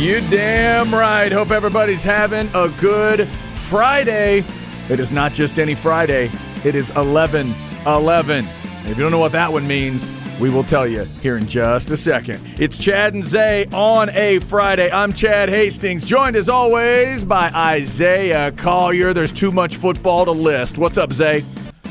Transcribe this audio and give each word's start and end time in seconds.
You 0.00 0.22
damn 0.30 0.94
right. 0.94 1.30
Hope 1.30 1.50
everybody's 1.50 2.02
having 2.02 2.48
a 2.54 2.70
good 2.80 3.28
Friday. 3.68 4.42
It 4.88 4.98
is 4.98 5.12
not 5.12 5.34
just 5.34 5.58
any 5.58 5.74
Friday, 5.74 6.30
it 6.64 6.74
is 6.74 6.88
11 6.92 7.52
11. 7.84 8.46
And 8.46 8.88
if 8.88 8.96
you 8.96 9.02
don't 9.02 9.12
know 9.12 9.18
what 9.18 9.32
that 9.32 9.52
one 9.52 9.66
means, 9.66 10.08
we 10.40 10.48
will 10.48 10.64
tell 10.64 10.86
you 10.86 11.04
here 11.20 11.36
in 11.36 11.46
just 11.46 11.90
a 11.90 11.98
second. 11.98 12.40
It's 12.58 12.78
Chad 12.78 13.12
and 13.12 13.22
Zay 13.22 13.66
on 13.74 14.08
a 14.14 14.38
Friday. 14.38 14.90
I'm 14.90 15.12
Chad 15.12 15.50
Hastings, 15.50 16.06
joined 16.06 16.34
as 16.34 16.48
always 16.48 17.22
by 17.22 17.50
Isaiah 17.50 18.52
Collier. 18.52 19.12
There's 19.12 19.32
too 19.32 19.50
much 19.50 19.76
football 19.76 20.24
to 20.24 20.32
list. 20.32 20.78
What's 20.78 20.96
up, 20.96 21.12
Zay? 21.12 21.42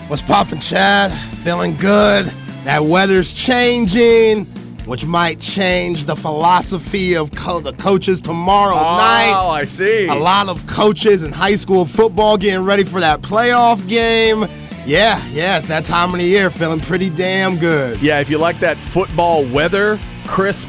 What's 0.07 0.23
poppin', 0.23 0.61
Chad? 0.61 1.11
Feeling 1.43 1.77
good. 1.77 2.25
That 2.63 2.83
weather's 2.85 3.31
changing 3.31 4.47
which 4.89 5.05
might 5.05 5.39
change 5.39 6.05
the 6.05 6.15
philosophy 6.15 7.15
of 7.15 7.29
co- 7.33 7.59
the 7.59 7.73
coaches 7.73 8.19
tomorrow 8.19 8.75
oh, 8.75 8.97
night. 8.97 9.33
Oh, 9.35 9.49
I 9.49 9.63
see. 9.63 10.07
A 10.07 10.15
lot 10.15 10.49
of 10.49 10.65
coaches 10.65 11.21
in 11.21 11.31
high 11.31 11.55
school 11.55 11.85
football 11.85 12.37
getting 12.37 12.65
ready 12.65 12.83
for 12.83 12.99
that 12.99 13.21
playoff 13.21 13.87
game. 13.87 14.47
Yeah, 14.87 15.23
yeah, 15.27 15.57
it's 15.59 15.67
that 15.67 15.85
time 15.85 16.15
of 16.15 16.19
the 16.19 16.25
year, 16.25 16.49
feeling 16.49 16.79
pretty 16.79 17.11
damn 17.11 17.57
good. 17.57 18.01
Yeah, 18.01 18.19
if 18.19 18.31
you 18.31 18.39
like 18.39 18.59
that 18.61 18.77
football 18.77 19.45
weather, 19.45 19.99
crisp, 20.25 20.67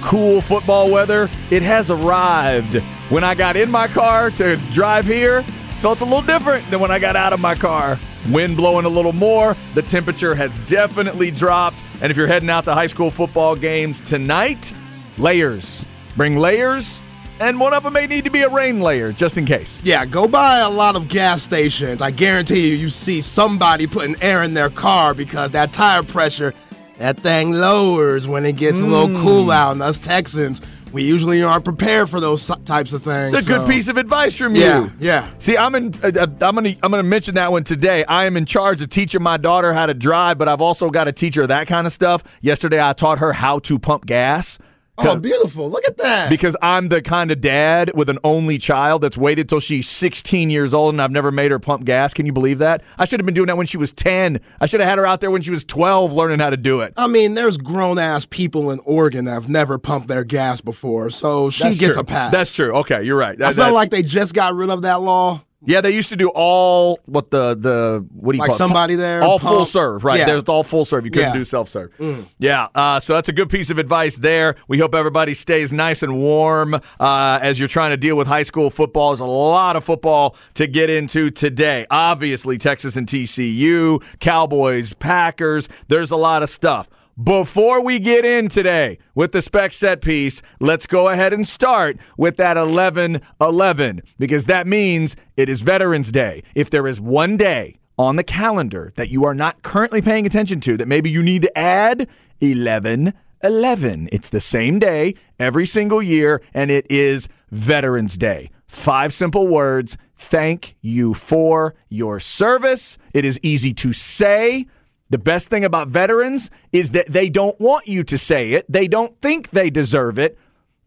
cool 0.00 0.40
football 0.40 0.88
weather, 0.88 1.28
it 1.50 1.62
has 1.64 1.90
arrived. 1.90 2.76
When 3.08 3.24
I 3.24 3.34
got 3.34 3.56
in 3.56 3.68
my 3.68 3.88
car 3.88 4.30
to 4.30 4.54
drive 4.72 5.06
here, 5.06 5.42
felt 5.80 6.00
a 6.02 6.04
little 6.04 6.22
different 6.22 6.70
than 6.70 6.78
when 6.78 6.92
I 6.92 7.00
got 7.00 7.16
out 7.16 7.32
of 7.32 7.40
my 7.40 7.56
car. 7.56 7.98
Wind 8.30 8.56
blowing 8.56 8.84
a 8.84 8.88
little 8.88 9.12
more. 9.12 9.56
The 9.74 9.82
temperature 9.82 10.36
has 10.36 10.60
definitely 10.60 11.32
dropped. 11.32 11.82
And 12.00 12.10
if 12.10 12.16
you're 12.16 12.26
heading 12.26 12.50
out 12.50 12.64
to 12.66 12.74
high 12.74 12.86
school 12.86 13.10
football 13.10 13.56
games 13.56 14.00
tonight, 14.00 14.72
layers. 15.18 15.86
Bring 16.16 16.36
layers. 16.36 17.00
And 17.38 17.60
one 17.60 17.74
of 17.74 17.82
them 17.82 17.92
may 17.92 18.06
need 18.06 18.24
to 18.24 18.30
be 18.30 18.42
a 18.42 18.48
rain 18.48 18.80
layer 18.80 19.12
just 19.12 19.36
in 19.36 19.44
case. 19.44 19.78
Yeah, 19.82 20.06
go 20.06 20.26
by 20.26 20.58
a 20.58 20.70
lot 20.70 20.96
of 20.96 21.08
gas 21.08 21.42
stations. 21.42 22.00
I 22.00 22.10
guarantee 22.10 22.70
you, 22.70 22.76
you 22.76 22.88
see 22.88 23.20
somebody 23.20 23.86
putting 23.86 24.16
air 24.22 24.42
in 24.42 24.54
their 24.54 24.70
car 24.70 25.12
because 25.12 25.50
that 25.50 25.72
tire 25.72 26.02
pressure, 26.02 26.54
that 26.98 27.20
thing 27.20 27.52
lowers 27.52 28.26
when 28.26 28.46
it 28.46 28.56
gets 28.56 28.80
mm. 28.80 28.84
a 28.84 28.86
little 28.86 29.08
mm. 29.08 29.22
cool 29.22 29.50
out. 29.50 29.72
And 29.72 29.82
us 29.82 29.98
Texans, 29.98 30.62
we 30.92 31.02
usually 31.02 31.42
aren't 31.42 31.64
prepared 31.64 32.08
for 32.08 32.20
those 32.20 32.46
types 32.64 32.92
of 32.92 33.02
things. 33.02 33.34
It's 33.34 33.46
a 33.46 33.50
so. 33.50 33.58
good 33.58 33.68
piece 33.68 33.88
of 33.88 33.96
advice 33.96 34.36
from 34.36 34.54
you. 34.54 34.62
Yeah, 34.62 34.90
yeah. 34.98 35.30
See, 35.38 35.56
I'm 35.56 35.74
in. 35.74 35.94
Uh, 36.02 36.12
uh, 36.14 36.26
I'm 36.40 36.54
gonna. 36.54 36.74
I'm 36.82 36.90
gonna 36.90 37.02
mention 37.02 37.34
that 37.34 37.50
one 37.50 37.64
today. 37.64 38.04
I 38.04 38.24
am 38.24 38.36
in 38.36 38.46
charge 38.46 38.80
of 38.80 38.88
teaching 38.88 39.22
my 39.22 39.36
daughter 39.36 39.72
how 39.72 39.86
to 39.86 39.94
drive, 39.94 40.38
but 40.38 40.48
I've 40.48 40.60
also 40.60 40.90
got 40.90 41.04
to 41.04 41.12
teach 41.12 41.34
her 41.34 41.46
that 41.46 41.66
kind 41.66 41.86
of 41.86 41.92
stuff. 41.92 42.22
Yesterday, 42.40 42.80
I 42.80 42.92
taught 42.92 43.18
her 43.18 43.32
how 43.32 43.58
to 43.60 43.78
pump 43.78 44.06
gas. 44.06 44.58
Oh, 44.98 45.16
beautiful. 45.18 45.70
Look 45.70 45.86
at 45.86 45.96
that. 45.98 46.30
Because 46.30 46.56
I'm 46.62 46.88
the 46.88 47.02
kind 47.02 47.30
of 47.30 47.40
dad 47.40 47.92
with 47.94 48.08
an 48.08 48.18
only 48.24 48.58
child 48.58 49.02
that's 49.02 49.16
waited 49.16 49.48
till 49.48 49.60
she's 49.60 49.88
16 49.88 50.50
years 50.50 50.72
old 50.72 50.94
and 50.94 51.02
I've 51.02 51.10
never 51.10 51.30
made 51.30 51.50
her 51.50 51.58
pump 51.58 51.84
gas. 51.84 52.14
Can 52.14 52.26
you 52.26 52.32
believe 52.32 52.58
that? 52.58 52.82
I 52.98 53.04
should 53.04 53.20
have 53.20 53.26
been 53.26 53.34
doing 53.34 53.48
that 53.48 53.56
when 53.56 53.66
she 53.66 53.76
was 53.76 53.92
10. 53.92 54.40
I 54.60 54.66
should 54.66 54.80
have 54.80 54.88
had 54.88 54.98
her 54.98 55.06
out 55.06 55.20
there 55.20 55.30
when 55.30 55.42
she 55.42 55.50
was 55.50 55.64
12 55.64 56.12
learning 56.12 56.40
how 56.40 56.50
to 56.50 56.56
do 56.56 56.80
it. 56.80 56.94
I 56.96 57.08
mean, 57.08 57.34
there's 57.34 57.56
grown 57.56 57.98
ass 57.98 58.24
people 58.24 58.70
in 58.70 58.80
Oregon 58.84 59.26
that 59.26 59.32
have 59.32 59.48
never 59.48 59.78
pumped 59.78 60.08
their 60.08 60.24
gas 60.24 60.60
before, 60.60 61.10
so 61.10 61.50
she 61.50 61.64
that's 61.64 61.76
gets 61.78 61.94
true. 61.94 62.00
a 62.02 62.04
pass. 62.04 62.32
That's 62.32 62.54
true. 62.54 62.74
Okay, 62.76 63.02
you're 63.02 63.18
right. 63.18 63.38
That, 63.38 63.48
I 63.48 63.52
felt 63.52 63.68
that, 63.68 63.74
like 63.74 63.90
they 63.90 64.02
just 64.02 64.34
got 64.34 64.54
rid 64.54 64.70
of 64.70 64.82
that 64.82 65.00
law. 65.02 65.42
Yeah, 65.66 65.80
they 65.80 65.90
used 65.90 66.08
to 66.10 66.16
do 66.16 66.30
all 66.34 66.98
what 67.06 67.30
the 67.30 67.54
the 67.54 68.06
what 68.12 68.32
do 68.32 68.36
you 68.36 68.40
like 68.40 68.50
call 68.50 68.58
somebody 68.58 68.94
it? 68.94 68.98
there 68.98 69.22
all 69.22 69.38
pump. 69.38 69.54
full 69.54 69.66
serve 69.66 70.04
right? 70.04 70.18
Yeah. 70.18 70.26
There's 70.26 70.44
all 70.44 70.64
full 70.64 70.84
serve. 70.84 71.04
You 71.04 71.10
couldn't 71.10 71.30
yeah. 71.30 71.38
do 71.38 71.44
self 71.44 71.68
serve. 71.68 71.96
Mm. 71.98 72.26
Yeah, 72.38 72.68
uh, 72.74 73.00
so 73.00 73.14
that's 73.14 73.28
a 73.28 73.32
good 73.32 73.50
piece 73.50 73.70
of 73.70 73.78
advice 73.78 74.16
there. 74.16 74.54
We 74.68 74.78
hope 74.78 74.94
everybody 74.94 75.34
stays 75.34 75.72
nice 75.72 76.02
and 76.02 76.16
warm 76.16 76.74
uh, 76.74 77.38
as 77.42 77.58
you're 77.58 77.68
trying 77.68 77.90
to 77.90 77.96
deal 77.96 78.16
with 78.16 78.26
high 78.26 78.44
school 78.44 78.70
football. 78.70 79.10
There's 79.10 79.20
a 79.20 79.24
lot 79.24 79.76
of 79.76 79.84
football 79.84 80.36
to 80.54 80.66
get 80.66 80.88
into 80.88 81.30
today. 81.30 81.86
Obviously, 81.90 82.58
Texas 82.58 82.96
and 82.96 83.06
TCU, 83.06 84.02
Cowboys, 84.20 84.92
Packers. 84.94 85.68
There's 85.88 86.10
a 86.10 86.16
lot 86.16 86.42
of 86.42 86.48
stuff. 86.48 86.88
Before 87.22 87.82
we 87.82 87.98
get 87.98 88.26
in 88.26 88.50
today 88.50 88.98
with 89.14 89.32
the 89.32 89.40
spec 89.40 89.72
set 89.72 90.02
piece, 90.02 90.42
let's 90.60 90.86
go 90.86 91.08
ahead 91.08 91.32
and 91.32 91.48
start 91.48 91.96
with 92.18 92.36
that 92.36 92.58
11 92.58 93.22
11 93.40 94.02
because 94.18 94.44
that 94.44 94.66
means 94.66 95.16
it 95.34 95.48
is 95.48 95.62
Veterans 95.62 96.12
Day. 96.12 96.42
If 96.54 96.68
there 96.68 96.86
is 96.86 97.00
one 97.00 97.38
day 97.38 97.78
on 97.96 98.16
the 98.16 98.22
calendar 98.22 98.92
that 98.96 99.08
you 99.08 99.24
are 99.24 99.34
not 99.34 99.62
currently 99.62 100.02
paying 100.02 100.26
attention 100.26 100.60
to 100.60 100.76
that 100.76 100.88
maybe 100.88 101.08
you 101.08 101.22
need 101.22 101.40
to 101.40 101.58
add 101.58 102.06
11 102.40 103.14
11. 103.42 104.10
It's 104.12 104.28
the 104.28 104.40
same 104.40 104.78
day 104.78 105.14
every 105.38 105.64
single 105.64 106.02
year, 106.02 106.42
and 106.52 106.70
it 106.70 106.86
is 106.90 107.28
Veterans 107.50 108.18
Day. 108.18 108.50
Five 108.66 109.14
simple 109.14 109.46
words. 109.46 109.96
Thank 110.16 110.76
you 110.82 111.14
for 111.14 111.74
your 111.88 112.20
service. 112.20 112.98
It 113.14 113.24
is 113.24 113.40
easy 113.42 113.72
to 113.74 113.94
say. 113.94 114.66
The 115.08 115.18
best 115.18 115.48
thing 115.48 115.64
about 115.64 115.88
veterans 115.88 116.50
is 116.72 116.90
that 116.90 117.12
they 117.12 117.28
don't 117.28 117.58
want 117.60 117.86
you 117.86 118.02
to 118.04 118.18
say 118.18 118.52
it. 118.52 118.66
They 118.68 118.88
don't 118.88 119.20
think 119.20 119.50
they 119.50 119.70
deserve 119.70 120.18
it. 120.18 120.38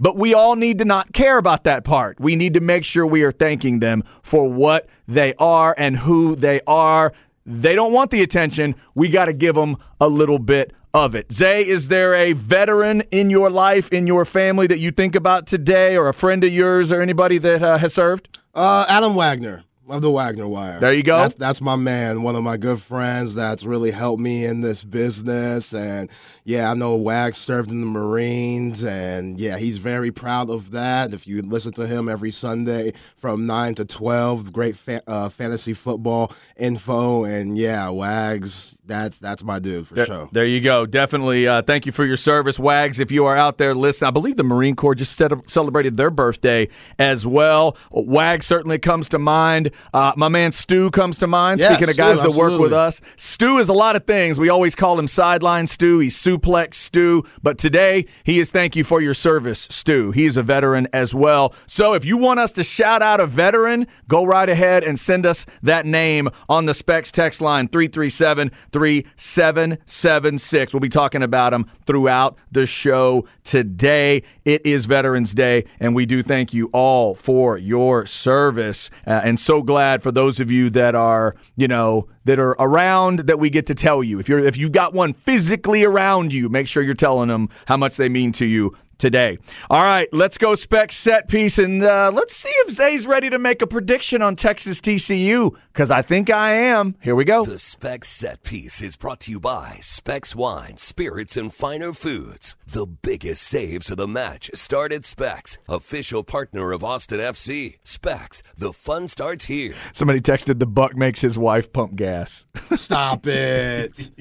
But 0.02 0.16
we 0.16 0.34
all 0.34 0.56
need 0.56 0.78
to 0.78 0.86
not 0.86 1.12
care 1.12 1.38
about 1.38 1.66
that 1.66 1.84
part. 1.84 2.20
We 2.20 2.36
need 2.36 2.54
to 2.54 2.62
make 2.62 2.86
sure 2.86 3.06
we 3.06 3.24
are 3.24 3.32
thanking 3.32 3.80
them 3.80 4.04
for 4.22 4.50
what 4.50 4.88
they 5.08 5.34
are 5.36 5.76
and 5.78 5.98
who 5.98 6.36
they 6.36 6.62
are. 6.68 7.12
They 7.46 7.76
don't 7.76 7.92
want 7.92 8.12
the 8.12 8.22
attention. 8.22 8.76
We 8.96 9.10
got 9.10 9.26
to 9.26 9.34
give 9.34 9.56
them 9.56 9.76
a 10.00 10.08
little 10.08 10.40
bit 10.40 10.74
of 10.94 11.16
it. 11.16 11.32
Zay, 11.32 11.68
is 11.68 11.90
there 11.90 12.16
a 12.16 12.34
veteran 12.34 13.02
in 13.12 13.30
your 13.30 13.50
life, 13.50 13.92
in 13.92 14.08
your 14.08 14.26
family 14.26 14.68
that 14.68 14.80
you 14.80 14.92
think 14.92 15.16
about 15.16 15.48
today, 15.48 15.98
or 15.98 16.08
a 16.08 16.14
friend 16.14 16.44
of 16.44 16.52
yours, 16.52 16.92
or 16.92 17.02
anybody 17.02 17.38
that 17.38 17.62
uh, 17.62 17.78
has 17.78 17.94
served? 17.94 18.40
Uh, 18.56 18.86
Adam 18.88 19.16
Wagner 19.16 19.64
of 19.90 20.02
the 20.02 20.12
Wagner 20.12 20.48
Wire. 20.48 20.80
There 20.80 20.94
you 20.94 21.04
go. 21.04 21.18
That's, 21.18 21.36
that's 21.36 21.62
my 21.62 21.76
man, 21.76 22.22
one 22.24 22.36
of 22.36 22.44
my 22.44 22.58
good 22.58 22.82
friends 22.82 23.36
that's 23.36 23.64
really 23.64 23.92
helped 23.92 24.22
me 24.22 24.46
in 24.46 24.62
this 24.62 24.84
business. 24.84 25.74
And 25.74 26.10
yeah, 26.50 26.72
I 26.72 26.74
know 26.74 26.96
Wag 26.96 27.36
served 27.36 27.70
in 27.70 27.80
the 27.80 27.86
Marines, 27.86 28.84
and 28.84 29.40
yeah, 29.40 29.60
he's 29.60 29.78
very 29.78 30.10
proud 30.10 30.50
of 30.50 30.72
that. 30.72 31.14
If 31.14 31.28
you 31.28 31.44
listen 31.44 31.74
to 31.74 31.86
him 31.86 32.10
every 32.10 32.32
Sunday 32.32 32.94
from 33.18 33.46
9 33.46 33.76
to 33.76 33.86
12, 33.86 34.52
great 34.52 34.76
fa- 34.76 35.04
uh, 35.06 35.30
fantasy 35.30 35.76
football 35.76 36.32
info. 36.58 37.24
And 37.24 37.56
yeah, 37.56 37.90
Wags, 37.90 38.76
that's 38.84 39.20
that's 39.20 39.44
my 39.44 39.60
dude 39.60 39.88
for 39.88 39.94
there, 39.94 40.08
sure. 40.08 40.30
There 40.32 40.44
you 40.44 40.60
go. 40.60 40.88
Definitely 40.88 41.48
uh, 41.48 41.62
thank 41.62 41.86
you 41.86 41.92
for 41.92 42.04
your 42.04 42.18
service, 42.18 42.58
Wags. 42.58 43.00
If 43.00 43.12
you 43.12 43.28
are 43.28 43.38
out 43.38 43.60
there 43.60 43.76
listening, 43.76 44.08
I 44.08 44.12
believe 44.12 44.36
the 44.36 44.44
Marine 44.44 44.76
Corps 44.76 44.96
just 44.96 45.22
celebrated 45.46 45.98
their 45.98 46.10
birthday 46.10 46.68
as 46.98 47.28
well. 47.28 47.78
Wags 47.92 48.48
certainly 48.48 48.80
comes 48.80 49.08
to 49.10 49.20
mind. 49.20 49.70
Uh, 49.94 50.14
my 50.18 50.30
man 50.30 50.52
Stu 50.52 50.90
comes 50.90 51.20
to 51.20 51.28
mind. 51.28 51.60
Yeah, 51.60 51.74
Speaking 51.74 51.92
of 51.92 51.98
guys 51.98 52.18
that 52.18 52.26
absolutely. 52.26 52.54
work 52.54 52.60
with 52.60 52.74
us, 52.74 53.02
Stu 53.18 53.60
is 53.60 53.70
a 53.70 53.74
lot 53.74 53.96
of 53.96 54.06
things. 54.06 54.40
We 54.40 54.50
always 54.50 54.74
call 54.74 54.98
him 54.98 55.08
sideline 55.08 55.68
Stu. 55.68 56.00
He's 56.00 56.16
super 56.16 56.39
Suplex 56.40 56.76
Stu. 56.76 57.24
But 57.42 57.58
today, 57.58 58.06
he 58.24 58.40
is 58.40 58.52
thank 58.52 58.76
you 58.76 58.84
for 58.84 59.02
your 59.02 59.14
service, 59.14 59.68
Stu. 59.70 60.12
He's 60.12 60.38
a 60.38 60.44
veteran 60.44 60.88
as 60.94 61.14
well. 61.14 61.54
So 61.66 61.94
if 61.94 62.06
you 62.06 62.18
want 62.18 62.40
us 62.40 62.52
to 62.54 62.64
shout 62.64 63.02
out 63.02 63.20
a 63.20 63.26
veteran, 63.26 63.88
go 64.08 64.24
right 64.24 64.50
ahead 64.50 64.84
and 64.84 65.00
send 65.00 65.26
us 65.26 65.46
that 65.64 65.86
name 65.86 66.30
on 66.48 66.66
the 66.66 66.74
Specs 66.74 67.12
text 67.12 67.42
line 67.42 67.68
337 67.68 68.52
3776. 68.72 70.74
We'll 70.74 70.80
be 70.80 70.90
talking 70.90 71.24
about 71.24 71.54
him 71.54 71.66
throughout 71.86 72.38
the 72.52 72.66
show 72.66 73.28
today. 73.44 74.24
It 74.46 74.66
is 74.66 74.86
Veterans 74.86 75.34
Day, 75.34 75.66
and 75.80 75.96
we 75.96 76.06
do 76.06 76.24
thank 76.24 76.54
you 76.54 76.70
all 76.74 77.16
for 77.16 77.58
your 77.58 78.06
service. 78.06 78.90
Uh, 79.06 79.22
and 79.24 79.40
so 79.40 79.62
glad 79.62 80.04
for 80.04 80.12
those 80.12 80.40
of 80.40 80.52
you 80.52 80.70
that 80.72 80.96
are, 80.96 81.36
you 81.56 81.68
know, 81.68 82.08
that 82.30 82.38
are 82.38 82.56
around 82.60 83.22
that 83.22 83.40
we 83.40 83.50
get 83.50 83.66
to 83.66 83.74
tell 83.74 84.04
you. 84.04 84.20
If 84.20 84.30
you're 84.30 84.38
if 84.38 84.56
you've 84.56 84.72
got 84.72 84.94
one 84.94 85.14
physically 85.14 85.84
around 85.84 86.32
you, 86.32 86.48
make 86.48 86.68
sure 86.68 86.84
you're 86.84 86.94
telling 86.94 87.30
them 87.30 87.50
how 87.66 87.76
much 87.76 87.98
they 87.98 88.08
mean 88.08 88.32
to 88.34 88.46
you 88.46 88.78
today. 89.00 89.40
All 89.70 89.82
right, 89.82 90.08
let's 90.14 90.38
go 90.38 90.54
spec 90.54 90.92
set 90.92 91.28
piece 91.28 91.58
and 91.58 91.82
uh, 91.84 92.12
let's 92.14 92.36
see 92.36 92.50
if 92.50 92.70
Zay's 92.72 93.08
ready 93.08 93.30
to 93.32 93.40
make 93.40 93.64
a 93.64 93.68
prediction 93.68 94.22
on 94.22 94.36
Texas 94.36 94.80
TCU 94.80 95.56
because 95.74 95.90
I 95.90 96.04
think 96.04 96.30
I 96.30 96.52
am. 96.52 96.96
Here 97.02 97.16
we 97.16 97.24
go. 97.26 97.46
The 97.46 97.58
Spec 97.58 98.04
Set 98.06 98.44
Piece 98.44 98.82
is 98.82 98.98
brought 98.98 99.22
to 99.22 99.32
you 99.32 99.40
by 99.40 99.78
Specs 99.82 100.36
Wine, 100.36 100.78
Spirits, 100.78 101.38
and 101.38 101.54
Finer 101.54 101.94
Foods. 101.94 102.56
The 102.68 102.86
biggest 102.86 103.42
saves 103.44 103.90
of 103.90 103.98
the 103.98 104.08
match 104.08 104.52
start 104.54 104.92
at 104.92 105.06
Specs, 105.06 105.58
official 105.68 106.24
partner 106.24 106.72
of 106.74 106.84
Austin 106.84 107.20
FC. 107.20 107.78
Specs, 107.84 108.44
the 108.58 108.74
fun 108.74 109.08
starts 109.08 109.46
here. 109.46 109.74
Somebody 109.94 110.20
texted 110.20 110.60
the 110.60 110.66
Buck 110.68 110.96
makes 110.96 111.22
his 111.22 111.38
wife 111.38 111.72
pump 111.72 111.96
gas. 111.96 112.44
Stop 112.76 113.26
it, 113.26 114.12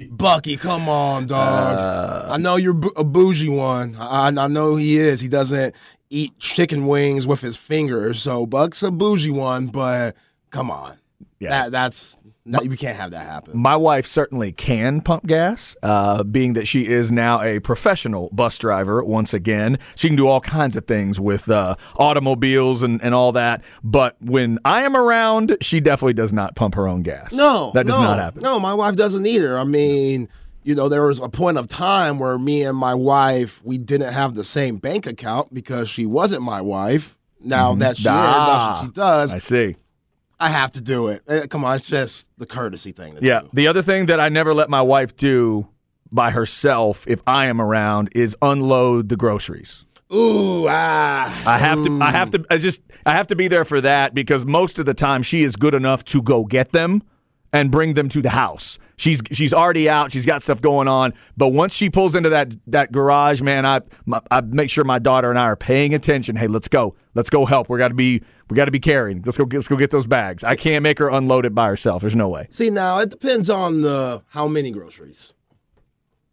Bucky. 0.10 0.56
Come 0.56 0.88
on, 0.88 1.26
dog. 1.26 2.28
I 2.30 2.36
know 2.36 2.56
you're 2.56 2.74
bu- 2.74 2.92
a 2.96 3.02
bougie 3.04 3.48
one. 3.48 3.96
I, 3.98 4.27
I 4.36 4.46
know 4.48 4.76
he 4.76 4.96
is. 4.96 5.20
He 5.20 5.28
doesn't 5.28 5.74
eat 6.10 6.38
chicken 6.38 6.86
wings 6.86 7.26
with 7.26 7.40
his 7.40 7.56
fingers. 7.56 8.22
So 8.22 8.46
Buck's 8.46 8.82
a 8.82 8.90
bougie 8.90 9.30
one, 9.30 9.66
but 9.66 10.16
come 10.50 10.70
on. 10.70 10.98
Yeah. 11.38 11.50
That 11.50 11.72
that's 11.72 12.18
no, 12.48 12.60
we 12.66 12.78
can't 12.78 12.96
have 12.96 13.10
that 13.10 13.26
happen. 13.26 13.58
My 13.58 13.76
wife 13.76 14.06
certainly 14.06 14.52
can 14.52 15.02
pump 15.02 15.26
gas, 15.26 15.76
uh, 15.82 16.22
being 16.22 16.54
that 16.54 16.66
she 16.66 16.86
is 16.86 17.12
now 17.12 17.42
a 17.42 17.58
professional 17.60 18.30
bus 18.32 18.56
driver 18.56 19.04
once 19.04 19.34
again. 19.34 19.78
She 19.94 20.08
can 20.08 20.16
do 20.16 20.26
all 20.26 20.40
kinds 20.40 20.74
of 20.74 20.86
things 20.86 21.20
with 21.20 21.50
uh, 21.50 21.76
automobiles 21.96 22.82
and, 22.82 23.02
and 23.02 23.14
all 23.14 23.32
that. 23.32 23.62
But 23.84 24.16
when 24.22 24.58
I 24.64 24.84
am 24.84 24.96
around, 24.96 25.58
she 25.60 25.78
definitely 25.78 26.14
does 26.14 26.32
not 26.32 26.56
pump 26.56 26.74
her 26.76 26.88
own 26.88 27.02
gas. 27.02 27.32
No, 27.32 27.70
that 27.74 27.86
does 27.86 27.98
no, 27.98 28.02
not 28.02 28.18
happen. 28.18 28.42
No, 28.42 28.58
my 28.58 28.72
wife 28.72 28.96
doesn't 28.96 29.26
either. 29.26 29.58
I 29.58 29.64
mean, 29.64 30.30
you 30.68 30.74
know, 30.74 30.90
there 30.90 31.06
was 31.06 31.18
a 31.18 31.30
point 31.30 31.56
of 31.56 31.66
time 31.66 32.18
where 32.18 32.38
me 32.38 32.62
and 32.62 32.76
my 32.76 32.92
wife 32.94 33.58
we 33.64 33.78
didn't 33.78 34.12
have 34.12 34.34
the 34.34 34.44
same 34.44 34.76
bank 34.76 35.06
account 35.06 35.52
because 35.54 35.88
she 35.88 36.04
wasn't 36.04 36.42
my 36.42 36.60
wife. 36.60 37.16
Now 37.40 37.74
that 37.76 37.96
she 37.96 38.02
is, 38.02 38.08
Ah, 38.10 38.76
what 38.80 38.84
she 38.86 38.92
does. 38.92 39.32
I 39.34 39.38
see. 39.38 39.76
I 40.38 40.50
have 40.50 40.70
to 40.72 40.82
do 40.82 41.08
it. 41.08 41.22
Eh, 41.26 41.46
Come 41.46 41.64
on, 41.64 41.76
it's 41.76 41.86
just 41.86 42.26
the 42.36 42.44
courtesy 42.44 42.92
thing. 42.92 43.14
To 43.16 43.24
Yeah. 43.24 43.40
do. 43.40 43.48
The 43.54 43.66
other 43.66 43.80
thing 43.80 44.06
that 44.06 44.20
I 44.20 44.28
never 44.28 44.52
let 44.52 44.68
my 44.68 44.82
wife 44.82 45.16
do 45.16 45.66
by 46.12 46.32
herself 46.32 47.06
if 47.08 47.22
I 47.26 47.46
am 47.46 47.62
around 47.62 48.10
is 48.14 48.36
unload 48.42 49.08
the 49.08 49.16
groceries. 49.16 49.86
Ooh, 50.12 50.66
ah. 50.68 51.42
I 51.46 51.56
have 51.58 51.82
to. 51.82 51.98
I 52.02 52.10
have 52.10 52.28
to. 52.32 52.44
I 52.50 52.58
just. 52.58 52.82
I 53.06 53.12
have 53.12 53.28
to 53.28 53.36
be 53.36 53.48
there 53.48 53.64
for 53.64 53.80
that 53.80 54.12
because 54.12 54.44
most 54.44 54.78
of 54.78 54.84
the 54.84 54.94
time 54.94 55.22
she 55.22 55.42
is 55.44 55.56
good 55.56 55.74
enough 55.74 56.04
to 56.06 56.20
go 56.20 56.44
get 56.44 56.72
them 56.72 57.02
and 57.54 57.70
bring 57.70 57.94
them 57.94 58.10
to 58.10 58.20
the 58.20 58.30
house. 58.30 58.78
She's 58.98 59.22
she's 59.30 59.54
already 59.54 59.88
out. 59.88 60.12
She's 60.12 60.26
got 60.26 60.42
stuff 60.42 60.60
going 60.60 60.88
on. 60.88 61.14
But 61.36 61.48
once 61.48 61.72
she 61.72 61.88
pulls 61.88 62.14
into 62.14 62.28
that 62.30 62.54
that 62.66 62.92
garage, 62.92 63.40
man, 63.40 63.64
I 63.64 63.80
I 64.30 64.40
make 64.42 64.70
sure 64.70 64.84
my 64.84 64.98
daughter 64.98 65.30
and 65.30 65.38
I 65.38 65.44
are 65.44 65.56
paying 65.56 65.94
attention. 65.94 66.36
Hey, 66.36 66.48
let's 66.48 66.68
go. 66.68 66.96
Let's 67.14 67.30
go 67.30 67.46
help. 67.46 67.68
We 67.70 67.78
got 67.78 67.88
to 67.88 67.94
be. 67.94 68.22
We 68.50 68.56
got 68.56 68.64
to 68.64 68.70
be 68.70 68.80
carrying. 68.80 69.22
Let's 69.22 69.38
go. 69.38 69.46
Let's 69.50 69.68
go 69.68 69.76
get 69.76 69.90
those 69.90 70.06
bags. 70.06 70.42
I 70.42 70.56
can't 70.56 70.82
make 70.82 70.98
her 70.98 71.08
unload 71.08 71.46
it 71.46 71.54
by 71.54 71.68
herself. 71.68 72.00
There's 72.00 72.16
no 72.16 72.28
way. 72.28 72.48
See, 72.50 72.70
now 72.70 72.98
it 72.98 73.10
depends 73.10 73.48
on 73.48 73.82
the 73.82 74.22
how 74.28 74.48
many 74.48 74.72
groceries. 74.72 75.32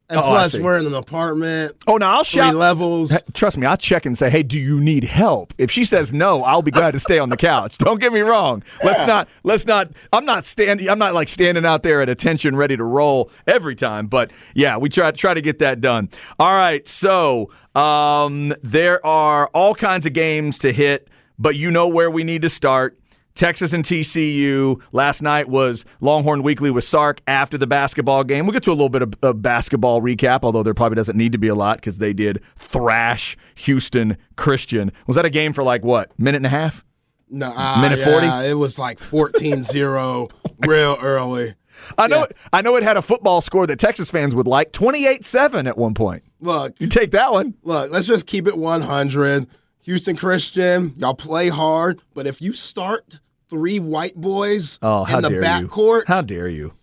And 0.08 0.20
Oh, 0.20 0.24
plus, 0.24 0.56
we're 0.60 0.78
in 0.78 0.86
an 0.86 0.94
apartment, 0.94 1.76
Oh 1.88 1.98
no, 1.98 2.06
I'll 2.06 2.24
shout. 2.24 2.54
levels. 2.54 3.12
Trust 3.34 3.58
me, 3.58 3.66
I'll 3.66 3.76
check 3.76 4.06
and 4.06 4.16
say, 4.16 4.30
hey, 4.30 4.44
do 4.44 4.60
you 4.60 4.80
need 4.80 5.04
help? 5.04 5.52
If 5.58 5.72
she 5.72 5.84
says 5.84 6.14
no, 6.14 6.44
I'll 6.44 6.62
be 6.62 6.70
glad 6.70 6.92
to 6.92 7.00
stay 7.00 7.18
on 7.18 7.30
the 7.30 7.38
couch. 7.38 7.78
Don't 7.80 8.00
get 8.00 8.14
me 8.14 8.20
wrong. 8.20 8.62
Let's 8.84 9.06
not, 9.08 9.28
let's 9.44 9.66
not, 9.66 9.90
I'm 10.14 10.24
not 10.26 10.44
standing, 10.46 10.88
I'm 10.90 11.00
not 11.00 11.16
like 11.16 11.28
standing 11.28 11.66
out 11.66 11.82
there 11.82 12.02
at 12.02 12.10
attention 12.10 12.56
ready 12.56 12.78
to 12.78 12.84
roll 12.84 13.32
every 13.48 13.74
time. 13.74 14.06
But 14.06 14.30
yeah, 14.54 14.78
we 14.78 14.90
try, 14.90 15.10
try 15.10 15.34
to 15.34 15.42
get 15.42 15.58
that 15.60 15.82
done. 15.82 16.10
All 16.38 16.54
right. 16.54 16.86
So, 16.86 17.50
um, 17.74 18.54
there 18.62 19.04
are 19.06 19.48
all 19.56 19.74
kinds 19.74 20.06
of 20.06 20.14
games 20.14 20.60
to 20.60 20.72
hit, 20.72 21.08
but 21.40 21.56
you 21.56 21.72
know 21.72 21.88
where 21.88 22.12
we 22.12 22.24
need 22.24 22.44
to 22.44 22.50
start. 22.50 23.00
Texas 23.36 23.74
and 23.74 23.84
TCU. 23.84 24.82
Last 24.94 25.22
night 25.22 25.50
was 25.50 25.84
Longhorn 26.00 26.42
Weekly 26.42 26.72
with 26.72 26.86
Sark 26.86 27.22
after 27.28 27.58
the 27.58 27.68
basketball 27.68 28.24
game. 28.24 28.46
We'll 28.46 28.54
get 28.54 28.64
to 28.64 28.72
a 28.72 28.74
little 28.74 28.90
bit 28.90 29.02
of, 29.02 29.14
of 29.22 29.42
basketball 29.42 30.02
recap, 30.02 30.40
although 30.44 30.64
there 30.64 30.74
probably 30.74 30.96
doesn't 30.96 31.18
need 31.18 31.34
to 31.34 31.38
be 31.38 31.50
a 31.50 31.56
lot 31.56 31.78
because 31.78 31.98
they 31.98 32.14
did 32.14 32.42
thrash 32.56 33.38
Houston 33.56 34.18
Christian. 34.38 34.92
Was 35.06 35.18
that 35.18 35.26
a 35.26 35.30
game 35.30 35.52
for 35.54 35.64
like 35.64 35.84
what, 35.84 36.18
minute 36.18 36.38
and 36.38 36.46
a 36.46 36.50
half? 36.50 36.84
No, 37.30 37.52
ah, 37.56 37.80
Minute 37.82 38.00
yeah, 38.00 38.36
40? 38.40 38.50
It 38.50 38.54
was 38.54 38.78
like 38.80 39.00
14-0 39.00 40.30
real 40.68 40.98
early. 41.02 41.56
I 41.98 42.08
know, 42.08 42.20
Yeah. 42.20 42.24
it, 42.26 42.38
I 42.54 42.62
know 42.62 42.76
it 42.78 42.84
had 42.84 42.98
a 42.98 43.02
football 43.02 43.42
score 43.42 43.68
that 43.68 43.80
Texas 43.80 44.10
fans 44.10 44.34
would 44.36 44.48
like 44.48 44.72
28 44.72 45.26
7 45.26 45.68
at 45.68 45.78
one 45.78 45.94
point. 45.94 46.24
Look, 46.40 46.80
You 46.80 46.88
take 46.88 47.12
that 47.12 47.32
one. 47.34 47.56
look, 47.64 47.92
let's 47.92 48.08
just 48.08 48.28
keep 48.28 48.48
it 48.48 48.58
100. 48.58 49.48
Houston 49.82 50.16
Christian, 50.16 50.94
y'all 50.98 51.14
play 51.14 51.50
hard, 51.50 52.00
but 52.14 52.26
if 52.26 52.42
you 52.42 52.54
start 52.54 53.20
three 53.50 53.80
white 53.80 54.16
boys 54.16 54.80
Oh, 54.82 55.06
in 55.06 55.22
the 55.22 55.30
backcourt, 55.30 56.04
How 56.08 56.22
dare 56.22 56.48
you? 56.48 56.74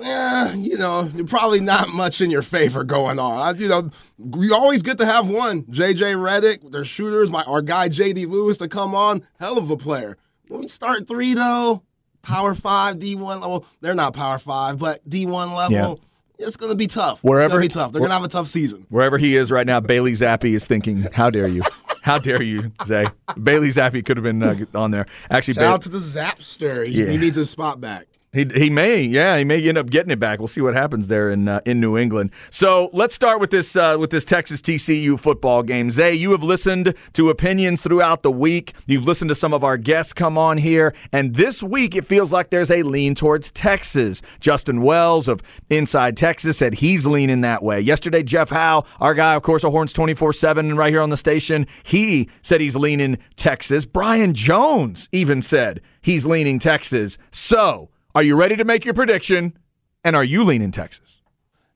Yeah, 0.00 0.54
you 0.54 0.78
know, 0.78 1.10
you're 1.14 1.26
probably 1.26 1.60
not 1.60 1.90
much 1.90 2.22
in 2.22 2.30
your 2.30 2.40
favor 2.42 2.84
going 2.84 3.18
on. 3.18 3.58
You 3.58 3.68
know, 3.68 3.90
you 4.38 4.54
always 4.54 4.82
get 4.82 4.96
to 4.98 5.04
have 5.04 5.28
one. 5.28 5.64
JJ 5.64 6.14
Redick, 6.16 6.70
their 6.70 6.86
shooters, 6.86 7.30
my 7.30 7.42
our 7.42 7.60
guy 7.60 7.88
JD 7.90 8.26
Lewis 8.26 8.56
to 8.58 8.68
come 8.68 8.94
on, 8.94 9.26
hell 9.38 9.58
of 9.58 9.68
a 9.70 9.76
player. 9.76 10.16
When 10.48 10.60
we 10.60 10.68
start 10.68 11.06
three 11.06 11.34
though, 11.34 11.82
power 12.22 12.54
five, 12.54 12.98
D 12.98 13.14
one 13.14 13.40
level, 13.40 13.66
they're 13.82 13.94
not 13.94 14.14
power 14.14 14.38
five, 14.38 14.78
but 14.78 15.06
D 15.06 15.26
one 15.26 15.52
level, 15.52 16.00
it's 16.38 16.56
gonna 16.56 16.74
be 16.74 16.86
tough. 16.86 17.16
it's 17.18 17.24
Wherever- 17.24 17.50
gonna 17.56 17.60
be 17.60 17.68
tough. 17.68 17.92
They're 17.92 18.00
gonna 18.00 18.14
have 18.14 18.24
a 18.24 18.28
tough 18.28 18.48
season. 18.48 18.86
Wherever 18.88 19.18
he 19.18 19.36
is 19.36 19.50
right 19.50 19.66
now, 19.66 19.80
Bailey 19.80 20.12
Zappe 20.12 20.50
is 20.54 20.64
thinking, 20.64 21.08
"How 21.12 21.28
dare 21.28 21.46
you? 21.48 21.62
How 22.02 22.18
dare 22.18 22.42
you, 22.42 22.72
Zay?" 22.86 23.06
Bailey 23.42 23.68
Zappe 23.68 24.04
could 24.04 24.16
have 24.16 24.24
been 24.24 24.42
uh, 24.42 24.56
on 24.74 24.90
there. 24.90 25.06
Actually, 25.30 25.54
Shout 25.54 25.62
Ba- 25.62 25.68
out 25.68 25.82
to 25.82 25.88
the 25.88 25.98
Zapster. 25.98 26.86
He, 26.86 27.00
Yeah. 27.02 27.10
he 27.10 27.16
needs 27.16 27.36
his 27.36 27.50
spot 27.50 27.80
back. 27.80 28.06
He, 28.32 28.46
he 28.54 28.70
may, 28.70 29.02
yeah, 29.02 29.36
he 29.38 29.44
may 29.44 29.60
end 29.68 29.76
up 29.76 29.90
getting 29.90 30.12
it 30.12 30.20
back. 30.20 30.38
We'll 30.38 30.46
see 30.46 30.60
what 30.60 30.74
happens 30.74 31.08
there 31.08 31.32
in 31.32 31.48
uh, 31.48 31.62
in 31.66 31.80
New 31.80 31.98
England. 31.98 32.30
So 32.48 32.88
let's 32.92 33.12
start 33.12 33.40
with 33.40 33.50
this 33.50 33.74
uh, 33.74 33.96
with 33.98 34.10
this 34.10 34.24
Texas 34.24 34.62
TCU 34.62 35.18
football 35.18 35.64
game. 35.64 35.90
Zay, 35.90 36.14
you 36.14 36.30
have 36.30 36.44
listened 36.44 36.94
to 37.14 37.28
opinions 37.28 37.82
throughout 37.82 38.22
the 38.22 38.30
week. 38.30 38.72
You've 38.86 39.04
listened 39.04 39.30
to 39.30 39.34
some 39.34 39.52
of 39.52 39.64
our 39.64 39.76
guests 39.76 40.12
come 40.12 40.38
on 40.38 40.58
here, 40.58 40.94
and 41.10 41.34
this 41.34 41.60
week 41.60 41.96
it 41.96 42.06
feels 42.06 42.30
like 42.30 42.50
there's 42.50 42.70
a 42.70 42.84
lean 42.84 43.16
towards 43.16 43.50
Texas. 43.50 44.22
Justin 44.38 44.82
Wells 44.82 45.26
of 45.26 45.42
Inside 45.68 46.16
Texas 46.16 46.56
said 46.56 46.74
he's 46.74 47.08
leaning 47.08 47.40
that 47.40 47.64
way. 47.64 47.80
Yesterday, 47.80 48.22
Jeff 48.22 48.50
Howe, 48.50 48.84
our 49.00 49.14
guy, 49.14 49.34
of 49.34 49.42
course, 49.42 49.64
of 49.64 49.72
Horns 49.72 49.92
twenty 49.92 50.14
four 50.14 50.32
seven, 50.32 50.76
right 50.76 50.92
here 50.92 51.02
on 51.02 51.10
the 51.10 51.16
station, 51.16 51.66
he 51.82 52.30
said 52.42 52.60
he's 52.60 52.76
leaning 52.76 53.18
Texas. 53.34 53.84
Brian 53.86 54.34
Jones 54.34 55.08
even 55.10 55.42
said 55.42 55.80
he's 56.00 56.24
leaning 56.24 56.60
Texas. 56.60 57.18
So. 57.32 57.90
Are 58.14 58.22
you 58.22 58.34
ready 58.36 58.56
to 58.56 58.64
make 58.64 58.84
your 58.84 58.94
prediction? 58.94 59.56
And 60.02 60.16
are 60.16 60.24
you 60.24 60.42
leaning 60.42 60.70
Texas? 60.72 61.18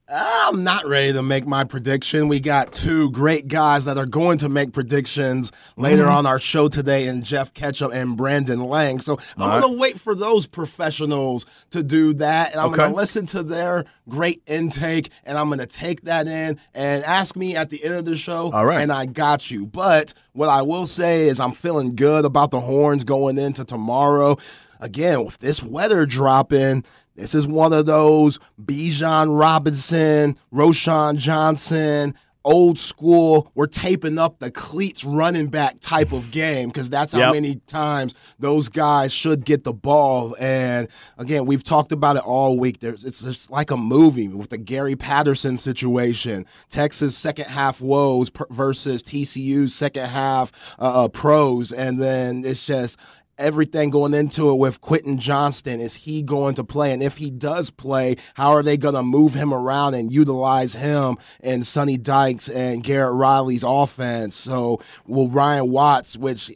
I'm 0.07 0.63
not 0.65 0.87
ready 0.87 1.15
to 1.15 1.23
make 1.23 1.47
my 1.47 1.65
prediction. 1.65 2.29
We 2.29 2.39
got 2.39 2.73
two 2.75 3.11
great 3.13 3.49
guys 3.49 3.87
that 3.87 3.97
are 3.97 4.05
going 4.05 4.37
to 4.39 4.51
make 4.51 4.73
predictions 4.73 5.51
later 5.77 6.03
Mm-hmm. 6.05 6.13
on 6.17 6.27
our 6.27 6.39
show 6.39 6.69
today, 6.69 7.07
and 7.07 7.25
Jeff 7.25 7.55
Ketchup 7.55 7.91
and 7.93 8.15
Brandon 8.17 8.61
Lang. 8.61 9.01
So 9.01 9.19
I'm 9.39 9.51
All 9.51 9.61
going 9.61 9.75
to 9.75 9.81
wait 9.81 9.99
for 9.99 10.15
those 10.15 10.47
professionals 10.47 11.47
to 11.71 11.83
do 11.83 12.13
that, 12.15 12.53
and 12.53 12.61
I'm 12.61 12.73
going 12.73 12.91
to 12.91 12.97
listen 12.97 13.25
to 13.29 13.43
their 13.43 13.87
great 14.09 14.43
intake, 14.47 15.09
and 15.25 15.39
I'm 15.39 15.47
going 15.47 15.59
to 15.61 15.67
take 15.67 16.03
that 16.03 16.27
in 16.27 16.61
and 16.75 17.03
ask 17.05 17.35
me 17.35 17.57
at 17.57 17.71
the 17.71 17.83
end 17.83 17.95
of 17.95 18.05
the 18.05 18.17
show. 18.17 18.51
All 18.53 18.67
right. 18.67 18.83
And 18.83 18.93
I 18.93 19.07
got 19.07 19.51
you. 19.51 19.65
But 19.67 20.13
what 20.35 20.51
I 20.51 20.61
will 20.61 20.87
say 20.87 21.29
is 21.29 21.41
I'm 21.41 21.53
feeling 21.53 21.97
good 21.97 22.27
about 22.27 22.51
the 22.51 22.61
horns 22.61 23.05
going 23.05 23.39
into 23.39 23.65
tomorrow. 23.65 24.37
Again, 24.81 25.25
with 25.25 25.39
this 25.39 25.63
weather 25.63 26.07
dropping, 26.07 26.85
this 27.17 27.35
is 27.35 27.47
one 27.47 27.73
of 27.73 27.87
those 27.87 28.39
Bijan 28.65 29.39
Robinson, 29.39 30.37
Roschon 30.53 31.17
Johnson, 31.17 32.15
old 32.45 32.79
school. 32.79 33.51
We're 33.55 33.67
taping 33.69 34.19
up 34.19 34.39
the 34.39 34.51
cleats 34.51 35.03
running 35.05 35.47
back 35.47 35.77
type 35.81 36.13
of 36.13 36.31
game 36.31 36.69
because 36.69 36.91
that's 36.91 37.13
how 37.13 37.21
Yep. 37.21 37.33
many 37.33 37.55
times 37.69 38.15
those 38.39 38.69
guys 38.69 39.13
should 39.13 39.47
get 39.47 39.65
the 39.65 39.73
ball. 39.73 40.37
And 40.39 40.89
again, 41.17 41.47
we've 41.47 41.65
talked 41.65 41.91
about 41.93 42.17
it 42.17 42.23
all 42.23 42.59
week. 42.59 42.81
There's 42.81 43.05
it's 43.05 43.23
just 43.23 43.51
like 43.51 43.71
a 43.71 43.77
movie 43.79 44.29
with 44.29 44.51
the 44.51 44.59
Gary 44.59 44.95
Patterson 44.97 45.57
situation, 45.57 46.45
Texas 46.69 47.17
second 47.17 47.47
half 47.47 47.81
woes 47.81 48.29
per- 48.29 48.47
versus 48.51 49.03
TCU's 49.03 49.75
second 49.75 50.07
half 50.07 50.53
uh, 50.79 51.05
uh, 51.05 51.09
pros, 51.09 51.73
and 51.73 51.99
then 51.99 52.43
it's 52.45 52.67
just 52.67 52.99
everything 53.39 53.91
going 53.91 54.15
into 54.15 54.51
it 54.51 54.55
with 54.55 54.81
Quentin 54.81 55.19
Johnston. 55.19 55.81
Is 55.81 55.95
he 55.95 56.23
going 56.23 56.55
to 56.57 56.65
play? 56.65 56.93
And 56.93 57.03
if 57.03 57.17
he 57.17 57.31
does 57.31 57.71
play, 57.71 58.17
how 58.35 58.53
are 58.53 58.63
they 58.63 58.77
going 58.77 58.95
to 58.95 59.03
move 59.03 59.35
him 59.35 59.53
around 59.53 59.95
and 59.95 60.13
utilize 60.13 60.73
him 60.73 61.17
and 61.41 61.67
Sonny 61.67 61.97
Dykes 61.97 62.49
and 62.49 62.83
Garrett 62.83 63.15
Riley's 63.15 63.65
offense? 63.65 64.35
So 64.35 64.81
will 65.07 65.29
Ryan 65.29 65.71
Watts, 65.71 66.17
which 66.17 66.53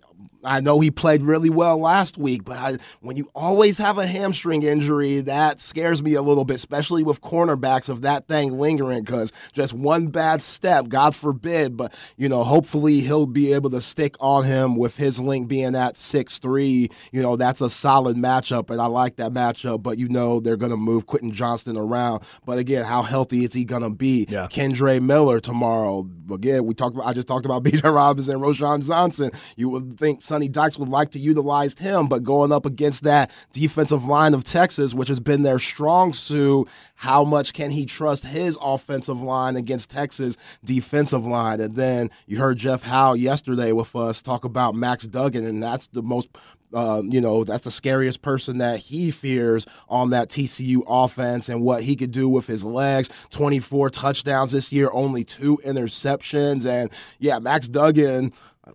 I 0.49 0.61
know 0.61 0.81
he 0.81 0.91
played 0.91 1.23
really 1.23 1.51
well 1.51 1.79
last 1.79 2.17
week, 2.17 2.45
but 2.45 2.57
I, 2.57 2.79
when 3.01 3.17
you 3.17 3.31
always 3.35 3.77
have 3.79 3.99
a 3.99 4.07
hamstring 4.07 4.63
injury, 4.63 5.21
that 5.21 5.61
scares 5.61 6.03
me 6.03 6.15
a 6.15 6.23
little 6.23 6.47
bit, 6.47 6.57
especially 6.57 7.03
with 7.03 7.21
cornerbacks 7.21 7.91
of 7.91 8.01
that 8.01 8.27
thing 8.29 8.59
lingering. 8.59 9.05
Because 9.05 9.31
just 9.53 9.75
one 9.75 10.07
bad 10.07 10.41
step, 10.41 10.89
God 10.89 11.15
forbid, 11.15 11.77
but 11.77 11.93
you 12.17 12.31
know, 12.31 12.45
hopefully 12.45 13.01
he'll 13.01 13.27
be 13.27 13.53
able 13.53 13.69
to 13.71 13.81
stick 13.83 14.17
on 14.21 14.45
him 14.45 14.77
with 14.77 14.97
his 14.97 15.21
link 15.21 15.49
being 15.49 15.77
at 15.77 15.99
six 15.99 16.39
three. 16.39 16.89
You 17.13 17.23
know, 17.23 17.37
that's 17.37 17.61
a 17.61 17.69
solid 17.69 18.17
matchup, 18.17 18.71
and 18.71 18.81
I 18.81 18.87
like 18.87 19.17
that 19.17 19.33
matchup. 19.33 19.83
But 19.83 19.99
you 19.99 20.09
know, 20.09 20.41
they're 20.41 20.57
going 20.57 20.73
to 20.73 20.79
move 20.79 21.07
Quentin 21.07 21.33
Johnston 21.33 21.77
around. 21.77 22.23
But 22.47 22.57
again, 22.59 22.85
how 22.85 23.03
healthy 23.03 23.45
is 23.45 23.53
he 23.53 23.65
going 23.65 23.83
to 23.83 23.91
be? 23.91 24.27
Yeah. 24.31 24.47
Kendre 24.49 25.03
Miller 25.03 25.41
tomorrow. 25.41 26.09
Again, 26.33 26.65
we 26.65 26.73
talked 26.73 26.97
about. 26.97 27.07
I 27.07 27.13
just 27.13 27.29
talked 27.29 27.45
about 27.45 27.63
Bijan 27.65 27.95
Robinson 27.95 28.37
and 28.37 28.43
Roschon 28.43 28.87
Johnson. 28.87 29.31
You 29.57 29.69
would 29.69 29.99
think 29.99 30.23
Dykes 30.47 30.79
would 30.79 30.89
like 30.89 31.11
to 31.13 31.19
utilize 31.19 31.77
him, 31.77 32.07
but 32.07 32.23
going 32.23 32.53
up 32.53 32.65
against 32.65 33.03
that 33.03 33.31
defensive 33.53 34.05
line 34.05 34.35
of 34.35 34.45
Texas, 34.45 34.95
which 34.95 35.09
has 35.09 35.19
been 35.19 35.43
their 35.43 35.59
strong 35.59 36.13
suit, 36.13 36.69
how 36.95 37.25
much 37.25 37.53
can 37.53 37.71
he 37.71 37.87
trust 37.87 38.25
his 38.25 38.57
offensive 38.61 39.21
line 39.21 39.57
against 39.57 39.91
Texas 39.91 40.37
defensive 40.65 41.25
line? 41.25 41.61
And 41.61 41.75
then 41.75 42.11
you 42.27 42.39
heard 42.39 42.59
Jeff 42.59 42.83
Howe 42.83 43.15
yesterday 43.15 43.73
with 43.73 43.97
us 43.97 44.23
talk 44.23 44.45
about 44.45 44.75
Max 44.75 45.05
Duggan, 45.05 45.45
and 45.45 45.63
that's 45.63 45.89
the 45.89 46.03
most 46.03 46.29
uh, 46.75 47.03
you 47.05 47.21
know, 47.21 47.45
that's 47.45 47.65
the 47.65 47.71
scariest 47.71 48.23
person 48.23 48.59
that 48.59 48.79
he 48.79 49.11
fears 49.11 49.67
on 49.89 50.11
that 50.11 50.29
TCU 50.29 50.83
offense 50.87 51.49
and 51.49 51.63
what 51.63 51.83
he 51.83 51.97
could 51.97 52.11
do 52.11 52.29
with 52.29 52.47
his 52.47 52.65
legs. 52.65 53.09
24 53.31 53.91
touchdowns 53.91 54.53
this 54.53 54.71
year, 54.73 54.91
only 54.93 55.25
two 55.25 55.59
interceptions. 55.65 56.67
And 56.67 56.91
yeah, 57.19 57.39
Max 57.39 57.69
Duggan 57.69 58.33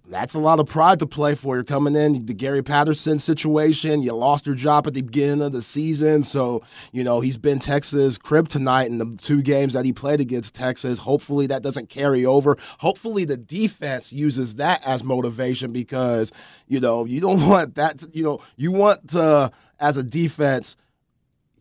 that's 0.10 0.34
a 0.34 0.40
lot 0.40 0.60
of 0.60 0.68
pride 0.68 1.00
to 1.00 1.06
play 1.06 1.36
for. 1.36 1.56
You're 1.56 1.64
coming 1.64 1.96
in 1.96 2.26
the 2.26 2.34
Gary 2.34 2.64
Patterson 2.64 3.20
situation. 3.20 4.02
You 4.02 4.14
lost 4.14 4.46
your 4.46 4.56
job 4.56 4.88
at 4.88 4.94
the 4.94 5.02
beginning 5.02 5.42
of 5.42 5.52
the 5.54 5.62
season, 5.62 6.24
so 6.24 6.64
you 6.92 7.04
know 7.04 7.20
he's 7.20 7.38
been 7.38 7.60
Texas 7.60 8.18
crib 8.18 8.48
tonight 8.48 8.90
in 8.90 8.98
the 8.98 9.18
two 9.22 9.42
games 9.42 9.74
that 9.74 9.86
he 9.86 9.94
played 9.94 10.20
against 10.20 10.56
Texas. 10.56 11.00
Hopefully 11.00 11.48
that 11.48 11.62
doesn't 11.62 11.90
carry 11.90 12.26
over. 12.26 12.58
Hopefully 12.80 13.26
the 13.26 13.38
defense 13.38 14.12
uses 14.12 14.56
that 14.56 14.82
as 14.86 15.04
motivation 15.04 15.72
because 15.72 16.32
you 16.68 16.80
know 16.80 17.06
you 17.06 17.20
don't 17.22 17.48
want 17.48 17.76
that. 17.76 18.00
To, 18.00 18.10
you 18.14 18.24
know 18.24 18.42
you 18.56 18.72
want 18.72 19.10
to 19.12 19.52
as 19.80 19.98
a 19.98 20.04
defense, 20.04 20.76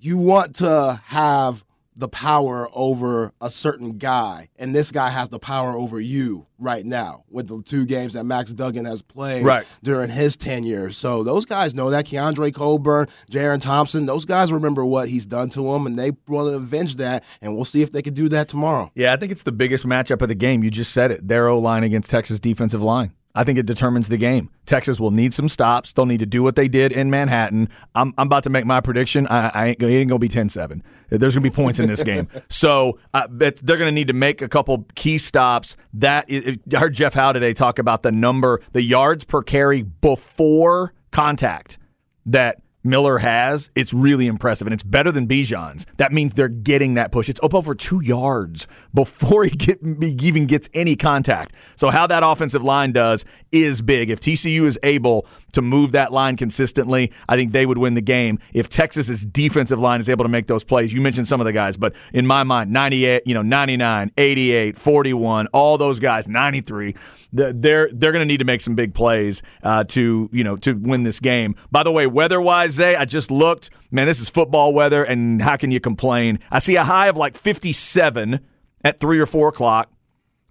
you 0.00 0.16
want 0.16 0.56
to 0.56 1.00
have 1.04 1.64
the 1.96 2.08
power 2.08 2.68
over 2.72 3.32
a 3.40 3.50
certain 3.50 3.98
guy, 3.98 4.48
and 4.56 4.74
this 4.74 4.90
guy 4.90 5.10
has 5.10 5.28
the 5.28 5.38
power 5.38 5.76
over 5.76 6.00
you 6.00 6.46
right 6.58 6.86
now 6.86 7.24
with 7.28 7.48
the 7.48 7.62
two 7.62 7.84
games 7.84 8.14
that 8.14 8.24
Max 8.24 8.52
Duggan 8.52 8.84
has 8.84 9.02
played 9.02 9.44
right. 9.44 9.66
during 9.82 10.08
his 10.08 10.36
tenure. 10.36 10.90
So 10.90 11.22
those 11.22 11.44
guys 11.44 11.74
know 11.74 11.90
that. 11.90 12.06
Keondre 12.06 12.54
Coburn, 12.54 13.08
Jerrin 13.30 13.60
Thompson, 13.60 14.06
those 14.06 14.24
guys 14.24 14.52
remember 14.52 14.84
what 14.84 15.08
he's 15.08 15.26
done 15.26 15.50
to 15.50 15.62
them, 15.62 15.86
and 15.86 15.98
they 15.98 16.12
want 16.28 16.48
to 16.48 16.54
avenge 16.54 16.96
that. 16.96 17.24
And 17.40 17.54
we'll 17.54 17.64
see 17.64 17.82
if 17.82 17.92
they 17.92 18.02
can 18.02 18.14
do 18.14 18.28
that 18.30 18.48
tomorrow. 18.48 18.90
Yeah, 18.94 19.12
I 19.12 19.16
think 19.16 19.32
it's 19.32 19.42
the 19.42 19.52
biggest 19.52 19.84
matchup 19.84 20.22
of 20.22 20.28
the 20.28 20.34
game. 20.34 20.62
You 20.62 20.70
just 20.70 20.92
said 20.92 21.10
it. 21.10 21.26
Their 21.26 21.48
O 21.48 21.58
line 21.58 21.84
against 21.84 22.10
Texas 22.10 22.40
defensive 22.40 22.82
line. 22.82 23.12
I 23.34 23.44
think 23.44 23.58
it 23.58 23.66
determines 23.66 24.08
the 24.08 24.18
game. 24.18 24.50
Texas 24.66 25.00
will 25.00 25.10
need 25.10 25.32
some 25.32 25.48
stops. 25.48 25.92
They'll 25.92 26.06
need 26.06 26.20
to 26.20 26.26
do 26.26 26.42
what 26.42 26.54
they 26.54 26.68
did 26.68 26.92
in 26.92 27.10
Manhattan. 27.10 27.68
I'm, 27.94 28.12
I'm 28.18 28.26
about 28.26 28.44
to 28.44 28.50
make 28.50 28.66
my 28.66 28.80
prediction. 28.80 29.26
I, 29.28 29.50
I 29.54 29.66
ain't, 29.68 29.82
it 29.82 29.86
ain't 29.86 30.08
going 30.08 30.18
to 30.20 30.24
be 30.24 30.28
10 30.28 30.50
7. 30.50 30.82
There's 31.08 31.34
going 31.34 31.42
to 31.42 31.50
be 31.50 31.54
points 31.54 31.78
in 31.78 31.88
this 31.88 32.02
game. 32.02 32.28
So 32.48 32.98
uh, 33.14 33.26
they're 33.30 33.76
going 33.76 33.88
to 33.88 33.92
need 33.92 34.08
to 34.08 34.14
make 34.14 34.42
a 34.42 34.48
couple 34.48 34.86
key 34.94 35.18
stops. 35.18 35.76
That 35.94 36.26
I 36.30 36.58
heard 36.76 36.94
Jeff 36.94 37.14
Howe 37.14 37.32
today 37.32 37.54
talk 37.54 37.78
about 37.78 38.02
the 38.02 38.12
number, 38.12 38.60
the 38.72 38.82
yards 38.82 39.24
per 39.24 39.42
carry 39.42 39.82
before 39.82 40.92
contact 41.10 41.78
that 42.26 42.61
Miller 42.84 43.18
has, 43.18 43.70
it's 43.74 43.92
really 43.92 44.26
impressive, 44.26 44.66
and 44.66 44.74
it's 44.74 44.82
better 44.82 45.12
than 45.12 45.28
Bijan's. 45.28 45.86
That 45.98 46.12
means 46.12 46.34
they're 46.34 46.48
getting 46.48 46.94
that 46.94 47.12
push. 47.12 47.28
It's 47.28 47.40
up 47.42 47.54
over 47.54 47.74
two 47.74 48.00
yards 48.02 48.66
before 48.92 49.44
he, 49.46 49.50
get, 49.50 49.78
he 49.82 50.16
even 50.22 50.46
gets 50.46 50.68
any 50.74 50.96
contact. 50.96 51.54
So 51.76 51.90
how 51.90 52.06
that 52.08 52.22
offensive 52.24 52.62
line 52.62 52.92
does 52.92 53.24
is 53.52 53.82
big. 53.82 54.10
If 54.10 54.20
TCU 54.20 54.64
is 54.64 54.78
able 54.82 55.26
to 55.52 55.62
move 55.62 55.92
that 55.92 56.12
line 56.12 56.36
consistently, 56.36 57.12
I 57.28 57.36
think 57.36 57.52
they 57.52 57.66
would 57.66 57.78
win 57.78 57.94
the 57.94 58.00
game. 58.00 58.38
If 58.52 58.68
Texas's 58.68 59.24
defensive 59.24 59.78
line 59.78 60.00
is 60.00 60.08
able 60.08 60.24
to 60.24 60.28
make 60.28 60.46
those 60.46 60.64
plays, 60.64 60.92
you 60.92 61.00
mentioned 61.00 61.28
some 61.28 61.40
of 61.40 61.44
the 61.44 61.52
guys, 61.52 61.76
but 61.76 61.94
in 62.12 62.26
my 62.26 62.42
mind, 62.42 62.70
98, 62.70 63.22
you 63.26 63.34
know, 63.34 63.42
99, 63.42 64.10
88, 64.16 64.78
41, 64.78 65.46
all 65.48 65.78
those 65.78 66.00
guys, 66.00 66.26
93, 66.26 66.94
they're 67.32 67.88
they're 67.92 68.12
going 68.12 68.20
to 68.20 68.26
need 68.26 68.38
to 68.38 68.44
make 68.44 68.60
some 68.60 68.74
big 68.74 68.94
plays 68.94 69.42
uh, 69.62 69.84
to 69.84 70.28
you 70.32 70.44
know 70.44 70.56
to 70.56 70.74
win 70.74 71.02
this 71.02 71.20
game. 71.20 71.54
By 71.70 71.82
the 71.82 71.90
way, 71.90 72.06
weather-wise, 72.06 72.72
Zay, 72.72 72.94
I 72.94 73.04
just 73.04 73.30
looked. 73.30 73.70
Man, 73.90 74.06
this 74.06 74.20
is 74.20 74.28
football 74.28 74.72
weather, 74.72 75.02
and 75.02 75.40
how 75.40 75.56
can 75.56 75.70
you 75.70 75.80
complain? 75.80 76.38
I 76.50 76.58
see 76.58 76.76
a 76.76 76.84
high 76.84 77.08
of 77.08 77.16
like 77.16 77.36
57 77.36 78.40
at 78.84 79.00
three 79.00 79.18
or 79.18 79.26
four 79.26 79.48
o'clock. 79.48 79.90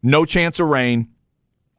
No 0.04 0.26
chance 0.26 0.60
of 0.60 0.68
rain. 0.68 1.10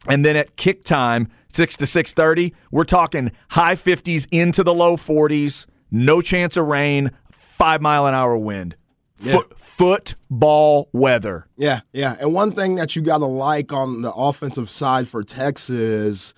And 0.09 0.25
then 0.25 0.37
at 0.37 0.57
kick 0.57 0.83
time, 0.85 1.29
six 1.49 1.77
to 1.77 1.87
six 1.87 2.13
thirty, 2.13 2.55
we're 2.71 2.85
talking 2.85 3.31
high 3.51 3.77
fifties 3.77 4.27
into 4.31 4.65
the 4.65 4.75
low 4.75 4.97
forties. 4.97 5.67
No 5.91 6.21
chance 6.21 6.57
of 6.57 6.67
rain. 6.67 7.11
Five 7.31 7.81
mile 7.81 8.07
an 8.07 8.15
hour 8.15 8.37
wind. 8.37 8.77
Yeah. 9.23 9.33
Foot, 9.33 9.59
football 9.59 10.89
weather. 10.93 11.47
Yeah, 11.57 11.81
yeah. 11.93 12.17
And 12.21 12.33
one 12.33 12.53
thing 12.53 12.75
that 12.77 12.97
you 12.97 13.03
got 13.03 13.19
to 13.19 13.27
like 13.27 13.73
on 13.73 14.03
the 14.03 14.13
offensive 14.13 14.69
side 14.69 15.09
for 15.09 15.23
Texas, 15.23 16.35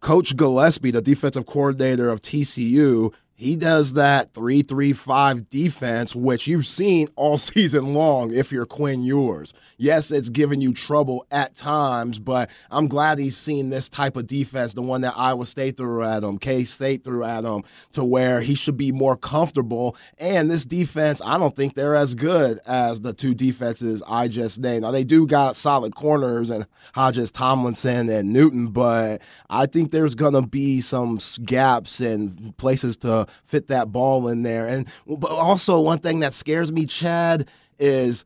Coach 0.00 0.36
Gillespie, 0.36 0.90
the 0.90 1.02
defensive 1.02 1.46
coordinator 1.46 2.08
of 2.08 2.20
TCU, 2.20 3.12
he 3.40 3.56
does 3.56 3.94
that 3.94 4.34
three-three-five 4.34 5.48
defense, 5.48 6.14
which 6.14 6.46
you've 6.46 6.66
seen 6.66 7.08
all 7.16 7.38
season 7.38 7.94
long 7.94 8.34
if 8.34 8.52
you're 8.52 8.66
Quinn 8.66 9.02
Ewers. 9.02 9.54
Yes, 9.78 10.10
it's 10.10 10.28
given 10.28 10.60
you 10.60 10.74
trouble 10.74 11.24
at 11.30 11.54
times, 11.54 12.18
but 12.18 12.50
I'm 12.70 12.86
glad 12.86 13.18
he's 13.18 13.38
seen 13.38 13.70
this 13.70 13.88
type 13.88 14.18
of 14.18 14.26
defense, 14.26 14.74
the 14.74 14.82
one 14.82 15.00
that 15.00 15.14
Iowa 15.16 15.46
State 15.46 15.78
threw 15.78 16.02
at 16.02 16.22
him, 16.22 16.36
K 16.36 16.64
State 16.64 17.02
threw 17.02 17.24
at 17.24 17.44
him, 17.44 17.62
to 17.92 18.04
where 18.04 18.42
he 18.42 18.54
should 18.54 18.76
be 18.76 18.92
more 18.92 19.16
comfortable. 19.16 19.96
And 20.18 20.50
this 20.50 20.66
defense, 20.66 21.22
I 21.24 21.38
don't 21.38 21.56
think 21.56 21.74
they're 21.74 21.96
as 21.96 22.14
good 22.14 22.58
as 22.66 23.00
the 23.00 23.14
two 23.14 23.34
defenses 23.34 24.02
I 24.06 24.28
just 24.28 24.58
named. 24.58 24.82
Now, 24.82 24.90
they 24.90 25.04
do 25.04 25.26
got 25.26 25.56
solid 25.56 25.94
corners 25.94 26.50
and 26.50 26.66
Hodges 26.92 27.30
Tomlinson 27.30 28.10
and 28.10 28.34
Newton, 28.34 28.66
but 28.66 29.22
I 29.48 29.64
think 29.64 29.92
there's 29.92 30.14
going 30.14 30.34
to 30.34 30.42
be 30.42 30.82
some 30.82 31.18
gaps 31.46 32.00
and 32.00 32.54
places 32.58 32.98
to 32.98 33.26
fit 33.44 33.68
that 33.68 33.92
ball 33.92 34.28
in 34.28 34.42
there. 34.42 34.66
And 34.66 34.86
but 35.06 35.30
also 35.30 35.80
one 35.80 35.98
thing 35.98 36.20
that 36.20 36.34
scares 36.34 36.72
me, 36.72 36.86
Chad, 36.86 37.48
is 37.78 38.24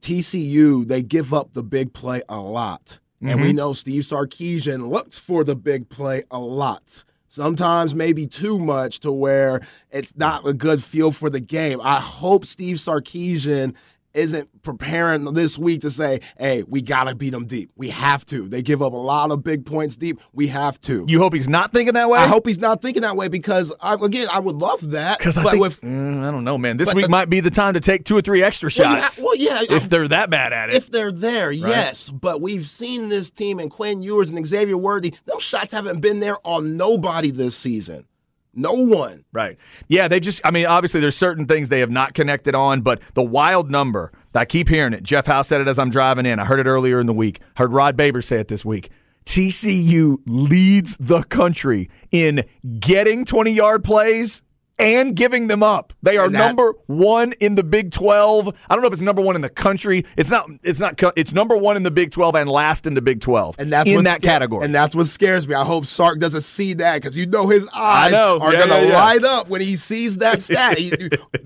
TCU. 0.00 0.86
They 0.86 1.02
give 1.02 1.32
up 1.32 1.52
the 1.52 1.62
big 1.62 1.92
play 1.92 2.22
a 2.28 2.38
lot, 2.38 2.98
mm-hmm. 3.22 3.28
and 3.28 3.40
we 3.40 3.52
know 3.52 3.72
Steve 3.72 4.02
Sarkisian 4.02 4.88
looks 4.88 5.18
for 5.18 5.44
the 5.44 5.56
big 5.56 5.88
play 5.88 6.22
a 6.30 6.38
lot. 6.38 7.04
Sometimes 7.28 7.94
maybe 7.94 8.26
too 8.26 8.58
much 8.58 9.00
to 9.00 9.10
where 9.10 9.66
it's 9.90 10.14
not 10.16 10.46
a 10.46 10.52
good 10.52 10.84
feel 10.84 11.12
for 11.12 11.30
the 11.30 11.40
game. 11.40 11.80
I 11.82 11.98
hope 11.98 12.44
Steve 12.44 12.76
Sarkisian 12.76 13.74
isn't 14.14 14.62
preparing 14.62 15.24
this 15.32 15.58
week 15.58 15.82
to 15.82 15.90
say, 15.90 16.20
hey, 16.38 16.62
we 16.64 16.82
got 16.82 17.04
to 17.04 17.14
beat 17.14 17.30
them 17.30 17.46
deep. 17.46 17.70
We 17.76 17.88
have 17.90 18.24
to. 18.26 18.48
They 18.48 18.62
give 18.62 18.82
up 18.82 18.92
a 18.92 18.96
lot 18.96 19.30
of 19.30 19.42
big 19.42 19.64
points 19.64 19.96
deep. 19.96 20.20
We 20.32 20.48
have 20.48 20.80
to. 20.82 21.04
You 21.08 21.18
hope 21.18 21.34
he's 21.34 21.48
not 21.48 21.72
thinking 21.72 21.94
that 21.94 22.08
way? 22.08 22.18
I 22.18 22.26
hope 22.26 22.46
he's 22.46 22.58
not 22.58 22.82
thinking 22.82 23.02
that 23.02 23.16
way 23.16 23.28
because, 23.28 23.72
I, 23.80 23.94
again, 23.94 24.28
I 24.30 24.38
would 24.38 24.56
love 24.56 24.90
that. 24.90 25.18
Because 25.18 25.38
I, 25.38 25.50
think, 25.50 25.60
with, 25.60 25.80
mm, 25.80 26.24
I 26.24 26.30
don't 26.30 26.44
know, 26.44 26.58
man. 26.58 26.76
This 26.76 26.88
but, 26.88 26.96
week 26.96 27.08
might 27.08 27.30
be 27.30 27.40
the 27.40 27.50
time 27.50 27.74
to 27.74 27.80
take 27.80 28.04
two 28.04 28.16
or 28.16 28.22
three 28.22 28.42
extra 28.42 28.70
shots. 28.70 29.20
Well, 29.22 29.36
yeah. 29.36 29.54
Well, 29.54 29.64
yeah 29.64 29.76
if 29.76 29.88
they're 29.88 30.08
that 30.08 30.30
bad 30.30 30.52
at 30.52 30.70
it. 30.70 30.76
If 30.76 30.90
they're 30.90 31.12
there, 31.12 31.48
right? 31.48 31.56
yes. 31.56 32.10
But 32.10 32.40
we've 32.40 32.68
seen 32.68 33.08
this 33.08 33.30
team 33.30 33.58
and 33.58 33.70
Quinn 33.70 34.02
Ewers 34.02 34.30
and 34.30 34.46
Xavier 34.46 34.76
Worthy, 34.76 35.14
those 35.24 35.42
shots 35.42 35.72
haven't 35.72 36.00
been 36.00 36.20
there 36.20 36.36
on 36.44 36.76
nobody 36.76 37.30
this 37.30 37.56
season. 37.56 38.06
No 38.54 38.72
one. 38.72 39.24
Right. 39.32 39.56
Yeah, 39.88 40.08
they 40.08 40.20
just, 40.20 40.40
I 40.44 40.50
mean, 40.50 40.66
obviously 40.66 41.00
there's 41.00 41.16
certain 41.16 41.46
things 41.46 41.68
they 41.68 41.80
have 41.80 41.90
not 41.90 42.14
connected 42.14 42.54
on, 42.54 42.82
but 42.82 43.00
the 43.14 43.22
wild 43.22 43.70
number, 43.70 44.12
I 44.34 44.44
keep 44.44 44.68
hearing 44.68 44.92
it. 44.92 45.02
Jeff 45.02 45.26
Howe 45.26 45.42
said 45.42 45.60
it 45.60 45.68
as 45.68 45.78
I'm 45.78 45.90
driving 45.90 46.26
in. 46.26 46.38
I 46.38 46.44
heard 46.44 46.60
it 46.60 46.66
earlier 46.66 47.00
in 47.00 47.06
the 47.06 47.14
week. 47.14 47.40
Heard 47.56 47.72
Rod 47.72 47.96
Baber 47.96 48.20
say 48.20 48.38
it 48.38 48.48
this 48.48 48.64
week. 48.64 48.90
TCU 49.24 50.18
leads 50.26 50.96
the 50.98 51.22
country 51.22 51.88
in 52.10 52.44
getting 52.78 53.24
20 53.24 53.52
yard 53.52 53.84
plays 53.84 54.42
and 54.82 55.14
giving 55.16 55.46
them 55.46 55.62
up. 55.62 55.92
They 56.02 56.16
are 56.16 56.28
that- 56.28 56.38
number 56.38 56.74
one 56.86 57.32
in 57.40 57.54
the 57.54 57.62
Big 57.64 57.90
Twelve. 57.92 58.48
I 58.68 58.74
don't 58.74 58.82
know 58.82 58.88
if 58.88 58.92
it's 58.92 59.02
number 59.02 59.22
one 59.22 59.36
in 59.36 59.42
the 59.42 59.48
country. 59.48 60.04
It's 60.16 60.30
not. 60.30 60.48
It's 60.62 60.80
not. 60.80 61.00
It's 61.16 61.32
number 61.32 61.56
one 61.56 61.76
in 61.76 61.82
the 61.84 61.90
Big 61.90 62.10
Twelve 62.10 62.34
and 62.34 62.50
last 62.50 62.86
in 62.86 62.94
the 62.94 63.02
Big 63.02 63.20
Twelve. 63.20 63.54
And 63.58 63.72
that's 63.72 63.88
in 63.88 64.04
that 64.04 64.16
sca- 64.16 64.26
category. 64.26 64.64
And 64.64 64.74
that's 64.74 64.94
what 64.94 65.06
scares 65.06 65.46
me. 65.46 65.54
I 65.54 65.64
hope 65.64 65.86
Sark 65.86 66.18
doesn't 66.18 66.42
see 66.42 66.72
that 66.74 67.00
because 67.02 67.16
you 67.16 67.26
know 67.26 67.46
his 67.48 67.68
eyes 67.72 68.12
know. 68.12 68.38
are 68.40 68.52
Yeah, 68.52 68.66
gonna 68.66 68.82
yeah, 68.82 68.88
yeah. 68.88 69.04
light 69.04 69.24
up 69.24 69.48
when 69.48 69.60
he 69.60 69.76
sees 69.76 70.18
that 70.18 70.42
stat. 70.42 70.78
He- 70.78 70.92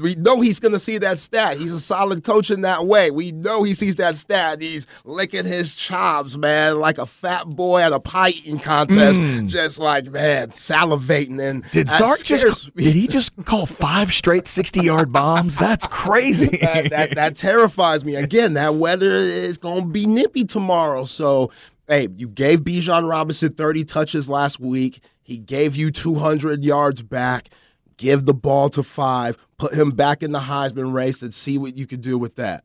we 0.01 0.15
know 0.17 0.41
he's 0.41 0.61
gonna 0.61 0.79
see 0.79 0.99
that 0.99 1.19
stat. 1.19 1.59
He's 1.59 1.73
a 1.73 1.81
solid 1.81 2.25
coach 2.25 2.51
in 2.51 2.63
that 2.63 2.87
way. 2.87 3.11
We 3.11 3.33
know 3.33 3.63
he 3.63 3.75
sees 3.75 3.97
that 3.97 4.17
stat. 4.17 4.61
He's 4.61 4.87
licking 5.05 5.45
his 5.45 5.75
chops, 5.75 6.37
man, 6.37 6.79
like 6.81 6.99
a 6.99 7.07
fat 7.07 7.47
boy 7.49 7.81
at 7.83 7.93
a 7.93 8.01
pie 8.01 8.31
eating 8.31 8.59
contest, 8.59 9.21
just 9.47 9.79
like 9.79 10.07
man, 10.07 10.51
salivating. 10.51 11.41
And 11.41 11.63
Mm. 11.65 11.71
did 11.71 11.89
Sark 11.89 12.23
just? 12.25 12.75
Did 12.77 12.95
he 12.95 13.07
just 13.09 13.26
call 13.45 13.67
five 13.67 14.13
straight 14.13 14.47
sixty-yard 14.47 15.13
bombs? 15.13 15.57
That's 15.57 15.87
crazy. 15.87 16.57
that, 16.61 16.91
that 16.91 17.15
that 17.15 17.37
terrifies 17.37 18.05
me. 18.05 18.17
Again, 18.17 18.55
that 18.55 18.77
weather 18.77 19.11
is 19.11 19.59
going 19.59 19.81
to 19.83 19.87
be 19.87 20.07
nippy 20.07 20.45
tomorrow. 20.45 21.05
So, 21.05 21.51
hey, 21.89 22.09
you 22.17 22.29
gave 22.29 22.61
Bijan 22.61 23.09
Robinson 23.09 23.53
30 23.53 23.85
touches 23.85 24.29
last 24.29 24.61
week. 24.61 25.01
He 25.23 25.39
gave 25.39 25.75
you 25.77 25.91
200 25.91 26.65
yards 26.65 27.03
back. 27.03 27.51
Give 27.97 28.25
the 28.25 28.35
ball 28.35 28.71
to 28.71 28.83
five. 28.83 29.37
Put 29.59 29.73
him 29.73 29.91
back 29.91 30.23
in 30.23 30.33
the 30.33 30.41
Heisman 30.41 30.93
race 30.93 31.23
and 31.23 31.33
see 31.33 31.59
what 31.59 31.77
you 31.77 31.87
can 31.87 32.01
do 32.01 32.19
with 32.19 32.37
that. 32.37 32.65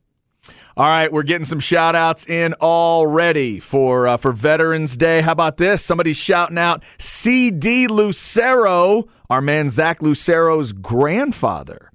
All 0.77 0.87
right, 0.87 1.11
we're 1.11 1.23
getting 1.23 1.45
some 1.45 1.59
shout 1.59 1.95
outs 1.95 2.25
in 2.25 2.53
already 2.55 3.59
for 3.59 4.07
uh, 4.07 4.17
for 4.17 4.31
Veterans 4.31 4.97
Day. 4.97 5.21
How 5.21 5.33
about 5.33 5.57
this? 5.57 5.83
Somebody's 5.83 6.17
shouting 6.17 6.57
out 6.57 6.83
CD 6.97 7.87
Lucero, 7.87 9.07
our 9.31 9.39
man 9.39 9.69
Zach 9.69 10.01
Lucero's 10.01 10.73
grandfather 10.73 11.89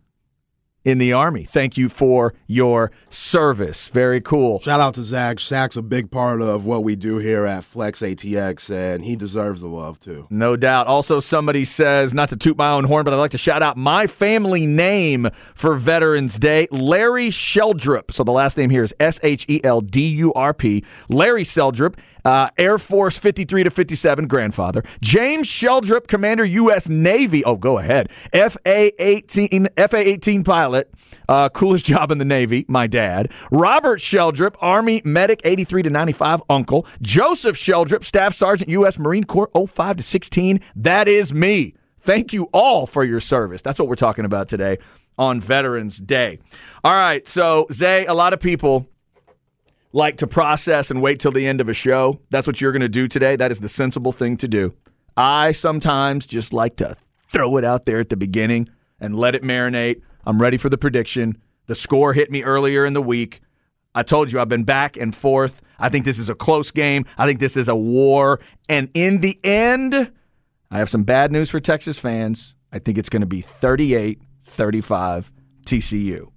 in 0.87 0.97
the 0.97 1.13
Army. 1.13 1.45
Thank 1.45 1.77
you 1.77 1.91
for 1.91 2.33
your 2.47 2.91
service. 3.11 3.89
Very 3.91 4.23
cool. 4.23 4.61
Shout 4.61 4.81
out 4.81 4.95
to 4.95 5.03
Zach. 5.03 5.39
Zach's 5.39 5.77
a 5.77 5.83
big 5.83 6.11
part 6.11 6.41
of 6.41 6.65
what 6.65 6.83
we 6.83 6.97
do 6.97 7.19
here 7.19 7.45
at 7.45 7.65
Flex 7.65 8.01
ATX, 8.01 8.71
and 8.71 9.05
he 9.05 9.17
deserves 9.17 9.61
the 9.61 9.67
love 9.67 10.01
too. 10.01 10.27
No 10.31 10.57
doubt. 10.57 10.87
Also, 10.87 11.21
somebody 11.21 11.67
says, 11.67 12.15
not 12.15 12.31
to 12.31 12.39
toot 12.39 12.57
my 12.57 12.71
own 12.71 12.85
horn, 12.85 13.05
but 13.05 13.13
I'd 13.13 13.19
like 13.19 13.33
to 13.33 13.39
shout 13.39 13.63
out 13.63 13.77
my 13.77 14.07
family 14.07 14.65
name 14.65 15.29
for 15.55 15.75
Veterans 15.75 16.39
Day, 16.39 16.69
Larry 16.71 17.29
Sheldrup. 17.29 18.13
So 18.13 18.25
the 18.25 18.33
last 18.33 18.57
name 18.57 18.71
here 18.71 18.83
is 18.83 18.95
S 18.99 19.21
H 19.23 19.45
E 19.47 19.61
L 19.63 19.83
D 19.83 20.07
U 20.07 20.33
R 20.33 20.55
P. 20.55 20.85
Larry 21.11 21.45
Sheldrup. 21.45 21.97
Uh, 22.27 22.51
Air 22.59 22.77
Force 22.77 23.21
53 23.21 23.63
to 23.63 23.71
57, 23.71 24.27
grandfather. 24.27 24.83
James 25.01 25.47
Sheldrup, 25.47 26.09
Commander 26.09 26.45
U.S. 26.45 26.89
Navy. 26.89 27.45
Oh, 27.45 27.55
go 27.55 27.79
ahead. 27.79 28.11
FA 28.33 28.91
18, 29.01 29.69
FA 29.77 29.97
18 29.97 30.43
pilot. 30.43 30.93
Uh, 31.29 31.49
coolest 31.49 31.85
job 31.85 32.11
in 32.11 32.19
the 32.19 32.25
Navy, 32.25 32.65
my 32.67 32.89
dad. 32.89 33.31
Robert 33.53 34.01
Sheldrup, 34.01 34.57
Army 34.59 35.03
Medic 35.05 35.41
83 35.45 35.85
to 35.85 35.91
95, 35.91 36.43
uncle. 36.51 36.85
Joseph 37.01 37.57
Sheldrup, 37.57 38.05
Staff 38.05 38.35
Sergeant, 38.35 38.71
U.S. 38.71 38.99
Marine 38.99 39.23
Corps 39.23 39.51
05 39.55 39.99
to 39.99 40.03
16. 40.03 40.61
That 40.75 41.07
is 41.07 41.33
me. 41.33 41.75
Thank 42.01 42.33
you 42.33 42.49
all 42.53 42.89
for 42.89 43.05
your 43.05 43.21
service. 43.21 43.63
That's 43.63 43.79
what 43.79 43.87
we're 43.87 43.95
talking 43.95 44.25
about 44.25 44.49
today 44.49 44.79
on 45.17 45.41
Veterans 45.41 45.99
Day. 45.99 46.41
All 46.83 46.93
right, 46.93 47.25
so 47.25 47.69
Zay, 47.73 48.05
a 48.07 48.15
lot 48.15 48.33
of 48.33 48.41
people 48.41 48.89
like 49.97 50.19
to 50.19 50.27
process 50.27 50.91
and 50.91 51.01
wait 51.01 51.19
till 51.19 51.33
the 51.33 51.47
end 51.47 51.61
of 51.61 51.71
a 51.71 51.73
show. 51.73 52.21
That's 52.29 52.47
what 52.47 52.61
you're 52.61 52.71
going 52.71 52.83
to 52.83 52.89
do 52.89 53.09
today. 53.09 53.35
That 53.35 53.51
is 53.51 53.61
the 53.61 53.69
sensible 53.69 54.13
thing 54.13 54.37
to 54.37 54.47
do. 54.47 54.75
I 55.17 55.53
sometimes 55.53 56.27
just 56.27 56.53
like 56.53 56.77
to 56.77 56.97
throw 57.29 57.57
it 57.57 57.65
out 57.65 57.87
there 57.87 57.99
at 57.99 58.11
the 58.11 58.17
beginning 58.17 58.69
and 59.01 59.17
let 59.17 59.35
it 59.35 59.43
marinate. 59.43 60.03
I'm 60.27 60.41
ready 60.41 60.59
for 60.59 60.69
the 60.69 60.77
prediction. 60.77 61.39
The 61.65 61.75
score 61.75 62.13
hit 62.13 62.31
me 62.31 62.45
earlier 62.45 62.85
in 62.85 62.93
the 62.93 63.01
week. 63.01 63.41
I 63.95 64.03
told 64.03 64.31
you 64.31 64.39
I've 64.39 64.51
been 64.51 64.65
back 64.65 64.99
and 64.99 65.17
forth. 65.17 65.63
I 65.79 65.89
think 65.89 66.05
this 66.05 66.19
is 66.19 66.29
a 66.29 66.35
close 66.35 66.71
game. 66.71 67.07
I 67.17 67.27
think 67.27 67.41
this 67.41 67.57
is 67.57 67.67
a 67.67 67.75
war. 67.75 68.41
And 68.69 68.91
in 68.93 69.23
the 69.23 69.41
end, 69.43 70.13
I 70.71 70.79
have 70.79 70.91
some 70.91 71.05
bad 71.05 71.33
news 71.33 71.49
for 71.49 71.59
Texas 71.59 71.99
fans. 71.99 72.55
I 72.71 72.81
think 72.81 72.99
it's 72.99 73.09
going 73.09 73.23
to 73.23 73.27
be 73.27 73.41
38 73.41 74.21
35 74.45 75.33
TCU. 75.65 76.29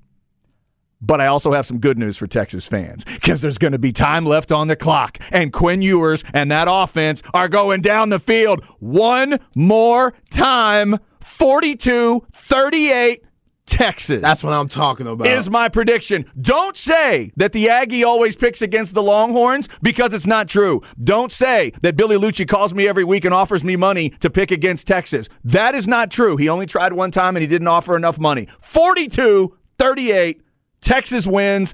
But 1.01 1.21
I 1.21 1.27
also 1.27 1.53
have 1.53 1.65
some 1.65 1.79
good 1.79 1.97
news 1.97 2.17
for 2.17 2.27
Texas 2.27 2.65
fans 2.67 3.05
because 3.05 3.41
there's 3.41 3.57
going 3.57 3.71
to 3.71 3.79
be 3.79 3.91
time 3.91 4.25
left 4.25 4.51
on 4.51 4.67
the 4.67 4.75
clock. 4.75 5.17
And 5.31 5.53
Quinn 5.53 5.81
Ewers 5.81 6.23
and 6.33 6.51
that 6.51 6.67
offense 6.69 7.23
are 7.33 7.47
going 7.47 7.81
down 7.81 8.09
the 8.09 8.19
field 8.19 8.63
one 8.79 9.39
more 9.55 10.13
time 10.29 10.99
42 11.21 12.25
38 12.33 13.23
Texas. 13.65 14.21
That's 14.21 14.43
what 14.43 14.51
I'm 14.51 14.67
talking 14.67 15.07
about. 15.07 15.27
is 15.27 15.49
my 15.49 15.69
prediction. 15.69 16.25
Don't 16.41 16.75
say 16.75 17.31
that 17.37 17.51
the 17.53 17.69
Aggie 17.69 18.03
always 18.03 18.35
picks 18.35 18.61
against 18.63 18.95
the 18.95 19.03
Longhorns 19.03 19.69
because 19.83 20.11
it's 20.11 20.25
not 20.25 20.47
true. 20.49 20.81
Don't 21.01 21.31
say 21.31 21.71
that 21.81 21.95
Billy 21.95 22.17
Lucci 22.17 22.47
calls 22.47 22.73
me 22.73 22.87
every 22.87 23.03
week 23.03 23.25
and 23.25 23.33
offers 23.33 23.63
me 23.63 23.75
money 23.75 24.09
to 24.21 24.29
pick 24.29 24.49
against 24.49 24.87
Texas. 24.87 25.29
That 25.43 25.75
is 25.75 25.87
not 25.87 26.09
true. 26.09 26.35
He 26.35 26.49
only 26.49 26.65
tried 26.65 26.93
one 26.93 27.11
time 27.11 27.35
and 27.35 27.41
he 27.41 27.47
didn't 27.47 27.67
offer 27.67 27.95
enough 27.95 28.17
money. 28.17 28.47
42 28.61 29.55
38, 29.77 30.41
Texas 30.81 31.27
wins. 31.27 31.73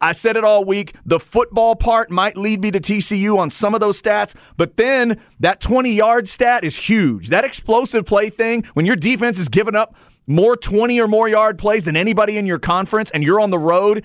I 0.00 0.12
said 0.12 0.36
it 0.36 0.44
all 0.44 0.64
week. 0.64 0.94
The 1.06 1.18
football 1.18 1.74
part 1.74 2.10
might 2.10 2.36
lead 2.36 2.60
me 2.60 2.70
to 2.70 2.80
TCU 2.80 3.38
on 3.38 3.50
some 3.50 3.74
of 3.74 3.80
those 3.80 4.00
stats, 4.00 4.34
but 4.56 4.76
then 4.76 5.20
that 5.40 5.60
20 5.60 5.92
yard 5.92 6.28
stat 6.28 6.64
is 6.64 6.76
huge. 6.76 7.28
That 7.28 7.44
explosive 7.44 8.04
play 8.04 8.28
thing, 8.28 8.64
when 8.74 8.84
your 8.84 8.96
defense 8.96 9.38
is 9.38 9.48
giving 9.48 9.74
up 9.74 9.94
more 10.26 10.56
20 10.56 11.00
or 11.00 11.08
more 11.08 11.28
yard 11.28 11.58
plays 11.58 11.84
than 11.84 11.96
anybody 11.96 12.36
in 12.36 12.46
your 12.46 12.58
conference 12.58 13.10
and 13.12 13.22
you're 13.22 13.40
on 13.40 13.50
the 13.50 13.58
road, 13.58 14.04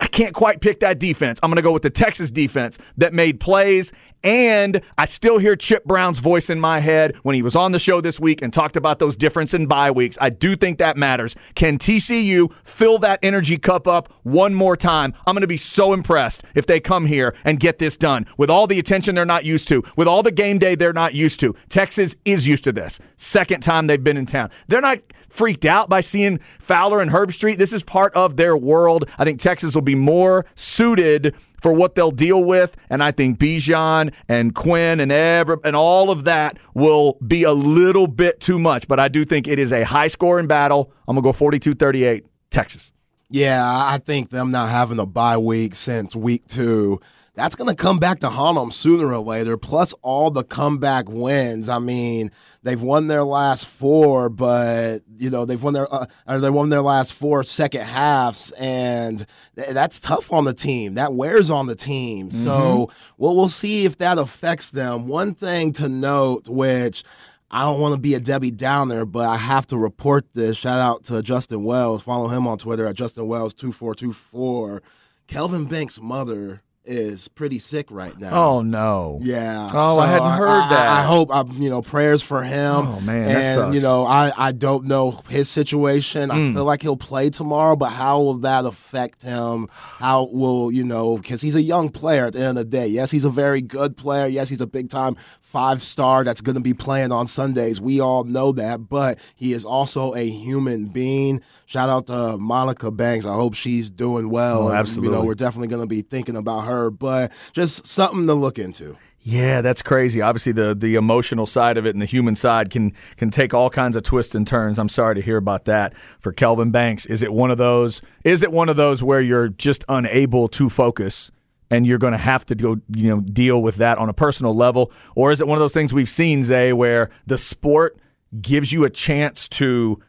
I 0.00 0.06
can't 0.08 0.34
quite 0.34 0.60
pick 0.60 0.80
that 0.80 0.98
defense. 0.98 1.40
I'm 1.42 1.50
going 1.50 1.56
to 1.56 1.62
go 1.62 1.72
with 1.72 1.82
the 1.82 1.90
Texas 1.90 2.30
defense 2.30 2.78
that 2.96 3.12
made 3.12 3.40
plays. 3.40 3.92
And 4.26 4.80
I 4.98 5.04
still 5.04 5.38
hear 5.38 5.54
Chip 5.54 5.84
Brown's 5.84 6.18
voice 6.18 6.50
in 6.50 6.58
my 6.58 6.80
head 6.80 7.14
when 7.22 7.36
he 7.36 7.42
was 7.42 7.54
on 7.54 7.70
the 7.70 7.78
show 7.78 8.00
this 8.00 8.18
week 8.18 8.42
and 8.42 8.52
talked 8.52 8.74
about 8.74 8.98
those 8.98 9.14
difference 9.14 9.54
in 9.54 9.68
bye 9.68 9.92
weeks. 9.92 10.18
I 10.20 10.30
do 10.30 10.56
think 10.56 10.78
that 10.78 10.96
matters. 10.96 11.36
Can 11.54 11.78
TCU 11.78 12.52
fill 12.64 12.98
that 12.98 13.20
energy 13.22 13.56
cup 13.56 13.86
up 13.86 14.12
one 14.24 14.52
more 14.52 14.76
time? 14.76 15.14
I'm 15.28 15.34
going 15.34 15.42
to 15.42 15.46
be 15.46 15.56
so 15.56 15.92
impressed 15.92 16.42
if 16.56 16.66
they 16.66 16.80
come 16.80 17.06
here 17.06 17.36
and 17.44 17.60
get 17.60 17.78
this 17.78 17.96
done 17.96 18.26
with 18.36 18.50
all 18.50 18.66
the 18.66 18.80
attention 18.80 19.14
they're 19.14 19.24
not 19.24 19.44
used 19.44 19.68
to, 19.68 19.84
with 19.94 20.08
all 20.08 20.24
the 20.24 20.32
game 20.32 20.58
day 20.58 20.74
they're 20.74 20.92
not 20.92 21.14
used 21.14 21.38
to. 21.38 21.54
Texas 21.68 22.16
is 22.24 22.48
used 22.48 22.64
to 22.64 22.72
this. 22.72 22.98
Second 23.16 23.60
time 23.60 23.86
they've 23.86 24.02
been 24.02 24.16
in 24.16 24.26
town. 24.26 24.50
They're 24.66 24.80
not 24.80 24.98
freaked 25.28 25.64
out 25.64 25.88
by 25.88 26.00
seeing 26.00 26.40
Fowler 26.58 27.00
and 27.00 27.12
Herbstreit. 27.12 27.58
This 27.58 27.72
is 27.72 27.84
part 27.84 28.12
of 28.14 28.36
their 28.36 28.56
world. 28.56 29.08
I 29.18 29.24
think 29.24 29.38
Texas 29.38 29.76
will 29.76 29.82
be 29.82 29.94
more 29.94 30.46
suited 30.56 31.36
for 31.66 31.72
what 31.72 31.96
they'll 31.96 32.12
deal 32.12 32.44
with, 32.44 32.76
and 32.90 33.02
I 33.02 33.10
think 33.10 33.40
Bijan 33.40 34.14
and 34.28 34.54
Quinn 34.54 35.00
and 35.00 35.10
every, 35.10 35.56
and 35.64 35.74
all 35.74 36.12
of 36.12 36.22
that 36.22 36.58
will 36.74 37.18
be 37.26 37.42
a 37.42 37.50
little 37.50 38.06
bit 38.06 38.38
too 38.38 38.56
much. 38.56 38.86
But 38.86 39.00
I 39.00 39.08
do 39.08 39.24
think 39.24 39.48
it 39.48 39.58
is 39.58 39.72
a 39.72 39.82
high 39.82 40.06
scoring 40.06 40.46
battle. 40.46 40.92
I'm 41.08 41.16
gonna 41.16 41.24
go 41.24 41.36
42-38, 41.36 42.22
Texas. 42.50 42.92
Yeah, 43.30 43.64
I 43.66 43.98
think 43.98 44.30
them 44.30 44.52
not 44.52 44.68
having 44.68 45.00
a 45.00 45.06
bye 45.06 45.38
week 45.38 45.74
since 45.74 46.14
week 46.14 46.46
two, 46.46 47.00
that's 47.34 47.54
going 47.54 47.68
to 47.68 47.74
come 47.74 47.98
back 47.98 48.20
to 48.20 48.30
haunt 48.30 48.56
them 48.56 48.70
sooner 48.70 49.12
or 49.12 49.18
later. 49.18 49.56
Plus, 49.56 49.92
all 50.02 50.30
the 50.30 50.44
comeback 50.44 51.08
wins. 51.08 51.68
I 51.68 51.80
mean, 51.80 52.30
they've 52.66 52.82
won 52.82 53.06
their 53.06 53.22
last 53.24 53.66
four, 53.66 54.28
but 54.28 54.98
you 55.16 55.30
know 55.30 55.44
they've 55.44 55.62
won 55.62 55.72
their 55.72 55.92
uh, 55.92 56.06
or 56.26 56.40
they 56.40 56.50
won 56.50 56.68
their 56.68 56.82
last 56.82 57.14
four 57.14 57.44
second 57.44 57.82
halves, 57.82 58.50
and 58.58 59.24
th- 59.54 59.68
that's 59.70 59.98
tough 59.98 60.32
on 60.32 60.44
the 60.44 60.52
team. 60.52 60.94
That 60.94 61.14
wears 61.14 61.50
on 61.50 61.66
the 61.66 61.76
team. 61.76 62.32
So, 62.32 62.90
well, 63.16 63.36
we'll 63.36 63.48
see 63.48 63.84
if 63.86 63.98
that 63.98 64.18
affects 64.18 64.72
them. 64.72 65.06
One 65.06 65.34
thing 65.34 65.72
to 65.74 65.88
note, 65.88 66.48
which. 66.48 67.02
I 67.48 67.60
don't 67.60 67.78
want 67.78 67.94
to 67.94 68.00
be 68.00 68.14
a 68.14 68.20
Debbie 68.20 68.50
Downer, 68.50 69.04
but 69.04 69.28
I 69.28 69.36
have 69.36 69.68
to 69.68 69.78
report 69.78 70.26
this. 70.34 70.56
Shout 70.56 70.80
out 70.80 71.04
to 71.04 71.22
Justin 71.22 71.62
Wells. 71.62 72.02
Follow 72.02 72.26
him 72.26 72.44
on 72.48 72.58
Twitter 72.58 72.86
at 72.86 72.96
Justin 72.96 73.28
Wells 73.28 73.54
two 73.54 73.70
four 73.70 73.94
two 73.94 74.12
four. 74.12 74.82
Kelvin 75.28 75.66
Banks' 75.66 76.00
mother 76.00 76.60
is 76.86 77.28
pretty 77.28 77.58
sick 77.58 77.90
right 77.90 78.18
now. 78.18 78.32
Oh 78.34 78.62
no. 78.62 79.18
Yeah. 79.22 79.68
Oh, 79.72 79.98
I 79.98 80.06
hadn't 80.06 80.32
heard 80.32 80.48
I, 80.48 80.68
that. 80.70 80.88
I, 80.88 81.02
hope 81.02 81.30
I, 81.32 81.42
you 81.42 81.68
know 81.68 81.82
prayers 81.82 82.22
for 82.22 82.42
him. 82.42 82.86
Oh, 82.86 83.00
man, 83.00 83.28
and 83.28 83.74
you 83.74 83.80
know 83.80 84.04
I 84.04 84.32
I 84.36 84.52
don't 84.52 84.84
know 84.84 85.22
his 85.28 85.48
situation. 85.48 86.30
Mm. 86.30 86.50
I 86.50 86.54
feel 86.54 86.64
like 86.64 86.82
he'll 86.82 86.96
play 86.96 87.30
tomorrow, 87.30 87.76
but 87.76 87.90
how 87.90 88.20
will 88.20 88.38
that 88.38 88.64
affect 88.64 89.22
him? 89.22 89.68
How 89.72 90.24
will 90.32 90.72
you 90.72 90.84
know? 90.84 91.18
Because 91.18 91.40
he's 91.40 91.54
a 91.54 91.62
young 91.62 91.88
player 91.90 92.26
at 92.26 92.32
the 92.34 92.40
end 92.40 92.58
of 92.58 92.70
the 92.70 92.76
day. 92.76 92.86
Yes, 92.86 93.10
he's 93.10 93.24
a 93.24 93.30
very 93.30 93.60
good 93.60 93.96
player. 93.96 94.26
Yes, 94.26 94.48
he's 94.48 94.60
a 94.60 94.66
big 94.66 94.90
time 94.90 95.16
five 95.56 95.82
star 95.82 96.22
that's 96.22 96.42
going 96.42 96.54
to 96.54 96.60
be 96.60 96.74
playing 96.74 97.10
on 97.12 97.26
Sundays. 97.26 97.80
We 97.80 97.98
all 97.98 98.24
know 98.24 98.52
that, 98.52 98.90
but 98.90 99.18
he 99.36 99.54
is 99.54 99.64
also 99.64 100.14
a 100.14 100.28
human 100.28 100.84
being. 100.84 101.40
Shout 101.64 101.88
out 101.88 102.08
to 102.08 102.36
Monica 102.36 102.90
Banks. 102.90 103.24
I 103.24 103.32
hope 103.32 103.54
she's 103.54 103.88
doing 103.88 104.28
well. 104.28 104.68
Oh, 104.68 104.74
absolutely. 104.74 105.06
And, 105.06 105.14
you 105.14 105.22
know, 105.22 105.26
we're 105.26 105.34
definitely 105.34 105.68
going 105.68 105.80
to 105.80 105.86
be 105.86 106.02
thinking 106.02 106.36
about 106.36 106.66
her, 106.66 106.90
but 106.90 107.32
just 107.54 107.86
something 107.86 108.26
to 108.26 108.34
look 108.34 108.58
into. 108.58 108.98
Yeah, 109.22 109.62
that's 109.62 109.80
crazy. 109.80 110.20
Obviously, 110.20 110.52
the 110.52 110.74
the 110.74 110.94
emotional 110.94 111.46
side 111.46 111.78
of 111.78 111.86
it 111.86 111.94
and 111.94 112.02
the 112.02 112.06
human 112.06 112.36
side 112.36 112.68
can 112.68 112.92
can 113.16 113.30
take 113.30 113.54
all 113.54 113.70
kinds 113.70 113.96
of 113.96 114.02
twists 114.02 114.34
and 114.34 114.46
turns. 114.46 114.78
I'm 114.78 114.90
sorry 114.90 115.14
to 115.14 115.22
hear 115.22 115.38
about 115.38 115.64
that 115.64 115.94
for 116.20 116.32
Kelvin 116.32 116.70
Banks. 116.70 117.06
Is 117.06 117.22
it 117.22 117.32
one 117.32 117.50
of 117.50 117.56
those? 117.56 118.02
Is 118.24 118.42
it 118.42 118.52
one 118.52 118.68
of 118.68 118.76
those 118.76 119.02
where 119.02 119.22
you're 119.22 119.48
just 119.48 119.86
unable 119.88 120.48
to 120.48 120.68
focus? 120.68 121.30
And 121.70 121.86
you're 121.86 121.98
going 121.98 122.12
to 122.12 122.18
have 122.18 122.46
to 122.46 122.54
go, 122.54 122.76
you 122.94 123.08
know, 123.08 123.20
deal 123.20 123.60
with 123.60 123.76
that 123.76 123.98
on 123.98 124.08
a 124.08 124.12
personal 124.12 124.54
level, 124.54 124.92
or 125.14 125.32
is 125.32 125.40
it 125.40 125.48
one 125.48 125.56
of 125.56 125.60
those 125.60 125.74
things 125.74 125.92
we've 125.92 126.08
seen, 126.08 126.44
Zay, 126.44 126.72
where 126.72 127.10
the 127.26 127.36
sport 127.36 127.98
gives 128.40 128.72
you 128.72 128.84
a 128.84 128.90
chance 128.90 129.48
to 129.48 130.00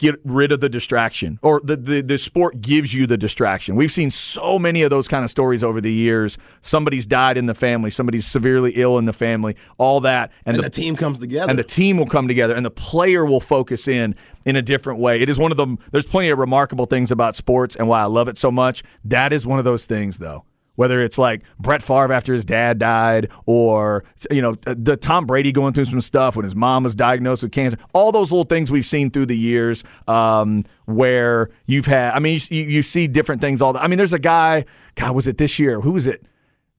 get 0.00 0.18
rid 0.24 0.50
of 0.50 0.60
the 0.60 0.68
distraction 0.68 1.38
or 1.42 1.60
the, 1.62 1.76
the, 1.76 2.00
the 2.00 2.16
sport 2.16 2.60
gives 2.62 2.94
you 2.94 3.06
the 3.06 3.18
distraction. 3.18 3.76
We've 3.76 3.92
seen 3.92 4.10
so 4.10 4.58
many 4.58 4.82
of 4.82 4.88
those 4.88 5.06
kind 5.06 5.24
of 5.24 5.30
stories 5.30 5.62
over 5.62 5.80
the 5.80 5.92
years. 5.92 6.38
Somebody's 6.62 7.04
died 7.06 7.36
in 7.36 7.44
the 7.44 7.54
family, 7.54 7.90
somebody's 7.90 8.26
severely 8.26 8.72
ill 8.76 8.96
in 8.96 9.04
the 9.04 9.12
family, 9.12 9.56
all 9.76 10.00
that. 10.00 10.32
And, 10.46 10.56
and 10.56 10.64
the, 10.64 10.70
the, 10.70 10.74
team 10.74 10.96
comes 10.96 11.18
together. 11.18 11.50
And 11.50 11.58
the 11.58 11.64
team 11.64 11.98
will 11.98 12.06
come 12.06 12.26
together 12.28 12.54
and 12.54 12.64
the 12.64 12.70
player 12.70 13.26
will 13.26 13.40
focus 13.40 13.86
in 13.86 14.16
in 14.46 14.56
a 14.56 14.62
different 14.62 15.00
way. 15.00 15.20
It 15.20 15.28
is 15.28 15.38
one 15.38 15.50
of 15.50 15.58
them. 15.58 15.78
There's 15.92 16.06
plenty 16.06 16.30
of 16.30 16.38
remarkable 16.38 16.86
things 16.86 17.12
about 17.12 17.36
sports 17.36 17.76
and 17.76 17.86
why 17.86 18.00
I 18.00 18.06
love 18.06 18.28
it 18.28 18.38
so 18.38 18.50
much. 18.50 18.82
That 19.04 19.34
is 19.34 19.46
one 19.46 19.58
of 19.58 19.66
those 19.66 19.84
things, 19.84 20.18
though 20.18 20.44
whether 20.76 21.02
it's 21.02 21.18
like 21.18 21.42
Brett 21.58 21.82
Favre 21.82 22.12
after 22.12 22.32
his 22.32 22.44
dad 22.44 22.78
died, 22.78 23.28
or 23.46 24.04
you 24.30 24.40
know 24.40 24.54
the 24.62 24.96
Tom 24.96 25.26
Brady 25.26 25.52
going 25.52 25.72
through 25.72 25.86
some 25.86 26.00
stuff 26.00 26.36
when 26.36 26.44
his 26.44 26.54
mom 26.54 26.84
was 26.84 26.94
diagnosed 26.94 27.42
with 27.42 27.52
cancer. 27.52 27.78
All 27.92 28.12
those 28.12 28.32
little 28.32 28.44
things 28.44 28.70
we've 28.70 28.86
seen 28.86 29.10
through 29.10 29.26
the 29.26 29.36
years, 29.36 29.84
um, 30.08 30.64
where 30.86 31.50
you've 31.66 31.86
had. 31.86 32.14
I 32.14 32.20
mean, 32.20 32.40
you, 32.48 32.62
you 32.62 32.82
see 32.82 33.06
different 33.06 33.40
things. 33.40 33.60
All. 33.60 33.72
The, 33.72 33.82
I 33.82 33.88
mean, 33.88 33.98
there's 33.98 34.12
a 34.12 34.18
guy. 34.18 34.64
God, 34.94 35.14
was 35.14 35.26
it 35.26 35.38
this 35.38 35.58
year? 35.58 35.80
Who 35.80 35.92
was 35.92 36.06
it? 36.06 36.24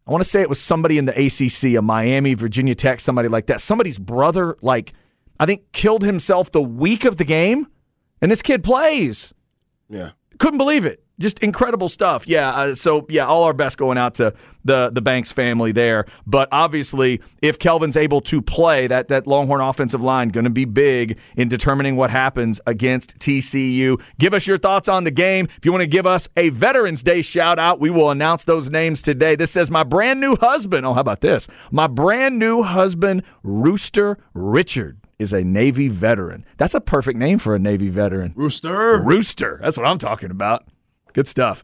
I 0.07 0.11
want 0.11 0.23
to 0.23 0.29
say 0.29 0.41
it 0.41 0.49
was 0.49 0.59
somebody 0.59 0.97
in 0.97 1.05
the 1.05 1.13
ACC, 1.13 1.77
a 1.77 1.81
Miami, 1.81 2.33
Virginia 2.33 2.75
Tech, 2.75 2.99
somebody 2.99 3.27
like 3.27 3.45
that. 3.47 3.61
Somebody's 3.61 3.99
brother, 3.99 4.57
like 4.61 4.93
I 5.39 5.45
think, 5.45 5.71
killed 5.73 6.03
himself 6.03 6.51
the 6.51 6.61
week 6.61 7.05
of 7.05 7.17
the 7.17 7.23
game, 7.23 7.67
and 8.21 8.31
this 8.31 8.41
kid 8.41 8.63
plays. 8.63 9.33
Yeah, 9.89 10.11
couldn't 10.39 10.57
believe 10.57 10.85
it 10.85 11.03
just 11.21 11.39
incredible 11.39 11.89
stuff. 11.89 12.27
Yeah. 12.27 12.49
Uh, 12.49 12.75
so 12.75 13.05
yeah, 13.09 13.25
all 13.25 13.43
our 13.43 13.53
best 13.53 13.77
going 13.77 13.97
out 13.97 14.15
to 14.15 14.33
the 14.63 14.89
the 14.93 15.01
Banks 15.01 15.31
family 15.31 15.71
there. 15.71 16.05
But 16.27 16.49
obviously, 16.51 17.21
if 17.41 17.59
Kelvin's 17.59 17.97
able 17.97 18.21
to 18.21 18.41
play, 18.41 18.87
that 18.87 19.07
that 19.07 19.27
Longhorn 19.27 19.61
offensive 19.61 20.01
line 20.01 20.29
going 20.29 20.43
to 20.43 20.49
be 20.49 20.65
big 20.65 21.17
in 21.35 21.47
determining 21.47 21.95
what 21.95 22.09
happens 22.09 22.59
against 22.67 23.17
TCU. 23.19 24.01
Give 24.19 24.33
us 24.33 24.47
your 24.47 24.57
thoughts 24.57 24.87
on 24.87 25.03
the 25.03 25.11
game. 25.11 25.47
If 25.57 25.65
you 25.65 25.71
want 25.71 25.81
to 25.81 25.87
give 25.87 26.05
us 26.05 26.27
a 26.35 26.49
Veterans 26.49 27.03
Day 27.03 27.21
shout 27.21 27.59
out, 27.59 27.79
we 27.79 27.89
will 27.89 28.09
announce 28.09 28.45
those 28.45 28.69
names 28.69 29.01
today. 29.01 29.35
This 29.35 29.51
says 29.51 29.69
my 29.69 29.83
brand 29.83 30.19
new 30.19 30.35
husband. 30.35 30.85
Oh, 30.85 30.93
how 30.93 31.01
about 31.01 31.21
this? 31.21 31.47
My 31.71 31.87
brand 31.87 32.39
new 32.39 32.63
husband, 32.63 33.23
Rooster 33.43 34.17
Richard 34.33 34.97
is 35.21 35.33
a 35.33 35.43
Navy 35.43 35.87
veteran. 35.87 36.45
That's 36.57 36.73
a 36.73 36.81
perfect 36.81 37.17
name 37.17 37.37
for 37.37 37.55
a 37.55 37.59
Navy 37.59 37.89
veteran. 37.89 38.33
Rooster. 38.35 39.01
Rooster. 39.03 39.59
That's 39.61 39.77
what 39.77 39.85
I'm 39.85 39.99
talking 39.99 40.31
about. 40.31 40.65
Good 41.13 41.27
stuff. 41.27 41.63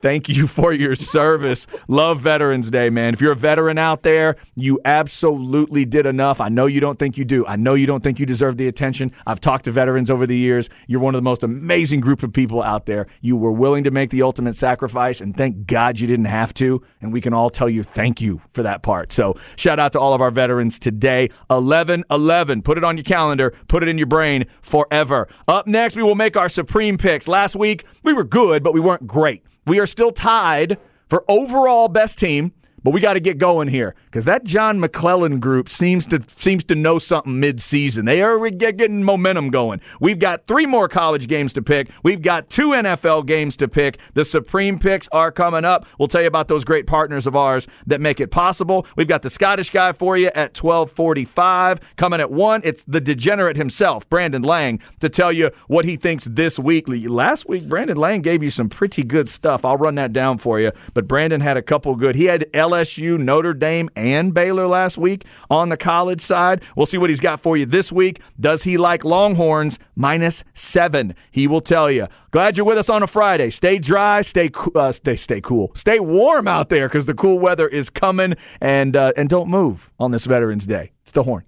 Thank 0.00 0.28
you 0.28 0.46
for 0.46 0.72
your 0.72 0.94
service. 0.94 1.66
Love 1.88 2.20
Veterans 2.20 2.70
Day, 2.70 2.88
man. 2.88 3.14
If 3.14 3.20
you're 3.20 3.32
a 3.32 3.36
veteran 3.36 3.78
out 3.78 4.02
there, 4.02 4.36
you 4.54 4.80
absolutely 4.84 5.84
did 5.84 6.06
enough. 6.06 6.40
I 6.40 6.48
know 6.48 6.66
you 6.66 6.80
don't 6.80 6.98
think 6.98 7.18
you 7.18 7.24
do. 7.24 7.44
I 7.46 7.56
know 7.56 7.74
you 7.74 7.86
don't 7.86 8.02
think 8.02 8.20
you 8.20 8.26
deserve 8.26 8.56
the 8.56 8.68
attention. 8.68 9.10
I've 9.26 9.40
talked 9.40 9.64
to 9.64 9.72
veterans 9.72 10.10
over 10.10 10.24
the 10.26 10.36
years. 10.36 10.68
You're 10.86 11.00
one 11.00 11.14
of 11.14 11.18
the 11.18 11.24
most 11.24 11.42
amazing 11.42 12.00
group 12.00 12.22
of 12.22 12.32
people 12.32 12.62
out 12.62 12.86
there. 12.86 13.08
You 13.20 13.36
were 13.36 13.50
willing 13.50 13.84
to 13.84 13.90
make 13.90 14.10
the 14.10 14.22
ultimate 14.22 14.54
sacrifice, 14.54 15.20
and 15.20 15.36
thank 15.36 15.66
God 15.66 15.98
you 15.98 16.06
didn't 16.06 16.26
have 16.26 16.54
to. 16.54 16.80
And 17.00 17.12
we 17.12 17.20
can 17.20 17.32
all 17.32 17.50
tell 17.50 17.68
you 17.68 17.82
thank 17.82 18.20
you 18.20 18.40
for 18.52 18.62
that 18.62 18.82
part. 18.82 19.12
So 19.12 19.36
shout 19.56 19.80
out 19.80 19.92
to 19.92 20.00
all 20.00 20.14
of 20.14 20.20
our 20.20 20.30
veterans 20.30 20.78
today. 20.78 21.30
11 21.50 22.04
11. 22.10 22.62
Put 22.62 22.78
it 22.78 22.84
on 22.84 22.96
your 22.96 23.04
calendar, 23.04 23.52
put 23.66 23.82
it 23.82 23.88
in 23.88 23.98
your 23.98 24.06
brain 24.06 24.46
forever. 24.62 25.28
Up 25.48 25.66
next, 25.66 25.96
we 25.96 26.02
will 26.04 26.14
make 26.14 26.36
our 26.36 26.48
supreme 26.48 26.96
picks. 26.98 27.26
Last 27.26 27.56
week, 27.56 27.84
we 28.02 28.12
were 28.12 28.24
good, 28.24 28.62
but 28.62 28.74
we 28.74 28.77
weren't 28.78 29.06
great. 29.06 29.42
We 29.66 29.80
are 29.80 29.86
still 29.86 30.12
tied 30.12 30.78
for 31.08 31.24
overall 31.28 31.88
best 31.88 32.18
team 32.18 32.52
but 32.82 32.92
we 32.92 33.00
got 33.00 33.14
to 33.14 33.20
get 33.20 33.38
going 33.38 33.68
here 33.68 33.94
because 34.06 34.24
that 34.24 34.44
John 34.44 34.80
McClellan 34.80 35.40
group 35.40 35.68
seems 35.68 36.06
to 36.06 36.22
seems 36.36 36.64
to 36.64 36.74
know 36.74 36.98
something 36.98 37.38
mid-season. 37.40 38.04
They 38.04 38.22
are 38.22 38.38
getting 38.50 39.02
momentum 39.02 39.50
going. 39.50 39.80
We've 40.00 40.18
got 40.18 40.46
three 40.46 40.66
more 40.66 40.88
college 40.88 41.28
games 41.28 41.52
to 41.54 41.62
pick. 41.62 41.90
We've 42.02 42.22
got 42.22 42.48
two 42.48 42.70
NFL 42.70 43.26
games 43.26 43.56
to 43.58 43.68
pick. 43.68 43.98
The 44.14 44.24
Supreme 44.24 44.78
picks 44.78 45.08
are 45.08 45.30
coming 45.32 45.64
up. 45.64 45.86
We'll 45.98 46.08
tell 46.08 46.22
you 46.22 46.28
about 46.28 46.48
those 46.48 46.64
great 46.64 46.86
partners 46.86 47.26
of 47.26 47.36
ours 47.36 47.66
that 47.86 48.00
make 48.00 48.20
it 48.20 48.30
possible. 48.30 48.86
We've 48.96 49.08
got 49.08 49.22
the 49.22 49.30
Scottish 49.30 49.70
guy 49.70 49.92
for 49.92 50.16
you 50.16 50.30
at 50.34 50.54
12:45. 50.54 51.78
Coming 51.96 52.20
at 52.20 52.30
one, 52.30 52.60
it's 52.64 52.84
the 52.84 53.00
degenerate 53.00 53.56
himself, 53.56 54.08
Brandon 54.08 54.42
Lang, 54.42 54.80
to 55.00 55.08
tell 55.08 55.32
you 55.32 55.50
what 55.66 55.84
he 55.84 55.96
thinks 55.96 56.24
this 56.24 56.58
week. 56.58 56.86
Last 56.88 57.48
week, 57.48 57.68
Brandon 57.68 57.96
Lang 57.96 58.22
gave 58.22 58.42
you 58.42 58.50
some 58.50 58.68
pretty 58.68 59.02
good 59.02 59.28
stuff. 59.28 59.64
I'll 59.64 59.76
run 59.76 59.96
that 59.96 60.12
down 60.12 60.38
for 60.38 60.60
you. 60.60 60.72
But 60.94 61.08
Brandon 61.08 61.40
had 61.40 61.56
a 61.56 61.62
couple 61.62 61.94
good. 61.96 62.16
He 62.16 62.24
had 62.24 62.46
LSU, 62.68 63.18
Notre 63.18 63.54
Dame, 63.54 63.88
and 63.96 64.34
Baylor 64.34 64.66
last 64.66 64.98
week 64.98 65.24
on 65.50 65.70
the 65.70 65.76
college 65.76 66.20
side. 66.20 66.62
We'll 66.76 66.86
see 66.86 66.98
what 66.98 67.10
he's 67.10 67.20
got 67.20 67.40
for 67.40 67.56
you 67.56 67.64
this 67.66 67.90
week. 67.90 68.20
Does 68.38 68.64
he 68.64 68.76
like 68.76 69.04
Longhorns 69.04 69.78
minus 69.96 70.44
seven? 70.54 71.14
He 71.30 71.46
will 71.46 71.60
tell 71.60 71.90
you. 71.90 72.08
Glad 72.30 72.56
you're 72.56 72.66
with 72.66 72.78
us 72.78 72.90
on 72.90 73.02
a 73.02 73.06
Friday. 73.06 73.50
Stay 73.50 73.78
dry, 73.78 74.20
stay 74.20 74.50
uh, 74.74 74.92
stay 74.92 75.16
stay 75.16 75.40
cool, 75.40 75.72
stay 75.74 75.98
warm 75.98 76.46
out 76.46 76.68
there 76.68 76.88
because 76.88 77.06
the 77.06 77.14
cool 77.14 77.38
weather 77.38 77.66
is 77.66 77.88
coming, 77.88 78.34
and 78.60 78.96
uh, 78.96 79.12
and 79.16 79.28
don't 79.28 79.48
move 79.48 79.92
on 79.98 80.10
this 80.10 80.26
Veterans 80.26 80.66
Day. 80.66 80.92
It's 81.02 81.12
the 81.12 81.22
horn. 81.22 81.47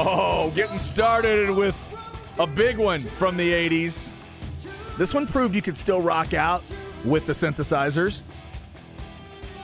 Oh, 0.00 0.52
getting 0.54 0.78
started 0.78 1.50
with 1.50 1.76
a 2.38 2.46
big 2.46 2.78
one 2.78 3.00
from 3.00 3.36
the 3.36 3.50
80s. 3.50 4.12
This 4.96 5.12
one 5.12 5.26
proved 5.26 5.56
you 5.56 5.60
could 5.60 5.76
still 5.76 6.00
rock 6.00 6.34
out 6.34 6.62
with 7.04 7.26
the 7.26 7.32
synthesizers. 7.32 8.22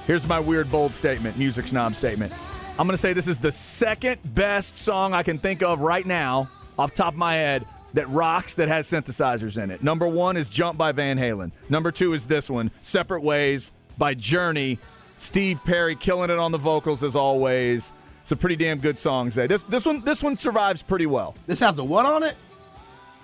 Here's 0.08 0.26
my 0.26 0.40
weird, 0.40 0.72
bold 0.72 0.92
statement, 0.92 1.38
music 1.38 1.68
snob 1.68 1.94
statement. 1.94 2.32
I'm 2.70 2.88
going 2.88 2.94
to 2.94 2.96
say 2.96 3.12
this 3.12 3.28
is 3.28 3.38
the 3.38 3.52
second 3.52 4.18
best 4.34 4.78
song 4.78 5.14
I 5.14 5.22
can 5.22 5.38
think 5.38 5.62
of 5.62 5.78
right 5.78 6.04
now, 6.04 6.48
off 6.76 6.94
top 6.94 7.12
of 7.12 7.18
my 7.18 7.34
head, 7.34 7.64
that 7.92 8.08
rocks 8.08 8.56
that 8.56 8.66
has 8.66 8.88
synthesizers 8.88 9.62
in 9.62 9.70
it. 9.70 9.84
Number 9.84 10.08
one 10.08 10.36
is 10.36 10.48
Jump 10.48 10.76
by 10.76 10.90
Van 10.90 11.16
Halen. 11.16 11.52
Number 11.68 11.92
two 11.92 12.12
is 12.12 12.24
this 12.24 12.50
one, 12.50 12.72
Separate 12.82 13.22
Ways 13.22 13.70
by 13.98 14.14
Journey. 14.14 14.80
Steve 15.16 15.60
Perry 15.64 15.94
killing 15.94 16.30
it 16.30 16.40
on 16.40 16.50
the 16.50 16.58
vocals 16.58 17.04
as 17.04 17.14
always. 17.14 17.92
It's 18.24 18.32
a 18.32 18.36
pretty 18.36 18.56
damn 18.56 18.78
good 18.78 18.96
song, 18.96 19.30
Zay. 19.30 19.46
This 19.46 19.64
this 19.64 19.84
one 19.84 20.00
this 20.00 20.22
one 20.22 20.38
survives 20.38 20.80
pretty 20.80 21.04
well. 21.04 21.34
This 21.46 21.60
has 21.60 21.76
the 21.76 21.84
what 21.84 22.06
on 22.06 22.22
it? 22.22 22.34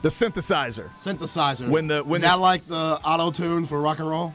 The 0.02 0.10
synthesizer. 0.10 0.90
Synthesizer. 1.02 1.70
When 1.70 1.86
the 1.86 2.04
when 2.04 2.20
Is 2.20 2.28
that 2.28 2.38
like 2.38 2.66
the 2.66 3.00
auto 3.02 3.30
tune 3.30 3.64
for 3.64 3.80
rock 3.80 3.98
and 4.00 4.10
roll? 4.10 4.34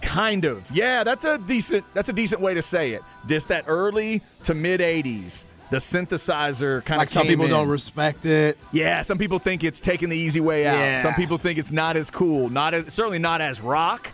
Kind 0.00 0.46
of. 0.46 0.70
Yeah, 0.70 1.04
that's 1.04 1.26
a 1.26 1.36
decent 1.36 1.84
that's 1.92 2.08
a 2.08 2.14
decent 2.14 2.40
way 2.40 2.54
to 2.54 2.62
say 2.62 2.92
it. 2.92 3.02
Just 3.26 3.48
that 3.48 3.64
early 3.66 4.22
to 4.44 4.54
mid 4.54 4.80
80s. 4.80 5.44
the 5.68 5.76
synthesizer 5.76 6.82
kind 6.84 6.96
of. 6.96 7.00
Like 7.00 7.08
of 7.08 7.12
some 7.12 7.26
people 7.26 7.48
don't 7.48 7.68
respect 7.68 8.24
it. 8.24 8.56
Yeah, 8.72 9.02
some 9.02 9.18
people 9.18 9.38
think 9.38 9.64
it's 9.64 9.80
taking 9.80 10.08
the 10.08 10.16
easy 10.16 10.40
way 10.40 10.66
out. 10.66 10.78
Yeah. 10.78 11.02
Some 11.02 11.12
people 11.12 11.36
think 11.36 11.58
it's 11.58 11.72
not 11.72 11.94
as 11.96 12.08
cool, 12.10 12.48
not 12.48 12.72
as 12.72 12.94
certainly 12.94 13.18
not 13.18 13.42
as 13.42 13.60
rock, 13.60 14.08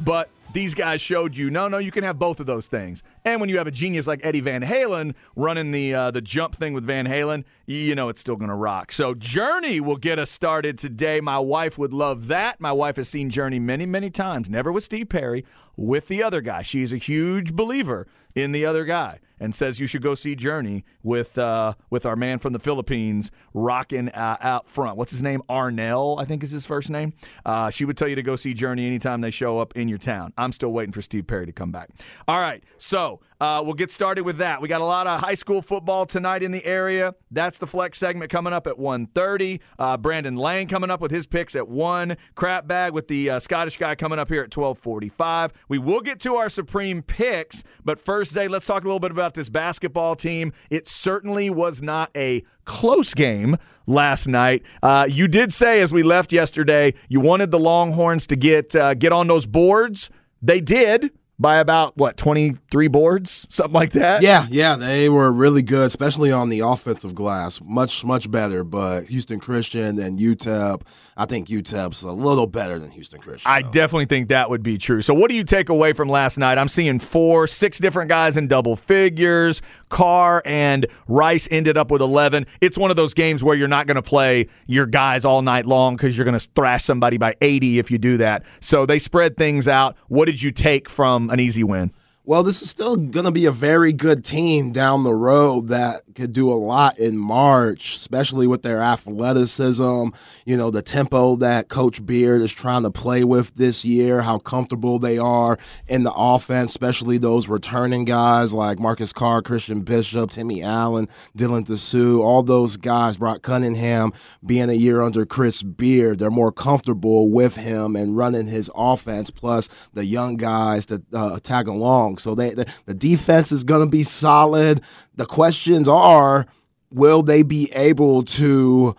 but 0.00 0.28
these 0.52 0.74
guys 0.74 1.00
showed 1.00 1.36
you 1.36 1.50
no, 1.50 1.68
no, 1.68 1.78
you 1.78 1.90
can 1.90 2.04
have 2.04 2.18
both 2.18 2.40
of 2.40 2.46
those 2.46 2.66
things. 2.66 3.02
And 3.24 3.40
when 3.40 3.48
you 3.48 3.58
have 3.58 3.66
a 3.66 3.70
genius 3.70 4.06
like 4.06 4.20
Eddie 4.22 4.40
Van 4.40 4.62
Halen 4.62 5.14
running 5.36 5.70
the 5.70 5.94
uh, 5.94 6.10
the 6.10 6.20
jump 6.20 6.54
thing 6.54 6.72
with 6.72 6.84
Van 6.84 7.06
Halen, 7.06 7.44
you 7.66 7.94
know 7.94 8.08
it's 8.08 8.20
still 8.20 8.36
going 8.36 8.48
to 8.48 8.54
rock. 8.54 8.92
So 8.92 9.14
Journey 9.14 9.80
will 9.80 9.96
get 9.96 10.18
us 10.18 10.30
started 10.30 10.78
today. 10.78 11.20
My 11.20 11.38
wife 11.38 11.76
would 11.78 11.92
love 11.92 12.28
that. 12.28 12.60
My 12.60 12.72
wife 12.72 12.96
has 12.96 13.08
seen 13.08 13.30
Journey 13.30 13.58
many, 13.58 13.86
many 13.86 14.10
times. 14.10 14.48
Never 14.48 14.72
with 14.72 14.84
Steve 14.84 15.08
Perry, 15.08 15.44
with 15.76 16.08
the 16.08 16.22
other 16.22 16.40
guy. 16.40 16.62
She's 16.62 16.92
a 16.92 16.98
huge 16.98 17.54
believer 17.54 18.06
in 18.34 18.52
the 18.52 18.64
other 18.64 18.84
guy 18.84 19.20
and 19.40 19.54
says 19.54 19.80
you 19.80 19.86
should 19.86 20.02
go 20.02 20.14
see 20.14 20.34
Journey 20.34 20.84
with 21.02 21.38
uh, 21.38 21.74
with 21.90 22.06
our 22.06 22.16
man 22.16 22.38
from 22.38 22.52
the 22.52 22.58
Philippines 22.58 23.30
rocking 23.54 24.08
uh, 24.10 24.36
out 24.40 24.68
front. 24.68 24.96
What's 24.96 25.12
his 25.12 25.22
name? 25.22 25.42
Arnel, 25.48 26.20
I 26.20 26.24
think 26.24 26.42
is 26.42 26.50
his 26.50 26.66
first 26.66 26.90
name. 26.90 27.12
Uh, 27.44 27.70
she 27.70 27.84
would 27.84 27.96
tell 27.96 28.08
you 28.08 28.16
to 28.16 28.22
go 28.22 28.36
see 28.36 28.54
Journey 28.54 28.86
anytime 28.86 29.20
they 29.20 29.30
show 29.30 29.58
up 29.58 29.76
in 29.76 29.88
your 29.88 29.98
town. 29.98 30.32
I'm 30.36 30.52
still 30.52 30.72
waiting 30.72 30.92
for 30.92 31.02
Steve 31.02 31.26
Perry 31.26 31.46
to 31.46 31.52
come 31.52 31.72
back. 31.72 31.90
All 32.26 32.40
right, 32.40 32.62
so 32.76 33.20
uh, 33.40 33.62
we'll 33.64 33.74
get 33.74 33.90
started 33.90 34.24
with 34.24 34.38
that. 34.38 34.60
We 34.60 34.68
got 34.68 34.80
a 34.80 34.84
lot 34.84 35.06
of 35.06 35.20
high 35.20 35.34
school 35.34 35.62
football 35.62 36.06
tonight 36.06 36.42
in 36.42 36.50
the 36.50 36.64
area. 36.64 37.14
That's 37.30 37.58
the 37.58 37.66
flex 37.66 37.98
segment 37.98 38.30
coming 38.30 38.52
up 38.52 38.66
at 38.66 38.74
1.30. 38.74 39.60
Uh, 39.78 39.96
Brandon 39.96 40.36
Lang 40.36 40.66
coming 40.66 40.90
up 40.90 41.00
with 41.00 41.10
his 41.10 41.26
picks 41.26 41.54
at 41.54 41.68
1. 41.68 42.16
Crap 42.34 42.66
bag 42.66 42.92
with 42.92 43.08
the 43.08 43.30
uh, 43.30 43.38
Scottish 43.38 43.76
guy 43.76 43.94
coming 43.94 44.18
up 44.18 44.28
here 44.28 44.42
at 44.42 44.50
12.45. 44.50 45.50
We 45.68 45.78
will 45.78 46.00
get 46.00 46.18
to 46.20 46.34
our 46.36 46.48
Supreme 46.48 47.02
picks, 47.02 47.62
but 47.84 48.00
first, 48.00 48.32
Zay, 48.32 48.48
let's 48.48 48.66
talk 48.66 48.82
a 48.82 48.86
little 48.86 49.00
bit 49.00 49.10
about 49.12 49.34
this 49.34 49.48
basketball 49.48 50.16
team. 50.16 50.52
It 50.70 50.86
certainly 50.86 51.48
was 51.48 51.80
not 51.80 52.10
a 52.16 52.42
close 52.64 53.14
game 53.14 53.56
last 53.86 54.26
night. 54.26 54.62
Uh, 54.82 55.06
you 55.08 55.28
did 55.28 55.52
say 55.52 55.80
as 55.80 55.92
we 55.92 56.02
left 56.02 56.32
yesterday, 56.32 56.94
you 57.08 57.20
wanted 57.20 57.50
the 57.50 57.58
Longhorns 57.58 58.26
to 58.26 58.36
get 58.36 58.74
uh, 58.74 58.94
get 58.94 59.12
on 59.12 59.26
those 59.28 59.46
boards. 59.46 60.10
They 60.42 60.60
did 60.60 61.10
by 61.38 61.58
about 61.58 61.96
what 61.96 62.16
23 62.16 62.88
boards, 62.88 63.46
something 63.50 63.72
like 63.72 63.92
that. 63.92 64.22
Yeah, 64.22 64.46
yeah, 64.50 64.76
they 64.76 65.08
were 65.08 65.32
really 65.32 65.62
good, 65.62 65.86
especially 65.86 66.32
on 66.32 66.48
the 66.48 66.60
offensive 66.60 67.14
glass. 67.14 67.60
Much, 67.64 68.04
much 68.04 68.30
better. 68.30 68.64
But 68.64 69.04
Houston 69.04 69.38
Christian 69.40 69.98
and 69.98 70.18
UTEP, 70.18 70.82
I 71.16 71.26
think 71.26 71.48
UTEP's 71.48 72.02
a 72.02 72.10
little 72.10 72.46
better 72.46 72.78
than 72.78 72.90
Houston 72.90 73.20
Christian. 73.20 73.50
I 73.50 73.62
though. 73.62 73.70
definitely 73.70 74.06
think 74.06 74.28
that 74.28 74.50
would 74.50 74.62
be 74.62 74.78
true. 74.78 75.02
So, 75.02 75.14
what 75.14 75.30
do 75.30 75.36
you 75.36 75.44
take 75.44 75.68
away 75.68 75.92
from 75.92 76.08
last 76.08 76.38
night? 76.38 76.58
I'm 76.58 76.68
seeing 76.68 76.98
four, 76.98 77.46
six 77.46 77.78
different 77.78 78.08
guys 78.08 78.36
in 78.36 78.48
double 78.48 78.76
figures. 78.76 79.62
Carr 79.88 80.42
and 80.44 80.86
Rice 81.06 81.48
ended 81.50 81.76
up 81.76 81.90
with 81.90 82.02
11. 82.02 82.46
It's 82.60 82.78
one 82.78 82.90
of 82.90 82.96
those 82.96 83.14
games 83.14 83.42
where 83.42 83.56
you're 83.56 83.68
not 83.68 83.86
going 83.86 83.96
to 83.96 84.02
play 84.02 84.48
your 84.66 84.86
guys 84.86 85.24
all 85.24 85.42
night 85.42 85.66
long 85.66 85.96
because 85.96 86.16
you're 86.16 86.24
going 86.24 86.38
to 86.38 86.48
thrash 86.54 86.84
somebody 86.84 87.16
by 87.16 87.34
80 87.40 87.78
if 87.78 87.90
you 87.90 87.98
do 87.98 88.16
that. 88.18 88.44
So, 88.60 88.86
they 88.86 88.98
spread 88.98 89.36
things 89.36 89.68
out. 89.68 89.96
What 90.08 90.26
did 90.26 90.42
you 90.42 90.50
take 90.50 90.88
from 90.88 91.30
an 91.30 91.40
easy 91.40 91.64
win? 91.64 91.92
Well, 92.28 92.42
this 92.42 92.60
is 92.60 92.68
still 92.68 92.96
going 92.96 93.24
to 93.24 93.32
be 93.32 93.46
a 93.46 93.50
very 93.50 93.90
good 93.90 94.22
team 94.22 94.70
down 94.70 95.02
the 95.02 95.14
road 95.14 95.68
that 95.68 96.02
could 96.14 96.34
do 96.34 96.52
a 96.52 96.52
lot 96.52 96.98
in 96.98 97.16
March, 97.16 97.94
especially 97.94 98.46
with 98.46 98.60
their 98.60 98.82
athleticism, 98.82 100.08
you 100.44 100.56
know, 100.58 100.70
the 100.70 100.82
tempo 100.82 101.36
that 101.36 101.68
Coach 101.68 102.04
Beard 102.04 102.42
is 102.42 102.52
trying 102.52 102.82
to 102.82 102.90
play 102.90 103.24
with 103.24 103.54
this 103.54 103.82
year, 103.82 104.20
how 104.20 104.38
comfortable 104.38 104.98
they 104.98 105.16
are 105.16 105.58
in 105.86 106.02
the 106.02 106.12
offense, 106.12 106.72
especially 106.72 107.16
those 107.16 107.48
returning 107.48 108.04
guys 108.04 108.52
like 108.52 108.78
Marcus 108.78 109.10
Carr, 109.10 109.40
Christian 109.40 109.80
Bishop, 109.80 110.30
Timmy 110.30 110.62
Allen, 110.62 111.08
Dylan 111.34 111.66
Disu, 111.66 112.20
all 112.20 112.42
those 112.42 112.76
guys, 112.76 113.16
Brock 113.16 113.40
Cunningham, 113.40 114.12
being 114.44 114.68
a 114.68 114.74
year 114.74 115.00
under 115.00 115.24
Chris 115.24 115.62
Beard, 115.62 116.18
they're 116.18 116.30
more 116.30 116.52
comfortable 116.52 117.30
with 117.30 117.56
him 117.56 117.96
and 117.96 118.18
running 118.18 118.48
his 118.48 118.70
offense, 118.74 119.30
plus 119.30 119.70
the 119.94 120.04
young 120.04 120.36
guys 120.36 120.84
that 120.86 121.02
uh, 121.14 121.38
tag 121.40 121.68
along. 121.68 122.17
So 122.18 122.34
they, 122.34 122.50
the, 122.50 122.66
the 122.86 122.94
defense 122.94 123.52
is 123.52 123.64
going 123.64 123.80
to 123.80 123.90
be 123.90 124.04
solid. 124.04 124.82
The 125.16 125.26
questions 125.26 125.88
are, 125.88 126.46
will 126.90 127.22
they 127.22 127.42
be 127.42 127.70
able 127.72 128.24
to 128.24 128.96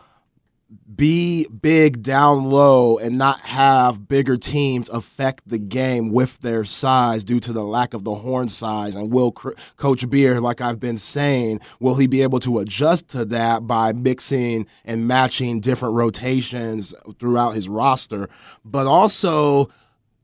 be 0.99 1.47
big 1.47 2.03
down 2.03 2.49
low 2.49 2.97
and 2.97 3.17
not 3.17 3.39
have 3.39 4.09
bigger 4.09 4.35
teams 4.35 4.89
affect 4.89 5.47
the 5.47 5.57
game 5.57 6.11
with 6.11 6.37
their 6.39 6.65
size 6.65 7.23
due 7.23 7.39
to 7.39 7.53
the 7.53 7.63
lack 7.63 7.93
of 7.93 8.03
the 8.03 8.13
horn 8.13 8.49
size 8.49 8.95
and 8.95 9.09
will 9.09 9.31
Cr- 9.31 9.51
coach 9.77 10.09
beer 10.09 10.41
like 10.41 10.59
i've 10.59 10.79
been 10.79 10.97
saying 10.97 11.61
will 11.79 11.95
he 11.95 12.05
be 12.05 12.21
able 12.21 12.41
to 12.41 12.59
adjust 12.59 13.07
to 13.09 13.23
that 13.25 13.65
by 13.65 13.93
mixing 13.93 14.67
and 14.83 15.07
matching 15.07 15.61
different 15.61 15.95
rotations 15.95 16.93
throughout 17.17 17.51
his 17.51 17.69
roster 17.69 18.27
but 18.65 18.85
also 18.85 19.69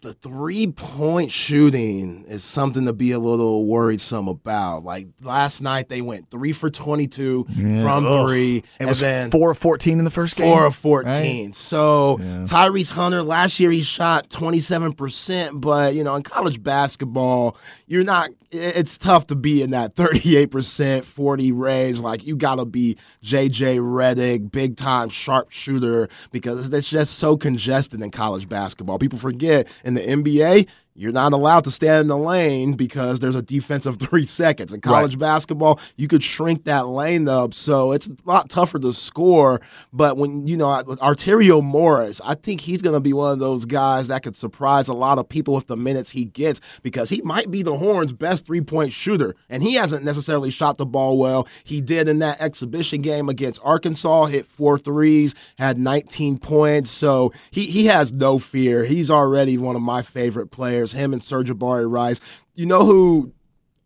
the 0.06 0.14
three 0.14 0.68
point 0.68 1.32
shooting 1.32 2.24
is 2.28 2.44
something 2.44 2.86
to 2.86 2.94
be 2.94 3.12
a 3.12 3.18
little 3.20 3.66
worrisome 3.66 4.28
about. 4.28 4.84
Like 4.84 5.08
last 5.22 5.62
night, 5.62 5.90
they 5.90 6.02
went 6.02 6.30
three 6.30 6.54
for 6.54 6.70
22 6.70 7.46
from 7.82 8.06
Ugh. 8.06 8.28
three, 8.28 8.64
It 8.80 8.86
was 8.86 9.00
then 9.00 9.32
four 9.32 9.50
of 9.52 9.58
14 9.58 9.98
in 9.98 10.06
the 10.06 10.12
first 10.12 10.36
game. 10.36 10.48
four 10.54 10.66
of 10.68 10.76
14. 10.76 11.46
right? 11.48 11.56
So 11.56 12.18
Tyrese 12.20 12.92
Hunter, 12.92 13.24
last 13.24 13.60
year 13.60 13.72
he 13.72 13.82
shot 13.82 14.30
27%, 14.30 15.60
but, 15.60 15.96
you 15.96 16.04
know, 16.04 16.16
in 16.16 16.22
college 16.24 16.62
basketball, 16.62 17.58
you're 17.88 18.04
not, 18.04 18.30
it's 18.58 18.98
tough 18.98 19.28
to 19.28 19.36
be 19.36 19.62
in 19.62 19.72
that 19.72 19.96
38%, 19.96 21.04
40 21.04 21.52
range. 21.52 22.00
Like, 22.00 22.26
you 22.26 22.36
got 22.36 22.56
to 22.56 22.66
be 22.66 22.98
JJ 23.24 23.80
Redick, 23.80 24.52
big 24.52 24.78
time 24.78 25.10
sharpshooter, 25.10 26.10
because 26.32 26.70
it's 26.70 26.90
just 26.90 27.18
so 27.20 27.38
congested 27.38 28.02
in 28.02 28.12
college 28.12 28.50
basketball. 28.50 29.00
People 29.00 29.20
forget 29.20 29.68
in 29.84 29.94
the 29.94 30.02
NBA, 30.02 30.68
you're 30.98 31.12
not 31.12 31.34
allowed 31.34 31.66
to 31.66 31.72
stand 31.72 32.02
in 32.02 32.08
the 32.08 32.18
lane 32.18 32.74
because 32.74 33.20
there's 33.20 33.36
a 33.36 33.42
defensive 33.42 33.98
three 34.00 34.26
seconds. 34.26 34.72
In 34.72 34.80
college 34.82 35.20
basketball, 35.20 35.80
you 35.98 36.08
could 36.08 36.24
shrink 36.24 36.64
that 36.64 36.88
lane 36.88 37.28
up, 37.28 37.54
so 37.54 37.92
it's 37.92 38.08
a 38.08 38.16
lot 38.24 38.50
tougher 38.50 38.80
to 38.80 38.94
score. 38.94 39.60
But 39.92 40.18
when 40.18 40.48
you 40.48 40.56
know 40.56 40.68
Arterio 40.68 41.62
Morris, 41.62 42.22
I 42.24 42.36
think 42.36 42.62
he's 42.62 42.82
going 42.82 42.94
to 42.94 43.02
be 43.02 43.12
one 43.12 43.34
of 43.34 43.40
those 43.40 43.66
guys 43.66 44.08
that 44.08 44.24
could 44.24 44.38
surprise 44.38 44.88
a 44.88 44.94
lot 44.94 45.20
of 45.20 45.28
people 45.28 45.54
with 45.54 45.68
the 45.68 45.76
minutes 45.76 46.10
he 46.10 46.26
gets 46.26 46.62
because 46.82 47.10
he 47.10 47.22
might 47.22 47.52
be 47.52 47.62
the 47.62 47.78
Horns' 47.78 48.14
best 48.14 48.46
three 48.46 48.62
point 48.62 48.94
shooter, 48.94 49.36
and 49.50 49.62
he 49.62 49.74
hasn't 49.74 50.06
necessarily 50.06 50.50
shot 50.50 50.78
the 50.78 50.86
ball 50.86 51.18
well. 51.18 51.48
He 51.66 51.82
did 51.82 52.08
in 52.08 52.20
that 52.20 52.40
exhibition 52.40 53.02
game 53.02 53.28
against 53.28 53.60
Arkansas, 53.64 54.26
hit 54.26 54.48
four 54.48 54.80
threes, 54.80 55.36
had 55.58 55.78
19 55.78 56.38
points, 56.38 56.90
so 56.90 57.34
he 57.52 57.66
he 57.66 57.86
has 57.88 58.14
no 58.14 58.40
fear. 58.40 58.86
He's 58.86 59.12
already 59.12 59.58
one 59.58 59.76
of 59.76 59.82
my 59.82 60.02
favorite 60.02 60.52
players. 60.52 60.85
Him 60.92 61.14
and 61.14 61.22
Sir'Jabari 61.22 61.90
Rice. 61.90 62.20
You 62.56 62.66
know 62.66 62.86
who 62.86 63.34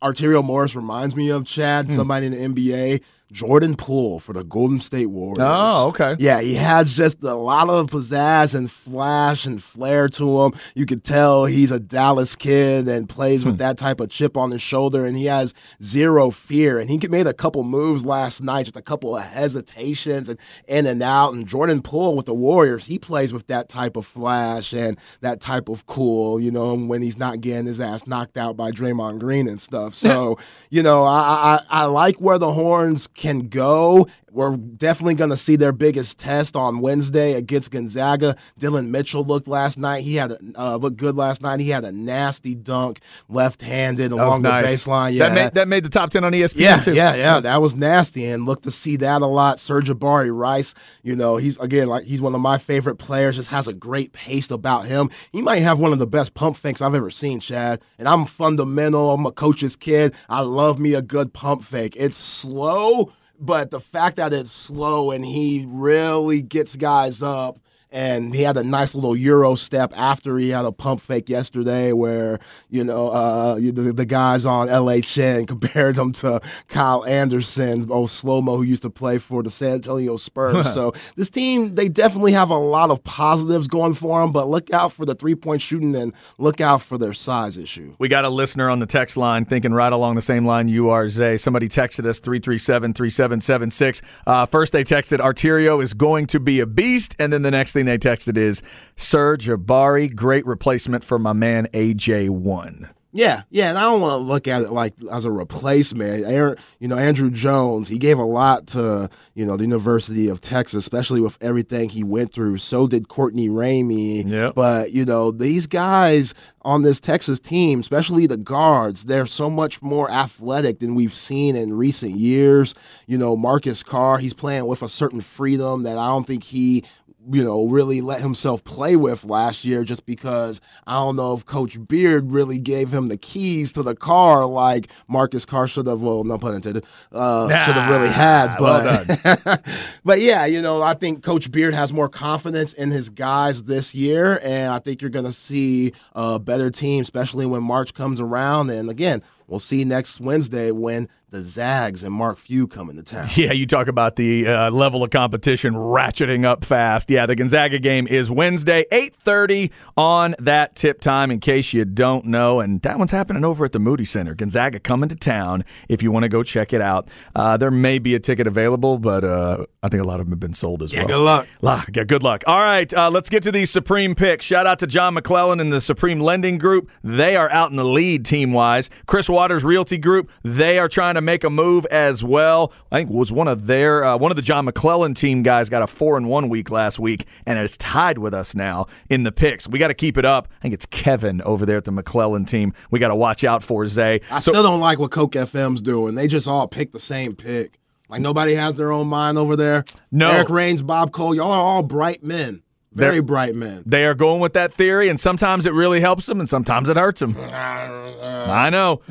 Arterio 0.01 0.43
Morris 0.43 0.75
reminds 0.75 1.15
me 1.15 1.29
of, 1.29 1.45
Chad? 1.45 1.87
Hmm. 1.87 1.95
Somebody 1.95 2.27
in 2.27 2.31
the 2.53 2.61
NBA. 2.71 3.01
Jordan 3.31 3.75
Poole 3.75 4.19
for 4.19 4.33
the 4.33 4.43
Golden 4.43 4.81
State 4.81 5.05
Warriors. 5.07 5.37
Oh, 5.39 5.89
okay. 5.89 6.15
Yeah, 6.19 6.41
he 6.41 6.55
has 6.55 6.93
just 6.93 7.21
a 7.23 7.35
lot 7.35 7.69
of 7.69 7.87
pizzazz 7.87 8.55
and 8.55 8.71
flash 8.71 9.45
and 9.45 9.61
flair 9.61 10.07
to 10.09 10.41
him. 10.41 10.53
You 10.73 10.85
could 10.87 11.03
tell 11.03 11.45
he's 11.45 11.69
a 11.71 11.79
Dallas 11.79 12.35
kid 12.35 12.87
and 12.87 13.07
plays 13.07 13.43
Hmm. 13.43 13.49
with 13.49 13.57
that 13.59 13.77
type 13.77 13.99
of 13.99 14.09
chip 14.09 14.35
on 14.35 14.49
his 14.51 14.61
shoulder, 14.61 15.05
and 15.05 15.15
he 15.15 15.25
has 15.25 15.53
zero 15.83 16.31
fear. 16.31 16.79
And 16.79 16.89
he 16.89 16.97
made 17.07 17.27
a 17.27 17.33
couple 17.33 17.63
moves 17.63 18.03
last 18.05 18.41
night, 18.41 18.65
just 18.65 18.77
a 18.77 18.81
couple 18.81 19.15
of 19.15 19.23
hesitations 19.23 20.29
and 20.29 20.37
in 20.67 20.85
and 20.85 21.01
out. 21.03 21.33
And 21.33 21.47
Jordan 21.47 21.81
Poole 21.81 22.15
with 22.15 22.25
the 22.25 22.33
Warriors, 22.33 22.85
he 22.85 22.97
plays 22.97 23.33
with 23.33 23.47
that 23.47 23.69
type 23.69 23.95
of 23.95 24.05
flash 24.05 24.73
and 24.73 24.97
that 25.21 25.39
type 25.39 25.69
of 25.69 25.85
cool, 25.85 26.39
you 26.39 26.51
know, 26.51 26.73
when 26.75 27.01
he's 27.01 27.17
not 27.17 27.41
getting 27.41 27.65
his 27.67 27.79
ass 27.79 28.07
knocked 28.07 28.37
out 28.37 28.57
by 28.57 28.71
Draymond 28.71 29.19
Green 29.19 29.47
and 29.47 29.59
stuff. 29.61 29.93
So, 30.09 30.39
you 30.71 30.81
know, 30.81 31.03
I, 31.03 31.59
I, 31.69 31.81
I 31.81 31.83
like 31.85 32.15
where 32.17 32.37
the 32.39 32.51
Horns 32.51 33.07
can 33.19 33.49
go. 33.49 34.07
We're 34.31 34.55
definitely 34.57 35.15
going 35.15 35.29
to 35.29 35.37
see 35.37 35.55
their 35.55 35.71
biggest 35.71 36.19
test 36.19 36.55
on 36.55 36.79
Wednesday 36.79 37.33
against 37.33 37.71
Gonzaga. 37.71 38.35
Dillon 38.57 38.91
Mitchell 38.91 39.23
looked 39.23 39.47
last 39.47 39.77
night. 39.77 40.03
He 40.03 40.15
had 40.15 40.31
a, 40.31 40.39
uh, 40.55 40.75
looked 40.77 40.97
good 40.97 41.15
last 41.15 41.41
night. 41.41 41.59
He 41.59 41.69
had 41.69 41.83
a 41.85 41.91
nasty 41.91 42.55
dunk, 42.55 42.99
left-handed 43.27 44.11
That 44.11 44.15
along 44.15 44.41
nice. 44.41 44.65
the 44.83 44.89
baseline. 44.89 45.13
Yeah, 45.13 45.29
That 45.29 45.35
made, 45.35 45.53
that 45.53 45.67
made 45.67 45.83
the 45.83 45.89
top 45.89 46.09
10 46.11 46.23
on 46.23 46.31
ESPN, 46.33 46.59
yeah, 46.59 46.79
too. 46.79 46.93
yeah, 46.93 47.15
yeah. 47.15 47.39
That 47.39 47.61
was 47.61 47.75
nasty, 47.75 48.25
and 48.25 48.45
look 48.45 48.61
to 48.63 48.71
see 48.71 48.95
that 48.97 49.21
a 49.21 49.25
lot. 49.25 49.57
Sir'Jabari 49.57 50.35
Rice, 50.35 50.73
you 51.03 51.15
know, 51.15 51.37
he's 51.37 51.57
again 51.59 51.87
like 51.87 52.03
he's 52.05 52.21
one 52.21 52.35
of 52.35 52.41
my 52.41 52.57
favorite 52.57 52.95
players. 52.97 53.35
Just 53.35 53.49
has 53.49 53.67
a 53.67 53.73
great 53.73 54.13
pace 54.13 54.51
about 54.51 54.85
him. 54.85 55.09
He 55.31 55.41
might 55.41 55.59
have 55.59 55.79
one 55.79 55.93
of 55.93 55.99
the 55.99 56.07
best 56.07 56.33
pump 56.33 56.57
fakes 56.57 56.81
I've 56.81 56.95
ever 56.95 57.11
seen, 57.11 57.39
Chad. 57.39 57.81
And 57.97 58.07
I'm 58.07 58.25
fundamental. 58.25 59.11
I'm 59.11 59.25
a 59.25 59.31
coach's 59.31 59.75
kid. 59.75 60.13
I 60.29 60.41
love 60.41 60.79
me 60.79 60.93
a 60.93 61.01
good 61.01 61.33
pump 61.33 61.63
fake. 61.63 61.95
It's 61.97 62.17
slow, 62.17 63.11
but 63.39 63.71
the 63.71 63.79
fact 63.79 64.17
that 64.17 64.33
it's 64.33 64.51
slow 64.51 65.11
and 65.11 65.25
he 65.25 65.65
really 65.69 66.41
gets 66.41 66.75
guys 66.75 67.21
up 67.23 67.59
and 67.91 68.35
he 68.35 68.43
had 68.43 68.57
a 68.57 68.63
nice 68.63 68.93
little 68.93 69.15
Euro 69.15 69.55
step 69.55 69.93
after 69.95 70.37
he 70.37 70.49
had 70.49 70.65
a 70.65 70.71
pump 70.71 71.01
fake 71.01 71.29
yesterday 71.29 71.91
where, 71.91 72.39
you 72.69 72.83
know, 72.83 73.09
uh, 73.09 73.55
the, 73.55 73.93
the 73.93 74.05
guys 74.05 74.45
on 74.45 74.67
LHN 74.67 75.47
compared 75.47 75.97
him 75.97 76.11
to 76.13 76.41
Kyle 76.67 77.05
Anderson, 77.05 77.89
old 77.91 78.09
slow 78.09 78.41
mo 78.41 78.57
who 78.57 78.63
used 78.63 78.83
to 78.83 78.89
play 78.89 79.17
for 79.17 79.41
the 79.41 79.51
San 79.51 79.73
Antonio 79.73 80.17
Spurs. 80.17 80.71
so 80.73 80.93
this 81.15 81.29
team, 81.29 81.75
they 81.75 81.89
definitely 81.89 82.31
have 82.33 82.49
a 82.49 82.57
lot 82.57 82.91
of 82.91 83.03
positives 83.03 83.67
going 83.67 83.93
for 83.93 84.21
them, 84.21 84.31
but 84.31 84.47
look 84.47 84.71
out 84.71 84.91
for 84.91 85.05
the 85.05 85.15
three 85.15 85.35
point 85.35 85.61
shooting 85.61 85.95
and 85.95 86.13
look 86.37 86.61
out 86.61 86.81
for 86.81 86.97
their 86.97 87.13
size 87.13 87.57
issue. 87.57 87.95
We 87.97 88.07
got 88.07 88.25
a 88.25 88.29
listener 88.29 88.69
on 88.69 88.79
the 88.79 88.85
text 88.85 89.17
line 89.17 89.45
thinking 89.45 89.73
right 89.73 89.91
along 89.91 90.15
the 90.15 90.21
same 90.21 90.45
line 90.45 90.67
you 90.67 90.89
are, 90.89 91.09
Zay. 91.09 91.37
Somebody 91.37 91.67
texted 91.67 92.05
us 92.05 92.19
337 92.19 92.93
3776. 92.93 94.01
Uh, 94.27 94.45
first, 94.45 94.73
they 94.73 94.83
texted, 94.83 95.19
Arterio 95.19 95.81
is 95.81 95.93
going 95.93 96.27
to 96.27 96.39
be 96.39 96.59
a 96.59 96.65
beast. 96.65 97.15
And 97.17 97.33
then 97.33 97.41
the 97.41 97.51
next 97.51 97.73
thing 97.73 97.78
they 97.85 97.97
texted 97.97 98.37
is, 98.37 98.61
Serge 98.95 99.47
Ibaka, 99.47 100.15
great 100.15 100.45
replacement 100.45 101.03
for 101.03 101.19
my 101.19 101.33
man 101.33 101.67
AJ1. 101.73 102.89
Yeah, 103.11 103.41
yeah, 103.49 103.69
and 103.69 103.77
I 103.77 103.81
don't 103.81 104.01
want 104.01 104.21
to 104.21 104.27
look 104.27 104.47
at 104.47 104.61
it 104.61 104.71
like 104.71 104.93
as 105.11 105.25
a 105.25 105.31
replacement. 105.31 106.27
Aaron, 106.27 106.57
you 106.77 106.87
know, 106.87 106.95
Andrew 106.95 107.31
Jones, 107.31 107.87
he 107.87 107.97
gave 107.97 108.19
a 108.19 108.23
lot 108.23 108.67
to 108.67 109.09
you 109.33 109.47
know 109.47 109.57
the 109.57 109.63
University 109.63 110.27
of 110.27 110.41
Texas, 110.41 110.77
especially 110.77 111.19
with 111.19 111.35
everything 111.41 111.89
he 111.89 112.03
went 112.03 112.31
through. 112.31 112.59
So 112.59 112.87
did 112.87 113.07
Courtney 113.07 113.49
Ramey. 113.49 114.29
Yep. 114.29 114.53
But 114.53 114.91
you 114.91 115.05
know, 115.05 115.31
these 115.31 115.65
guys 115.65 116.35
on 116.61 116.83
this 116.83 116.99
Texas 116.99 117.39
team, 117.39 117.79
especially 117.79 118.27
the 118.27 118.37
guards, 118.37 119.05
they're 119.05 119.25
so 119.25 119.49
much 119.49 119.81
more 119.81 120.11
athletic 120.11 120.79
than 120.79 120.93
we've 120.93 121.15
seen 121.15 121.55
in 121.55 121.73
recent 121.73 122.15
years. 122.15 122.75
You 123.07 123.17
know, 123.17 123.35
Marcus 123.35 123.81
Carr, 123.81 124.19
he's 124.19 124.35
playing 124.35 124.67
with 124.67 124.83
a 124.83 124.89
certain 124.89 125.21
freedom 125.21 125.81
that 125.81 125.97
I 125.97 126.07
don't 126.09 126.27
think 126.27 126.43
he 126.43 126.83
you 127.31 127.43
know, 127.43 127.65
really 127.67 128.01
let 128.01 128.21
himself 128.21 128.63
play 128.63 128.95
with 128.95 129.23
last 129.25 129.65
year 129.65 129.83
just 129.83 130.05
because 130.05 130.61
I 130.87 130.93
don't 130.93 131.15
know 131.15 131.33
if 131.33 131.45
Coach 131.45 131.77
Beard 131.87 132.31
really 132.31 132.57
gave 132.57 132.93
him 132.93 133.07
the 133.07 133.17
keys 133.17 133.71
to 133.73 133.83
the 133.83 133.95
car 133.95 134.45
like 134.45 134.87
Marcus 135.07 135.45
Carr 135.45 135.67
should 135.67 135.87
have, 135.87 136.01
well, 136.01 136.23
no 136.23 136.37
pun 136.37 136.55
intended, 136.55 136.85
uh, 137.11 137.47
Nah, 137.49 137.65
should 137.65 137.75
have 137.75 137.89
really 137.89 138.09
had. 138.11 138.57
well 138.59 139.05
But, 139.33 139.61
but 140.05 140.21
yeah, 140.21 140.45
you 140.45 140.61
know, 140.61 140.81
I 140.81 140.93
think 140.93 141.23
Coach 141.23 141.51
Beard 141.51 141.73
has 141.73 141.91
more 141.91 142.09
confidence 142.09 142.73
in 142.73 142.91
his 142.91 143.09
guys 143.09 143.63
this 143.63 143.93
year, 143.93 144.39
and 144.43 144.71
I 144.71 144.79
think 144.79 145.01
you're 145.01 145.09
going 145.09 145.25
to 145.25 145.33
see 145.33 145.91
a 146.13 146.39
better 146.39 146.71
team, 146.71 147.01
especially 147.01 147.45
when 147.45 147.63
March 147.63 147.93
comes 147.93 148.19
around. 148.19 148.69
And 148.69 148.89
again, 148.89 149.21
we'll 149.47 149.59
see 149.59 149.83
next 149.83 150.19
Wednesday 150.21 150.71
when 150.71 151.09
the 151.31 151.43
Zags 151.43 152.03
and 152.03 152.13
Mark 152.13 152.37
Few 152.39 152.67
come 152.67 152.89
into 152.89 153.03
town. 153.03 153.27
Yeah, 153.35 153.51
you 153.51 153.65
talk 153.65 153.87
about 153.87 154.15
the 154.15 154.47
uh, 154.47 154.71
level 154.71 155.03
of 155.03 155.11
competition 155.11 155.73
ratcheting 155.73 156.43
up 156.45 156.65
fast. 156.65 157.09
Yeah, 157.11 157.25
the 157.25 157.35
Gonzaga 157.35 157.79
game 157.79 158.07
is 158.07 158.29
Wednesday, 158.31 158.85
8.30 158.91 159.69
on 159.95 160.35
that 160.39 160.75
tip 160.75 160.99
time, 161.01 161.31
in 161.31 161.39
case 161.39 161.71
you 161.73 161.85
don't 161.85 162.25
know. 162.25 162.59
And 162.59 162.81
that 162.81 162.97
one's 162.97 163.11
happening 163.11 163.45
over 163.45 163.63
at 163.65 163.71
the 163.71 163.79
Moody 163.79 164.05
Center. 164.05 164.33
Gonzaga 164.35 164.79
coming 164.79 165.09
to 165.09 165.15
town 165.15 165.63
if 165.87 166.01
you 166.03 166.11
want 166.11 166.23
to 166.23 166.29
go 166.29 166.43
check 166.43 166.73
it 166.73 166.81
out. 166.81 167.07
Uh, 167.35 167.57
there 167.57 167.71
may 167.71 167.99
be 167.99 168.15
a 168.15 168.19
ticket 168.19 168.47
available, 168.47 168.97
but 168.97 169.23
uh, 169.23 169.65
I 169.83 169.89
think 169.89 170.01
a 170.03 170.05
lot 170.07 170.19
of 170.19 170.25
them 170.25 170.31
have 170.31 170.39
been 170.39 170.53
sold 170.53 170.81
as 170.83 170.91
Yeah, 170.91 170.99
well. 171.01 171.07
good 171.07 171.23
luck. 171.23 171.47
La- 171.61 171.83
yeah, 171.93 172.03
good 172.03 172.23
luck. 172.23 172.43
All 172.47 172.59
right, 172.59 172.91
uh, 172.93 173.09
let's 173.09 173.29
get 173.29 173.43
to 173.43 173.51
these 173.51 173.69
Supreme 173.69 174.15
picks. 174.15 174.45
Shout 174.45 174.65
out 174.67 174.79
to 174.79 174.87
John 174.87 175.13
McClellan 175.13 175.59
and 175.59 175.71
the 175.71 175.81
Supreme 175.81 176.19
Lending 176.19 176.57
Group. 176.57 176.89
They 177.03 177.35
are 177.35 177.51
out 177.51 177.69
in 177.71 177.77
the 177.77 177.85
lead 177.85 178.25
team 178.25 178.51
wise. 178.53 178.89
Chris 179.05 179.29
Waters 179.29 179.63
Realty 179.63 179.97
Group. 179.97 180.29
They 180.43 180.79
are 180.79 180.89
trying 180.89 181.15
to 181.15 181.18
make 181.21 181.43
a 181.43 181.49
move 181.49 181.85
as 181.87 182.23
well. 182.23 182.71
I 182.91 182.97
think 182.99 183.09
was 183.09 183.31
one 183.31 183.47
of 183.47 183.67
their 183.67 184.03
uh, 184.03 184.17
one 184.17 184.31
of 184.31 184.35
the 184.35 184.41
John 184.41 184.65
McClellan 184.65 185.13
team 185.13 185.43
guys 185.43 185.69
got 185.69 185.81
a 185.81 185.87
four 185.87 186.17
and 186.17 186.27
one 186.27 186.49
week 186.49 186.69
last 186.71 186.99
week 186.99 187.25
and 187.45 187.57
is 187.59 187.77
tied 187.77 188.17
with 188.17 188.33
us 188.33 188.55
now 188.55 188.87
in 189.09 189.23
the 189.23 189.31
picks. 189.31 189.67
We 189.67 189.79
got 189.79 189.89
to 189.89 189.93
keep 189.93 190.17
it 190.17 190.25
up. 190.25 190.47
I 190.59 190.61
think 190.61 190.73
it's 190.73 190.85
Kevin 190.85 191.41
over 191.43 191.65
there 191.65 191.77
at 191.77 191.85
the 191.85 191.91
McClellan 191.91 192.45
team. 192.45 192.73
We 192.91 192.99
got 192.99 193.09
to 193.09 193.15
watch 193.15 193.43
out 193.43 193.63
for 193.63 193.87
Zay. 193.87 194.21
I 194.31 194.39
still 194.39 194.63
don't 194.63 194.79
like 194.79 194.99
what 194.99 195.11
Coke 195.11 195.33
FM's 195.33 195.81
doing. 195.81 196.15
They 196.15 196.27
just 196.27 196.47
all 196.47 196.67
pick 196.67 196.91
the 196.91 196.99
same 196.99 197.35
pick. 197.35 197.79
Like 198.09 198.21
nobody 198.21 198.55
has 198.55 198.75
their 198.75 198.91
own 198.91 199.07
mind 199.07 199.37
over 199.37 199.55
there. 199.55 199.83
No. 200.11 200.31
Eric 200.31 200.49
Rains, 200.49 200.81
Bob 200.81 201.11
Cole, 201.11 201.35
y'all 201.35 201.51
are 201.51 201.61
all 201.61 201.83
bright 201.83 202.23
men. 202.23 202.63
Very 202.91 203.13
They're- 203.15 203.21
bright 203.21 203.53
men. 203.53 203.83
They 203.85 204.03
are 204.05 204.15
going 204.15 204.41
with 204.41 204.53
that 204.53 204.73
theory, 204.73 205.09
and 205.09 205.19
sometimes 205.19 205.67
it 205.67 205.73
really 205.73 205.99
helps 205.99 206.25
them, 206.25 206.39
and 206.39 206.49
sometimes 206.49 206.89
it 206.89 206.97
hurts 206.97 207.19
them. 207.19 207.37
I 207.51 208.69
know. 208.71 209.01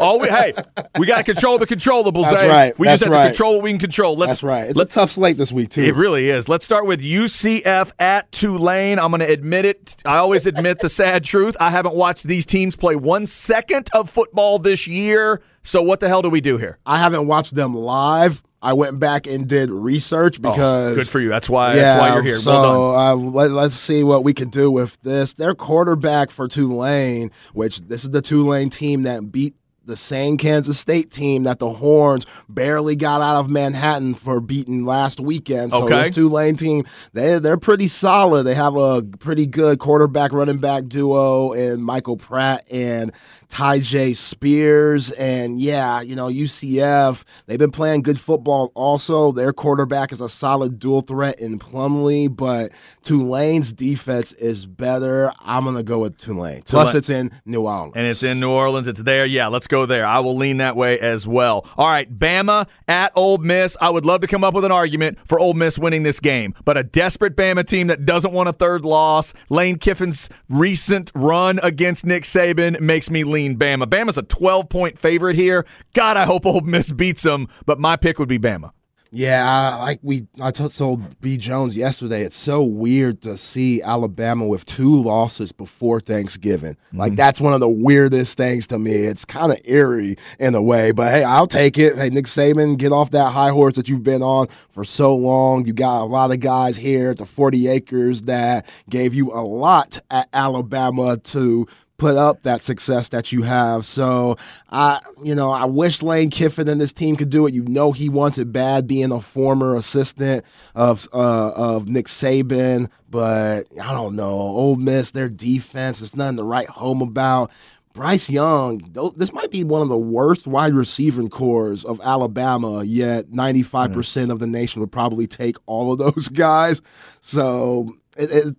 Oh, 0.00 0.18
we, 0.18 0.28
hey, 0.28 0.54
we 0.98 1.06
got 1.06 1.18
to 1.18 1.24
control 1.24 1.58
the 1.58 1.66
controllables. 1.66 2.24
That's 2.30 2.42
eh? 2.42 2.48
right. 2.48 2.78
We 2.78 2.86
That's 2.86 3.00
just 3.00 3.04
have 3.04 3.12
right. 3.12 3.24
to 3.24 3.30
control 3.30 3.54
what 3.54 3.62
we 3.62 3.70
can 3.70 3.78
control. 3.78 4.16
Let's, 4.16 4.30
That's 4.32 4.42
right. 4.42 4.68
It's 4.70 4.76
let- 4.78 4.88
a 4.88 4.90
tough 4.90 5.10
slate 5.10 5.36
this 5.36 5.52
week 5.52 5.68
too. 5.70 5.82
it 5.82 5.94
really 5.94 6.30
is. 6.30 6.48
Let's 6.48 6.64
start 6.64 6.86
with 6.86 7.00
UCF 7.00 7.92
at 7.98 8.32
Tulane. 8.32 8.98
I'm 8.98 9.10
going 9.10 9.20
to 9.20 9.30
admit 9.30 9.64
it. 9.64 9.96
I 10.04 10.16
always 10.16 10.46
admit 10.46 10.80
the 10.80 10.88
sad 10.88 11.22
truth. 11.24 11.56
I 11.60 11.70
haven't 11.70 11.94
watched 11.94 12.24
these 12.24 12.46
teams 12.46 12.76
play 12.76 12.96
one 12.96 13.26
second 13.26 13.90
of 13.94 14.08
football 14.10 14.58
this 14.58 14.86
year. 14.86 15.42
So 15.62 15.82
what 15.82 16.00
the 16.00 16.08
hell 16.08 16.22
do 16.22 16.30
we 16.30 16.40
do 16.40 16.56
here? 16.56 16.78
I 16.86 16.98
haven't 16.98 17.26
watched 17.26 17.54
them 17.54 17.74
live. 17.74 18.42
I 18.62 18.74
went 18.74 19.00
back 19.00 19.26
and 19.26 19.48
did 19.48 19.70
research 19.70 20.40
because 20.40 20.92
Oh, 20.92 20.94
good 20.96 21.08
for 21.08 21.18
you. 21.18 21.30
That's 21.30 21.48
why. 21.48 21.74
yeah, 21.74 21.82
that's 21.82 22.00
why 22.00 22.12
you're 22.14 22.22
here. 22.22 22.36
So 22.36 22.50
well 22.50 22.92
done. 22.92 23.26
uh, 23.26 23.30
let, 23.30 23.50
let's 23.52 23.74
see 23.74 24.04
what 24.04 24.22
we 24.22 24.34
can 24.34 24.50
do 24.50 24.70
with 24.70 24.98
this. 25.02 25.32
Their 25.32 25.54
quarterback 25.54 26.30
for 26.30 26.46
Tulane, 26.46 27.30
which 27.54 27.80
this 27.80 28.04
is 28.04 28.10
the 28.10 28.20
Tulane 28.20 28.68
team 28.68 29.04
that 29.04 29.32
beat 29.32 29.54
the 29.90 29.96
same 29.96 30.38
Kansas 30.38 30.78
State 30.78 31.10
team 31.10 31.42
that 31.44 31.58
the 31.58 31.68
Horns 31.70 32.24
barely 32.48 32.96
got 32.96 33.20
out 33.20 33.36
of 33.36 33.50
Manhattan 33.50 34.14
for 34.14 34.40
beating 34.40 34.86
last 34.86 35.20
weekend. 35.20 35.72
So 35.72 35.84
Okay. 35.84 36.02
this 36.02 36.10
Tulane 36.12 36.56
team, 36.56 36.84
they 37.12 37.38
they're 37.38 37.56
pretty 37.58 37.88
solid. 37.88 38.44
They 38.44 38.54
have 38.54 38.76
a 38.76 39.02
pretty 39.02 39.46
good 39.46 39.78
quarterback 39.80 40.32
running 40.32 40.58
back 40.58 40.86
duo 40.86 41.52
and 41.52 41.84
Michael 41.84 42.16
Pratt 42.16 42.64
and 42.70 43.12
Tyjae 43.50 44.16
Spears. 44.16 45.10
And 45.12 45.60
yeah, 45.60 46.00
you 46.00 46.14
know, 46.14 46.28
UCF, 46.28 47.22
they've 47.46 47.58
been 47.58 47.70
playing 47.70 48.02
good 48.02 48.18
football 48.18 48.72
also. 48.74 49.32
Their 49.32 49.52
quarterback 49.52 50.12
is 50.12 50.20
a 50.20 50.28
solid 50.28 50.78
dual 50.78 51.02
threat 51.02 51.38
in 51.40 51.58
Plumlee, 51.58 52.34
but 52.34 52.72
Tulane's 53.02 53.72
defense 53.72 54.32
is 54.32 54.66
better. 54.66 55.32
I'm 55.40 55.64
going 55.64 55.76
to 55.76 55.82
go 55.82 55.98
with 55.98 56.16
Tulane. 56.16 56.62
Plus, 56.62 56.92
Tulane. 56.92 56.96
it's 56.96 57.10
in 57.10 57.30
New 57.44 57.62
Orleans. 57.62 57.92
And 57.96 58.06
it's 58.06 58.22
in 58.22 58.40
New 58.40 58.50
Orleans. 58.50 58.88
It's 58.88 59.02
there. 59.02 59.26
Yeah, 59.26 59.48
let's 59.48 59.66
go 59.66 59.84
there. 59.84 60.06
I 60.06 60.20
will 60.20 60.36
lean 60.36 60.58
that 60.58 60.76
way 60.76 60.98
as 61.00 61.26
well. 61.26 61.66
All 61.76 61.88
right, 61.88 62.10
Bama 62.18 62.66
at 62.88 63.12
Ole 63.16 63.38
Miss. 63.38 63.76
I 63.80 63.90
would 63.90 64.06
love 64.06 64.20
to 64.20 64.26
come 64.26 64.44
up 64.44 64.54
with 64.54 64.64
an 64.64 64.72
argument 64.72 65.18
for 65.26 65.40
Ole 65.40 65.54
Miss 65.54 65.78
winning 65.78 66.04
this 66.04 66.20
game, 66.20 66.54
but 66.64 66.76
a 66.76 66.84
desperate 66.84 67.36
Bama 67.36 67.66
team 67.66 67.88
that 67.88 68.06
doesn't 68.06 68.32
want 68.32 68.48
a 68.48 68.52
third 68.52 68.84
loss. 68.84 69.34
Lane 69.48 69.76
Kiffin's 69.76 70.28
recent 70.48 71.10
run 71.14 71.58
against 71.62 72.06
Nick 72.06 72.22
Saban 72.24 72.80
makes 72.80 73.10
me 73.10 73.24
lean 73.24 73.39
Bama. 73.48 73.86
Bama's 73.86 74.18
a 74.18 74.22
12 74.22 74.68
point 74.68 74.98
favorite 74.98 75.36
here. 75.36 75.66
God, 75.94 76.16
I 76.16 76.24
hope 76.24 76.46
Ole 76.46 76.60
Miss 76.60 76.92
beats 76.92 77.22
them, 77.22 77.48
but 77.66 77.78
my 77.78 77.96
pick 77.96 78.18
would 78.18 78.28
be 78.28 78.38
Bama. 78.38 78.72
Yeah, 79.12 79.44
I, 79.44 79.82
like 79.82 79.98
we, 80.02 80.28
I 80.40 80.52
told 80.52 81.20
B 81.20 81.36
Jones 81.36 81.74
yesterday. 81.74 82.22
It's 82.22 82.36
so 82.36 82.62
weird 82.62 83.22
to 83.22 83.36
see 83.36 83.82
Alabama 83.82 84.46
with 84.46 84.64
two 84.66 85.02
losses 85.02 85.50
before 85.50 85.98
Thanksgiving. 85.98 86.74
Mm-hmm. 86.74 86.98
Like 86.98 87.16
that's 87.16 87.40
one 87.40 87.52
of 87.52 87.58
the 87.58 87.68
weirdest 87.68 88.36
things 88.36 88.68
to 88.68 88.78
me. 88.78 88.92
It's 88.92 89.24
kind 89.24 89.50
of 89.50 89.58
eerie 89.64 90.16
in 90.38 90.54
a 90.54 90.62
way, 90.62 90.92
but 90.92 91.10
hey, 91.10 91.24
I'll 91.24 91.48
take 91.48 91.76
it. 91.76 91.96
Hey, 91.96 92.10
Nick 92.10 92.26
Saban, 92.26 92.78
get 92.78 92.92
off 92.92 93.10
that 93.10 93.32
high 93.32 93.50
horse 93.50 93.74
that 93.74 93.88
you've 93.88 94.04
been 94.04 94.22
on 94.22 94.46
for 94.70 94.84
so 94.84 95.16
long. 95.16 95.66
You 95.66 95.72
got 95.72 96.02
a 96.02 96.04
lot 96.04 96.30
of 96.30 96.38
guys 96.38 96.76
here 96.76 97.10
at 97.10 97.18
the 97.18 97.26
Forty 97.26 97.66
Acres 97.66 98.22
that 98.22 98.68
gave 98.88 99.12
you 99.12 99.32
a 99.32 99.42
lot 99.42 99.98
at 100.10 100.28
Alabama 100.32 101.16
to 101.16 101.66
put 102.00 102.16
up 102.16 102.42
that 102.44 102.62
success 102.62 103.10
that 103.10 103.30
you 103.30 103.42
have. 103.42 103.84
So 103.84 104.36
I, 104.70 105.00
you 105.22 105.34
know, 105.34 105.52
I 105.52 105.66
wish 105.66 106.02
Lane 106.02 106.30
Kiffin 106.30 106.66
and 106.66 106.80
this 106.80 106.94
team 106.94 107.14
could 107.14 107.28
do 107.28 107.46
it. 107.46 107.52
You 107.52 107.62
know, 107.64 107.92
he 107.92 108.08
wants 108.08 108.38
it 108.38 108.50
bad, 108.50 108.86
being 108.86 109.12
a 109.12 109.20
former 109.20 109.76
assistant 109.76 110.44
of 110.74 111.06
uh, 111.12 111.50
of 111.50 111.88
Nick 111.88 112.06
Saban. 112.06 112.88
But 113.10 113.66
I 113.80 113.92
don't 113.92 114.16
know, 114.16 114.32
Ole 114.32 114.76
Miss, 114.76 115.10
their 115.10 115.28
defense, 115.28 116.00
there's 116.00 116.16
nothing 116.16 116.38
to 116.38 116.44
write 116.44 116.68
home 116.68 117.02
about. 117.02 117.50
Bryce 117.92 118.30
Young, 118.30 118.78
this 119.16 119.32
might 119.32 119.50
be 119.50 119.64
one 119.64 119.82
of 119.82 119.88
the 119.88 119.98
worst 119.98 120.46
wide 120.46 120.74
receiving 120.74 121.28
corps 121.28 121.84
of 121.84 122.00
Alabama, 122.04 122.84
yet 122.84 123.26
95% 123.32 124.30
of 124.30 124.38
the 124.38 124.46
nation 124.46 124.80
would 124.80 124.92
probably 124.92 125.26
take 125.26 125.56
all 125.66 125.92
of 125.92 125.98
those 125.98 126.28
guys. 126.28 126.80
So 127.20 127.92
it, 128.16 128.30
it, 128.30 128.56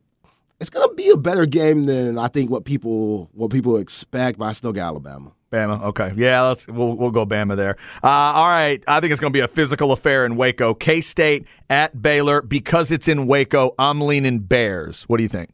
it's 0.61 0.69
going 0.69 0.87
to 0.87 0.93
be 0.93 1.09
a 1.09 1.17
better 1.17 1.45
game 1.47 1.85
than 1.85 2.19
I 2.19 2.27
think 2.27 2.51
what 2.51 2.65
people 2.65 3.29
what 3.33 3.49
people 3.51 3.77
expect, 3.77 4.37
but 4.37 4.45
I 4.45 4.51
still 4.53 4.71
got 4.71 4.87
Alabama. 4.89 5.33
Bama. 5.51 5.81
Okay. 5.83 6.13
Yeah, 6.15 6.43
let's 6.43 6.67
we'll 6.67 6.95
we'll 6.95 7.11
go 7.11 7.25
Bama 7.25 7.57
there. 7.57 7.75
Uh, 8.01 8.07
all 8.07 8.47
right. 8.47 8.81
I 8.87 8.99
think 9.01 9.11
it's 9.11 9.19
going 9.19 9.33
to 9.33 9.37
be 9.37 9.41
a 9.41 9.47
physical 9.49 9.91
affair 9.91 10.23
in 10.25 10.37
Waco. 10.37 10.73
K 10.73 11.01
State 11.01 11.45
at 11.69 12.01
Baylor 12.01 12.41
because 12.41 12.91
it's 12.91 13.07
in 13.07 13.27
Waco. 13.27 13.75
I'm 13.77 13.99
leaning 13.99 14.39
Bears. 14.39 15.03
What 15.03 15.17
do 15.17 15.23
you 15.23 15.29
think? 15.29 15.49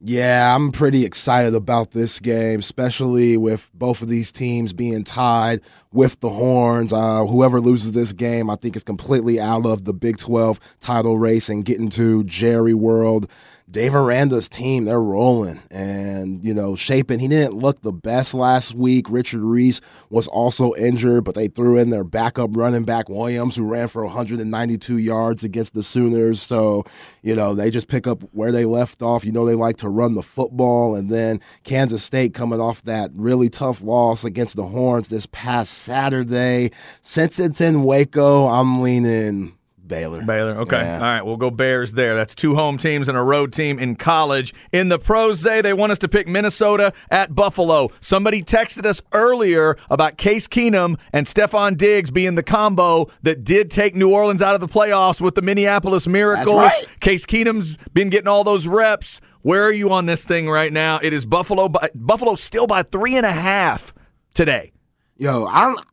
Yeah, 0.00 0.54
I'm 0.54 0.72
pretty 0.72 1.06
excited 1.06 1.54
about 1.54 1.92
this 1.92 2.20
game, 2.20 2.60
especially 2.60 3.38
with 3.38 3.70
both 3.72 4.02
of 4.02 4.08
these 4.08 4.30
teams 4.30 4.74
being 4.74 5.04
tied 5.04 5.62
with 5.90 6.20
the 6.20 6.28
Horns. 6.28 6.92
Uh, 6.92 7.24
whoever 7.24 7.62
loses 7.62 7.92
this 7.92 8.12
game, 8.12 8.50
I 8.50 8.56
think, 8.56 8.76
is 8.76 8.82
completely 8.84 9.40
out 9.40 9.64
of 9.64 9.84
the 9.84 9.94
Big 9.94 10.18
12 10.18 10.60
title 10.80 11.18
race 11.18 11.48
and 11.48 11.64
getting 11.64 11.88
to 11.90 12.24
Jerry 12.24 12.74
World. 12.74 13.30
Dave 13.68 13.96
Aranda's 13.96 14.48
team, 14.48 14.84
they're 14.84 15.00
rolling. 15.00 15.60
And, 15.72 16.44
you 16.44 16.54
know, 16.54 16.76
Shapen. 16.76 17.18
he 17.18 17.26
didn't 17.26 17.54
look 17.54 17.82
the 17.82 17.92
best 17.92 18.32
last 18.32 18.74
week. 18.74 19.10
Richard 19.10 19.40
Reese 19.40 19.80
was 20.08 20.28
also 20.28 20.72
injured, 20.74 21.24
but 21.24 21.34
they 21.34 21.48
threw 21.48 21.76
in 21.76 21.90
their 21.90 22.04
backup 22.04 22.50
running 22.52 22.84
back, 22.84 23.08
Williams, 23.08 23.56
who 23.56 23.66
ran 23.66 23.88
for 23.88 24.04
192 24.04 24.98
yards 24.98 25.42
against 25.42 25.74
the 25.74 25.82
Sooners. 25.82 26.40
So, 26.40 26.84
you 27.22 27.34
know, 27.34 27.54
they 27.54 27.72
just 27.72 27.88
pick 27.88 28.06
up 28.06 28.22
where 28.32 28.52
they 28.52 28.66
left 28.66 29.02
off. 29.02 29.24
You 29.24 29.32
know, 29.32 29.44
they 29.44 29.56
like 29.56 29.78
to 29.78 29.88
run 29.88 30.14
the 30.14 30.22
football. 30.22 30.94
And 30.94 31.10
then 31.10 31.40
Kansas 31.64 32.04
State 32.04 32.34
coming 32.34 32.60
off 32.60 32.84
that 32.84 33.10
really 33.14 33.48
tough 33.48 33.82
loss 33.82 34.22
against 34.22 34.54
the 34.54 34.66
Horns 34.66 35.08
this 35.08 35.26
past 35.32 35.72
Saturday. 35.78 36.70
Since 37.02 37.40
it's 37.40 37.60
in 37.60 37.82
Waco, 37.82 38.46
I'm 38.46 38.80
leaning 38.80 39.55
Baylor. 39.86 40.22
Baylor. 40.22 40.56
Okay. 40.60 40.80
Yeah. 40.80 40.96
All 40.96 41.02
right. 41.02 41.22
We'll 41.22 41.36
go 41.36 41.50
Bears 41.50 41.92
there. 41.92 42.14
That's 42.14 42.34
two 42.34 42.54
home 42.54 42.78
teams 42.78 43.08
and 43.08 43.16
a 43.16 43.22
road 43.22 43.52
team 43.52 43.78
in 43.78 43.96
college. 43.96 44.54
In 44.72 44.88
the 44.88 44.98
pros 44.98 45.42
day, 45.42 45.60
they 45.60 45.72
want 45.72 45.92
us 45.92 45.98
to 46.00 46.08
pick 46.08 46.26
Minnesota 46.28 46.92
at 47.10 47.34
Buffalo. 47.34 47.90
Somebody 48.00 48.42
texted 48.42 48.86
us 48.86 49.00
earlier 49.12 49.76
about 49.90 50.16
Case 50.16 50.48
Keenum 50.48 50.98
and 51.12 51.26
Stefon 51.26 51.76
Diggs 51.76 52.10
being 52.10 52.34
the 52.34 52.42
combo 52.42 53.08
that 53.22 53.44
did 53.44 53.70
take 53.70 53.94
New 53.94 54.12
Orleans 54.12 54.42
out 54.42 54.54
of 54.54 54.60
the 54.60 54.68
playoffs 54.68 55.20
with 55.20 55.34
the 55.34 55.42
Minneapolis 55.42 56.06
Miracle. 56.06 56.56
Right. 56.56 56.86
Case 57.00 57.26
Keenum's 57.26 57.76
been 57.92 58.10
getting 58.10 58.28
all 58.28 58.44
those 58.44 58.66
reps. 58.66 59.20
Where 59.42 59.64
are 59.64 59.72
you 59.72 59.92
on 59.92 60.06
this 60.06 60.24
thing 60.24 60.48
right 60.50 60.72
now? 60.72 60.98
It 61.02 61.12
is 61.12 61.24
Buffalo. 61.24 61.68
By, 61.68 61.90
Buffalo 61.94 62.34
still 62.34 62.66
by 62.66 62.82
three 62.82 63.16
and 63.16 63.24
a 63.24 63.32
half 63.32 63.94
today. 64.34 64.72
Yo, 65.16 65.46
I 65.46 65.66
don't. 65.68 65.86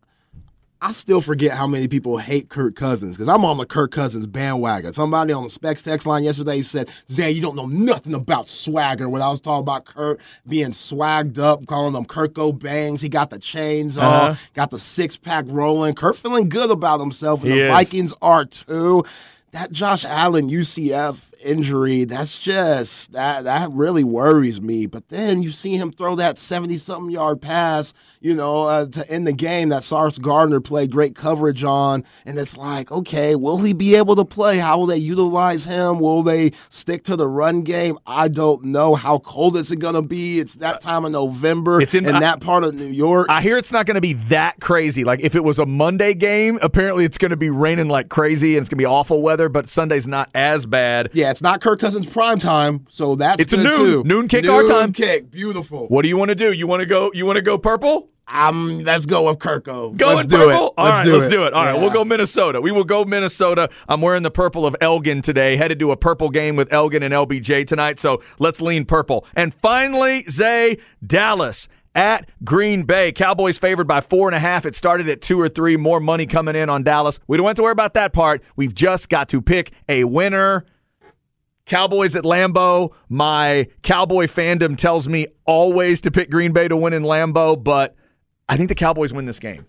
I 0.85 0.91
still 0.91 1.21
forget 1.21 1.53
how 1.53 1.65
many 1.65 1.87
people 1.87 2.17
hate 2.17 2.49
Kirk 2.49 2.75
Cousins 2.75 3.15
because 3.15 3.29
I'm 3.29 3.45
on 3.45 3.57
the 3.57 3.65
Kirk 3.65 3.91
Cousins 3.93 4.27
bandwagon. 4.27 4.91
Somebody 4.91 5.31
on 5.31 5.45
the 5.45 5.49
Specs 5.49 5.81
text 5.81 6.05
line 6.05 6.25
yesterday 6.25 6.59
said, 6.61 6.89
Zay, 7.09 7.31
you 7.31 7.41
don't 7.41 7.55
know 7.55 7.67
nothing 7.67 8.13
about 8.13 8.49
swagger. 8.49 9.07
When 9.07 9.21
I 9.21 9.29
was 9.29 9.39
talking 9.39 9.61
about 9.61 9.85
Kirk 9.85 10.19
being 10.45 10.71
swagged 10.71 11.39
up, 11.39 11.65
calling 11.67 11.93
them 11.93 12.03
Kirko 12.05 12.51
Bangs, 12.59 12.99
he 12.99 13.07
got 13.07 13.29
the 13.29 13.39
chains 13.39 13.97
Uh-huh. 13.97 14.31
on, 14.31 14.37
got 14.55 14.71
the 14.71 14.79
six 14.79 15.15
pack 15.15 15.45
rolling. 15.47 15.95
Kirk 15.95 16.17
feeling 16.17 16.49
good 16.49 16.69
about 16.69 16.99
himself, 16.99 17.43
and 17.43 17.53
He 17.53 17.59
the 17.59 17.65
is. 17.67 17.71
Vikings 17.71 18.13
are 18.21 18.43
too. 18.43 19.05
That 19.53 19.71
Josh 19.71 20.03
Allen 20.03 20.49
UCL 20.49 21.15
injury, 21.43 22.05
that's 22.05 22.37
just 22.39 23.11
that 23.13 23.43
that 23.43 23.71
really 23.71 24.03
worries 24.03 24.61
me. 24.61 24.85
But 24.85 25.09
then 25.09 25.41
you 25.41 25.51
see 25.51 25.75
him 25.77 25.91
throw 25.91 26.15
that 26.15 26.37
70 26.37 26.77
something 26.77 27.11
yard 27.11 27.41
pass, 27.41 27.93
you 28.21 28.33
know, 28.35 28.63
uh, 28.63 28.85
to 28.87 29.09
end 29.11 29.27
the 29.27 29.33
game 29.33 29.69
that 29.69 29.83
Sauce 29.83 30.17
Gardner 30.17 30.59
played 30.61 30.91
great 30.91 31.15
coverage 31.15 31.63
on. 31.63 32.03
And 32.25 32.37
it's 32.39 32.55
like, 32.57 32.91
okay, 32.91 33.35
will 33.35 33.57
he 33.57 33.73
be 33.73 33.95
able 33.95 34.15
to 34.15 34.25
play? 34.25 34.57
How 34.57 34.77
will 34.77 34.85
they 34.85 34.97
utilize 34.97 35.65
him? 35.65 35.99
Will 35.99 36.23
they 36.23 36.51
stick 36.69 37.03
to 37.05 37.15
the 37.15 37.27
run 37.27 37.63
game? 37.63 37.97
I 38.07 38.27
don't 38.27 38.63
know. 38.65 38.95
How 38.95 39.19
cold 39.19 39.57
is 39.57 39.71
it 39.71 39.79
going 39.79 39.95
to 39.95 40.01
be? 40.01 40.39
It's 40.39 40.55
that 40.55 40.81
time 40.81 41.05
of 41.05 41.11
November 41.11 41.81
It's 41.81 41.93
in- 41.93 42.05
in 42.05 42.15
I- 42.15 42.19
that 42.19 42.39
part 42.41 42.63
of 42.63 42.73
New 42.75 42.85
York. 42.87 43.27
I 43.29 43.41
hear 43.41 43.57
it's 43.57 43.71
not 43.71 43.85
going 43.85 43.95
to 43.95 44.01
be 44.01 44.13
that 44.29 44.59
crazy. 44.59 45.03
Like 45.03 45.19
if 45.21 45.35
it 45.35 45.43
was 45.43 45.59
a 45.59 45.65
Monday 45.65 46.13
game, 46.13 46.59
apparently 46.61 47.05
it's 47.05 47.17
going 47.17 47.31
to 47.31 47.37
be 47.37 47.49
raining 47.49 47.89
like 47.89 48.09
crazy 48.09 48.55
and 48.55 48.61
it's 48.63 48.69
going 48.69 48.77
to 48.77 48.81
be 48.81 48.85
awful 48.85 49.21
weather. 49.21 49.49
But 49.49 49.67
Sunday's 49.67 50.07
not 50.07 50.29
as 50.33 50.65
bad. 50.65 51.09
yeah, 51.13 51.29
it's 51.33 51.41
not 51.41 51.59
Kirk 51.61 51.79
Cousins 51.79 52.05
prime 52.05 52.39
time, 52.39 52.85
so 52.89 53.15
that's 53.15 53.41
It's 53.41 53.51
a 53.53 53.57
noon- 53.57 53.75
too. 53.77 54.03
noon 54.05 54.27
kick 54.27 54.47
our 54.47 54.63
time. 54.67 54.93
kick, 54.93 55.29
beautiful. 55.29 55.87
What 55.87 56.03
do 56.03 56.07
you 56.07 56.15
want 56.17 56.29
to 56.29 56.35
do? 56.35 56.51
You 56.53 56.65
want 56.67 56.79
to 56.79 56.85
go? 56.85 57.11
You 57.13 57.25
want 57.25 57.35
to 57.37 57.41
go 57.41 57.57
purple? 57.57 58.09
Um, 58.25 58.83
let's 58.85 59.05
go 59.05 59.23
with 59.23 59.39
Kirko. 59.39 59.95
Go 59.97 60.07
let's 60.07 60.19
with 60.19 60.29
do 60.29 60.37
purple. 60.37 60.67
it. 60.67 60.73
All 60.77 60.85
let's 60.85 60.99
right, 60.99 61.05
do 61.05 61.13
let's 61.13 61.25
it. 61.25 61.29
do 61.29 61.43
it. 61.45 61.53
All 61.53 61.65
right, 61.65 61.75
Yeah. 61.75 61.81
we'll 61.81 61.89
go 61.91 62.05
Minnesota. 62.05 62.61
We 62.61 62.71
will 62.71 62.85
go 62.85 63.03
Minnesota. 63.03 63.69
I'm 63.89 64.01
wearing 64.01 64.23
the 64.23 64.31
purple 64.31 64.65
of 64.65 64.75
Elgin 64.79 65.21
today. 65.21 65.57
Headed 65.57 65.77
to 65.79 65.91
a 65.91 65.97
purple 65.97 66.29
game 66.29 66.55
with 66.55 66.71
Elgin 66.71 67.03
and 67.03 67.13
LBJ 67.13 67.65
tonight. 67.67 67.99
So 67.99 68.21
let's 68.39 68.61
lean 68.61 68.85
purple. 68.85 69.25
And 69.35 69.53
finally, 69.53 70.23
Zay 70.29 70.77
Dallas. 71.05 71.67
At 71.95 72.27
Green 72.43 72.83
Bay, 72.85 73.11
Cowboys 73.11 73.59
favored 73.59 73.87
by 73.87 74.01
four 74.01 74.27
and 74.27 74.35
a 74.35 74.39
half. 74.39 74.65
It 74.65 74.73
started 74.73 75.07
at 75.09 75.21
two 75.21 75.39
or 75.39 75.47
three. 75.47 75.77
More 75.77 75.99
money 75.99 76.25
coming 76.25 76.55
in 76.55 76.67
on 76.67 76.81
Dallas. 76.81 77.19
We 77.27 77.37
don't 77.37 77.45
have 77.45 77.55
to 77.57 77.61
worry 77.61 77.71
about 77.71 77.93
that 77.93 78.13
part. 78.13 78.41
We've 78.55 78.73
just 78.73 79.09
got 79.09 79.29
to 79.29 79.41
pick 79.43 79.71
a 79.87 80.03
winner. 80.05 80.65
Cowboys 81.65 82.15
at 82.15 82.23
Lambeau. 82.23 82.91
My 83.09 83.67
Cowboy 83.81 84.25
fandom 84.27 84.77
tells 84.77 85.07
me 85.07 85.27
always 85.45 86.01
to 86.01 86.11
pick 86.11 86.29
Green 86.29 86.51
Bay 86.51 86.67
to 86.67 86.75
win 86.77 86.93
in 86.93 87.03
Lambeau, 87.03 87.61
but 87.61 87.95
I 88.49 88.57
think 88.57 88.69
the 88.69 88.75
Cowboys 88.75 89.13
win 89.13 89.25
this 89.25 89.39
game. 89.39 89.65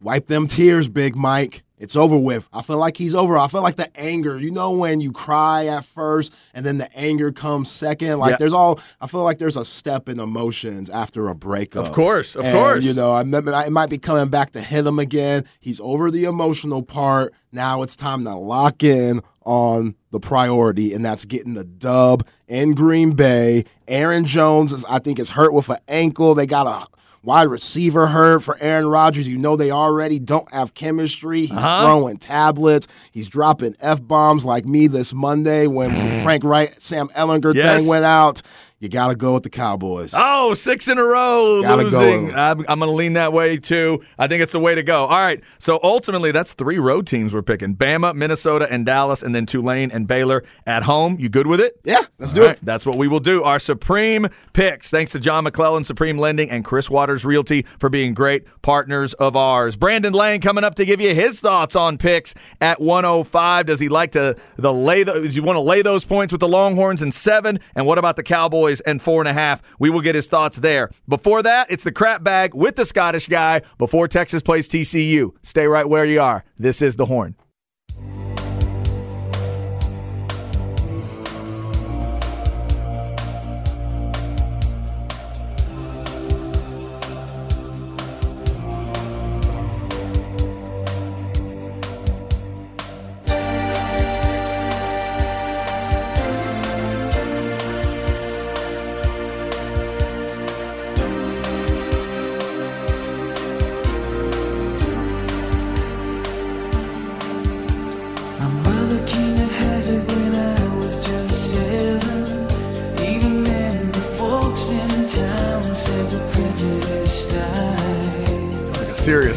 Wipe 0.00 0.26
them 0.26 0.46
tears, 0.46 0.88
Big 0.88 1.14
Mike. 1.14 1.62
It's 1.78 1.96
over 1.96 2.16
with. 2.16 2.48
I 2.52 2.62
feel 2.62 2.76
like 2.78 2.96
he's 2.96 3.12
over. 3.14 3.36
I 3.36 3.48
feel 3.48 3.62
like 3.62 3.74
the 3.76 3.88
anger. 3.98 4.38
You 4.38 4.52
know 4.52 4.70
when 4.70 5.00
you 5.00 5.10
cry 5.10 5.66
at 5.66 5.84
first 5.84 6.32
and 6.54 6.64
then 6.64 6.78
the 6.78 6.88
anger 6.96 7.32
comes 7.32 7.70
second. 7.72 8.20
Like 8.20 8.32
Yeah. 8.32 8.36
there's 8.36 8.52
all. 8.52 8.78
I 9.00 9.08
feel 9.08 9.24
like 9.24 9.38
there's 9.38 9.56
a 9.56 9.64
step 9.64 10.08
in 10.08 10.20
emotions 10.20 10.90
after 10.90 11.28
a 11.28 11.34
breakup. 11.34 11.84
Of 11.84 11.92
course, 11.92 12.36
of 12.36 12.44
And, 12.44 12.56
course. 12.56 12.84
You 12.84 12.94
know, 12.94 13.10
I 13.12 13.18
remember 13.18 13.52
it 13.52 13.72
might 13.72 13.90
be 13.90 13.98
coming 13.98 14.28
back 14.28 14.50
to 14.52 14.60
hit 14.60 14.86
him 14.86 15.00
again. 15.00 15.44
He's 15.58 15.80
over 15.80 16.08
the 16.12 16.24
emotional 16.24 16.82
part. 16.82 17.32
Now 17.50 17.82
it's 17.82 17.96
time 17.96 18.22
to 18.24 18.34
lock 18.36 18.84
in 18.84 19.20
on 19.44 19.96
the 20.12 20.20
priority, 20.20 20.94
and 20.94 21.04
that's 21.04 21.24
getting 21.24 21.54
the 21.54 21.64
dub 21.64 22.24
in 22.46 22.74
Green 22.74 23.12
Bay. 23.12 23.64
Aaron 23.88 24.24
Jones 24.24 24.72
is, 24.72 24.84
I 24.84 24.98
think, 25.00 25.18
is 25.18 25.30
hurt 25.30 25.52
with 25.52 25.68
an 25.68 25.78
ankle. 25.88 26.34
They 26.36 26.46
got 26.46 26.66
a 26.66 26.86
wide 27.24 27.48
receiver 27.48 28.06
hurt 28.06 28.40
for 28.40 28.56
Aaron 28.60 28.86
Rodgers. 28.86 29.28
You 29.28 29.38
know 29.38 29.56
they 29.56 29.70
already 29.70 30.18
don't 30.18 30.50
have 30.52 30.74
chemistry. 30.74 31.42
He's 31.42 31.52
Uh-huh. 31.52 31.82
throwing 31.84 32.16
tablets. 32.18 32.86
He's 33.12 33.28
dropping 33.28 33.74
f 33.80 34.02
bombs 34.02 34.44
like 34.44 34.66
me 34.66 34.86
this 34.86 35.12
Monday 35.14 35.66
when 35.66 35.90
Frank 36.24 36.44
Reich, 36.44 36.74
Sam 36.78 37.08
Ehlinger 37.16 37.54
Yes. 37.54 37.80
thing 37.80 37.88
went 37.88 38.04
out. 38.04 38.42
You 38.82 38.88
got 38.88 39.08
to 39.10 39.14
go 39.14 39.34
with 39.34 39.44
the 39.44 39.48
Cowboys. 39.48 40.12
Oh, 40.12 40.54
six 40.54 40.88
in 40.88 40.98
a 40.98 41.04
row 41.04 41.62
Gotta 41.62 41.84
losing. 41.84 42.30
'em. 42.30 42.36
I'm, 42.36 42.58
I'm 42.68 42.80
going 42.80 42.90
to 42.90 42.96
lean 42.96 43.12
that 43.12 43.32
way 43.32 43.56
too. 43.56 44.02
I 44.18 44.26
think 44.26 44.42
it's 44.42 44.50
the 44.50 44.58
way 44.58 44.74
to 44.74 44.82
go. 44.82 45.04
All 45.06 45.24
right. 45.24 45.40
So 45.60 45.78
ultimately, 45.84 46.32
that's 46.32 46.52
three 46.52 46.80
road 46.80 47.06
teams 47.06 47.32
we're 47.32 47.42
picking 47.42 47.76
Bama, 47.76 48.12
Minnesota, 48.12 48.66
and 48.68 48.84
Dallas, 48.84 49.22
and 49.22 49.36
then 49.36 49.46
Tulane 49.46 49.92
and 49.92 50.08
Baylor 50.08 50.42
at 50.66 50.82
home. 50.82 51.16
You 51.20 51.28
good 51.28 51.46
with 51.46 51.60
it? 51.60 51.78
Yeah, 51.84 52.00
let's 52.18 52.32
do 52.32 52.42
All 52.42 52.48
it. 52.48 52.58
That's 52.60 52.84
what 52.84 52.98
we 52.98 53.06
will 53.06 53.20
do. 53.20 53.44
Our 53.44 53.60
Supreme 53.60 54.26
picks. 54.52 54.90
Thanks 54.90 55.12
to 55.12 55.20
John 55.20 55.44
McClellan, 55.44 55.84
Supreme 55.84 56.18
Lending, 56.18 56.50
and 56.50 56.64
Chris 56.64 56.90
Waters 56.90 57.24
Realty 57.24 57.64
for 57.78 57.88
being 57.88 58.14
great 58.14 58.44
partners 58.62 59.14
of 59.14 59.36
ours. 59.36 59.76
Brandon 59.76 60.12
Lang 60.12 60.40
coming 60.40 60.64
up 60.64 60.74
to 60.74 60.84
give 60.84 61.00
you 61.00 61.14
his 61.14 61.40
thoughts 61.40 61.76
on 61.76 61.98
picks 61.98 62.34
at 62.60 62.80
105. 62.80 63.66
Does 63.66 63.78
he 63.78 63.88
like 63.88 64.10
to 64.12 64.34
the 64.56 64.72
lay? 64.72 65.04
The, 65.04 65.12
does 65.12 65.34
he 65.34 65.40
want 65.40 65.54
to 65.54 65.60
lay 65.60 65.82
those 65.82 66.04
points 66.04 66.32
with 66.32 66.40
the 66.40 66.48
Longhorns 66.48 67.00
in 67.00 67.12
seven? 67.12 67.60
And 67.76 67.86
what 67.86 67.98
about 67.98 68.16
the 68.16 68.24
Cowboys 68.24 68.71
and 68.80 69.00
four 69.00 69.20
and 69.20 69.28
a 69.28 69.32
half? 69.32 69.62
We 69.78 69.90
will 69.90 70.00
get 70.00 70.14
his 70.14 70.28
thoughts 70.28 70.56
there. 70.58 70.90
Before 71.08 71.42
that, 71.42 71.70
it's 71.70 71.84
the 71.84 71.92
crap 71.92 72.24
bag 72.24 72.54
with 72.54 72.76
the 72.76 72.84
Scottish 72.84 73.28
guy 73.28 73.62
before 73.78 74.08
Texas 74.08 74.42
plays 74.42 74.68
TCU. 74.68 75.34
Stay 75.42 75.66
right 75.66 75.88
where 75.88 76.04
you 76.04 76.20
are. 76.20 76.44
This 76.58 76.82
is 76.82 76.96
the 76.96 77.06
Horn. 77.06 77.36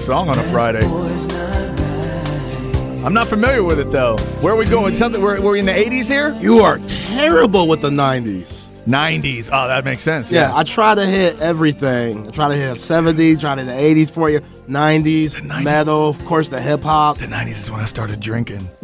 Song 0.05 0.29
on 0.29 0.37
a 0.37 0.43
Friday. 0.43 0.87
boys 0.87 1.25
not 1.25 1.35
right. 1.35 3.03
I'm 3.03 3.13
not 3.15 3.25
familiar 3.25 3.63
with 3.63 3.79
it 3.79 3.91
though. 3.91 4.17
Where 4.39 4.53
are 4.53 4.55
we 4.55 4.65
going? 4.65 4.93
Something 4.93 5.19
we're, 5.19 5.41
we're 5.41 5.55
in 5.55 5.65
the 5.65 5.71
80s 5.71 6.07
here? 6.07 6.31
You 6.39 6.59
are 6.59 6.77
terrible 6.87 7.67
with 7.67 7.81
the 7.81 7.89
90s. 7.89 8.67
90s. 8.85 9.49
Oh, 9.51 9.67
that 9.67 9.83
makes 9.83 10.03
sense. 10.03 10.31
Yeah, 10.31 10.55
I 10.55 10.63
try 10.63 10.93
to 10.93 11.03
hit 11.07 11.39
everything. 11.39 12.27
I 12.27 12.29
try 12.29 12.49
to 12.49 12.55
hit 12.55 12.77
70s, 12.77 13.39
try 13.39 13.55
to 13.55 13.63
hit 13.63 13.95
the 13.95 14.05
80s 14.05 14.11
for 14.11 14.29
you, 14.29 14.41
90s, 14.69 15.41
90s. 15.41 15.63
metal, 15.63 16.09
of 16.09 16.23
course, 16.25 16.49
the 16.49 16.61
hip 16.61 16.81
hop. 16.81 17.17
The 17.17 17.25
90s 17.25 17.47
is 17.49 17.71
when 17.71 17.79
I 17.79 17.85
started 17.85 18.19
drinking. 18.19 18.69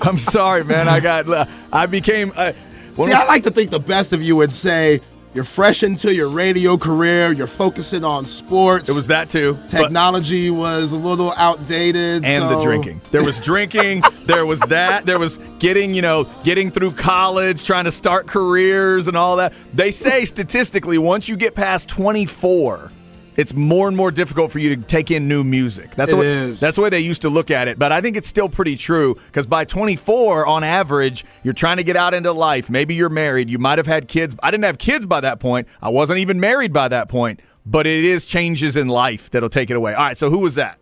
I'm 0.00 0.16
sorry, 0.16 0.64
man. 0.64 0.88
I 0.88 1.00
got, 1.00 1.50
I 1.70 1.84
became, 1.84 2.32
I, 2.34 2.54
See, 2.96 3.12
I 3.12 3.24
like 3.26 3.42
to 3.44 3.50
think 3.50 3.70
the 3.70 3.80
best 3.80 4.12
of 4.12 4.22
you 4.22 4.36
would 4.36 4.52
say 4.52 5.00
you're 5.34 5.44
fresh 5.44 5.82
into 5.82 6.14
your 6.14 6.28
radio 6.28 6.76
career. 6.76 7.32
You're 7.32 7.46
focusing 7.46 8.04
on 8.04 8.26
sports. 8.26 8.88
it 8.88 8.94
was 8.94 9.06
that 9.06 9.30
too. 9.30 9.58
technology 9.70 10.50
was 10.50 10.92
a 10.92 10.96
little 10.96 11.32
outdated. 11.36 12.24
and 12.24 12.50
the 12.50 12.62
drinking. 12.62 13.00
There 13.10 13.24
was 13.24 13.40
drinking, 13.40 14.02
there 14.24 14.44
was 14.44 14.60
that, 14.60 15.06
there 15.06 15.18
was 15.18 15.38
getting, 15.58 15.94
you 15.94 16.02
know, 16.02 16.24
getting 16.44 16.70
through 16.70 16.92
college, 16.92 17.64
trying 17.64 17.84
to 17.84 17.92
start 17.92 18.26
careers 18.26 19.08
and 19.08 19.16
all 19.16 19.36
that. 19.36 19.54
They 19.72 19.90
say 19.90 20.26
statistically 20.26 20.98
once 20.98 21.28
you 21.28 21.36
get 21.36 21.54
past 21.54 21.88
24, 21.88 22.90
it's 23.36 23.54
more 23.54 23.88
and 23.88 23.96
more 23.96 24.10
difficult 24.10 24.52
for 24.52 24.58
you 24.58 24.76
to 24.76 24.82
take 24.82 25.10
in 25.10 25.26
new 25.28 25.42
music. 25.44 25.94
That's 25.94 26.12
It 26.12 26.16
what 26.16 26.26
is. 26.26 26.60
that's 26.60 26.76
the 26.76 26.82
way 26.82 26.90
they 26.90 27.00
used 27.00 27.22
to 27.22 27.28
look 27.30 27.50
at 27.50 27.68
it, 27.68 27.78
but 27.78 27.92
I 27.92 28.00
think 28.00 28.16
it's 28.16 28.28
still 28.28 28.48
pretty 28.48 28.76
true 28.76 29.16
cuz 29.32 29.46
by 29.46 29.64
24 29.64 30.46
on 30.46 30.64
average, 30.64 31.24
you're 31.42 31.54
trying 31.54 31.78
to 31.78 31.82
get 31.84 31.96
out 31.96 32.14
into 32.14 32.32
life. 32.32 32.68
Maybe 32.70 32.94
you're 32.94 33.08
married, 33.08 33.48
you 33.50 33.58
might 33.58 33.78
have 33.78 33.86
had 33.86 34.08
kids. 34.08 34.36
I 34.42 34.50
didn't 34.50 34.64
have 34.64 34.78
kids 34.78 35.06
by 35.06 35.20
that 35.20 35.40
point. 35.40 35.66
I 35.80 35.88
wasn't 35.88 36.18
even 36.18 36.38
married 36.40 36.72
by 36.72 36.88
that 36.88 37.08
point, 37.08 37.40
but 37.64 37.86
it 37.86 38.04
is 38.04 38.24
changes 38.24 38.76
in 38.76 38.88
life 38.88 39.30
that'll 39.30 39.48
take 39.48 39.70
it 39.70 39.76
away. 39.76 39.94
All 39.94 40.04
right, 40.04 40.18
so 40.18 40.28
who 40.30 40.38
was 40.38 40.54
that? 40.56 40.78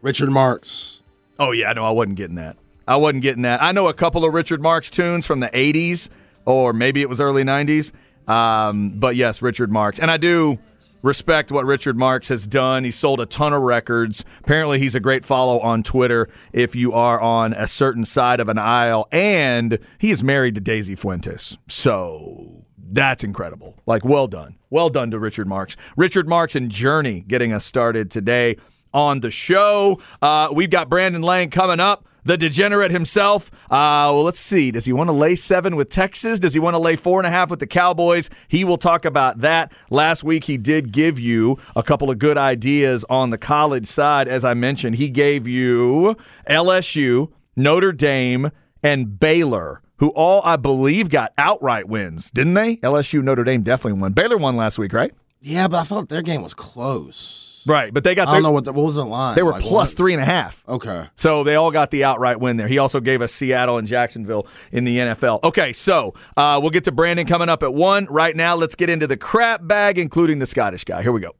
Richard 0.00 0.30
Marx. 0.30 1.02
Oh 1.38 1.52
yeah, 1.52 1.72
no, 1.72 1.84
I 1.84 1.90
wasn't 1.90 2.16
getting 2.16 2.36
that. 2.36 2.56
I 2.86 2.96
wasn't 2.96 3.22
getting 3.22 3.42
that. 3.42 3.62
I 3.62 3.70
know 3.72 3.86
a 3.88 3.94
couple 3.94 4.24
of 4.24 4.34
Richard 4.34 4.60
Marx 4.60 4.90
tunes 4.90 5.24
from 5.26 5.38
the 5.40 5.46
'80s, 5.48 6.08
or 6.44 6.72
maybe 6.72 7.00
it 7.00 7.08
was 7.08 7.20
early 7.20 7.44
'90s. 7.44 7.92
Um, 8.28 8.90
but 8.96 9.14
yes, 9.16 9.40
Richard 9.42 9.70
Marx, 9.70 9.98
and 9.98 10.10
I 10.10 10.16
do 10.16 10.58
respect 11.02 11.52
what 11.52 11.66
Richard 11.66 11.96
Marx 11.96 12.28
has 12.28 12.46
done. 12.46 12.84
He 12.84 12.90
sold 12.90 13.20
a 13.20 13.26
ton 13.26 13.52
of 13.52 13.62
records. 13.62 14.24
Apparently, 14.40 14.78
he's 14.78 14.94
a 14.94 15.00
great 15.00 15.24
follow 15.24 15.60
on 15.60 15.82
Twitter 15.82 16.28
if 16.52 16.74
you 16.74 16.92
are 16.92 17.20
on 17.20 17.52
a 17.52 17.66
certain 17.66 18.04
side 18.04 18.40
of 18.40 18.48
an 18.48 18.58
aisle, 18.58 19.08
and 19.12 19.78
he 19.98 20.10
is 20.10 20.22
married 20.22 20.54
to 20.54 20.60
Daisy 20.60 20.94
Fuentes. 20.94 21.58
So 21.68 22.64
that's 22.78 23.24
incredible. 23.24 23.76
Like, 23.86 24.04
well 24.04 24.28
done. 24.28 24.56
Well 24.70 24.88
done 24.88 25.10
to 25.10 25.18
Richard 25.18 25.46
Marx. 25.48 25.76
Richard 25.96 26.28
Marx 26.28 26.54
and 26.56 26.70
Journey 26.70 27.20
getting 27.20 27.52
us 27.52 27.64
started 27.64 28.10
today 28.10 28.56
on 28.94 29.20
the 29.20 29.30
show. 29.30 30.00
Uh, 30.20 30.48
we've 30.52 30.70
got 30.70 30.88
Brandon 30.88 31.22
Lang 31.22 31.50
coming 31.50 31.80
up. 31.80 32.06
The 32.24 32.36
degenerate 32.36 32.90
himself. 32.92 33.50
Uh, 33.64 34.14
well, 34.14 34.22
let's 34.22 34.38
see. 34.38 34.70
Does 34.70 34.84
he 34.84 34.92
want 34.92 35.08
to 35.08 35.12
lay 35.12 35.34
seven 35.34 35.74
with 35.74 35.88
Texas? 35.88 36.38
Does 36.38 36.54
he 36.54 36.60
want 36.60 36.74
to 36.74 36.78
lay 36.78 36.94
four 36.94 37.18
and 37.18 37.26
a 37.26 37.30
half 37.30 37.50
with 37.50 37.58
the 37.58 37.66
Cowboys? 37.66 38.30
He 38.46 38.62
will 38.64 38.78
talk 38.78 39.04
about 39.04 39.40
that. 39.40 39.72
Last 39.90 40.22
week, 40.22 40.44
he 40.44 40.56
did 40.56 40.92
give 40.92 41.18
you 41.18 41.58
a 41.74 41.82
couple 41.82 42.10
of 42.10 42.18
good 42.18 42.38
ideas 42.38 43.04
on 43.10 43.30
the 43.30 43.38
college 43.38 43.86
side. 43.86 44.28
As 44.28 44.44
I 44.44 44.54
mentioned, 44.54 44.96
he 44.96 45.08
gave 45.08 45.48
you 45.48 46.16
LSU, 46.48 47.30
Notre 47.56 47.92
Dame, 47.92 48.50
and 48.82 49.18
Baylor, 49.18 49.82
who 49.96 50.10
all, 50.10 50.42
I 50.44 50.56
believe, 50.56 51.08
got 51.10 51.32
outright 51.38 51.88
wins, 51.88 52.30
didn't 52.30 52.54
they? 52.54 52.76
LSU, 52.76 53.22
Notre 53.22 53.44
Dame 53.44 53.62
definitely 53.62 54.00
won. 54.00 54.12
Baylor 54.12 54.36
won 54.36 54.56
last 54.56 54.78
week, 54.78 54.92
right? 54.92 55.12
Yeah, 55.40 55.66
but 55.66 55.78
I 55.78 55.84
felt 55.84 56.08
their 56.08 56.22
game 56.22 56.42
was 56.42 56.54
close. 56.54 57.41
Right, 57.66 57.92
but 57.94 58.04
they 58.04 58.14
got 58.14 58.28
I 58.28 58.34
don't 58.34 58.42
know 58.42 58.50
what 58.50 58.64
the, 58.64 58.72
what 58.72 58.84
was 58.84 58.94
the 58.94 59.04
line. 59.04 59.34
they 59.34 59.42
were 59.42 59.52
Like, 59.52 59.62
plus 59.62 59.90
what? 59.90 59.96
three 59.96 60.12
and 60.14 60.22
a 60.22 60.26
half. 60.26 60.64
Okay. 60.68 61.06
So 61.16 61.44
they 61.44 61.54
all 61.54 61.70
got 61.70 61.90
the 61.90 62.04
outright 62.04 62.40
win 62.40 62.56
there. 62.56 62.68
He 62.68 62.78
also 62.78 63.00
gave 63.00 63.22
us 63.22 63.32
Seattle 63.32 63.78
and 63.78 63.86
Jacksonville 63.86 64.46
in 64.72 64.84
the 64.84 64.98
NFL. 64.98 65.42
Okay, 65.44 65.72
so 65.72 66.14
uh, 66.36 66.58
we'll 66.60 66.70
get 66.70 66.84
to 66.84 66.92
Brandon 66.92 67.26
coming 67.26 67.48
up 67.48 67.62
at 67.62 67.72
one. 67.74 68.06
Right 68.06 68.34
now, 68.34 68.54
let's 68.56 68.74
get 68.74 68.90
into 68.90 69.06
the 69.06 69.16
crap 69.16 69.66
bag, 69.66 69.98
including 69.98 70.38
the 70.38 70.46
Scottish 70.46 70.84
guy. 70.84 71.02
Here 71.02 71.12
we 71.12 71.20
go. 71.20 71.34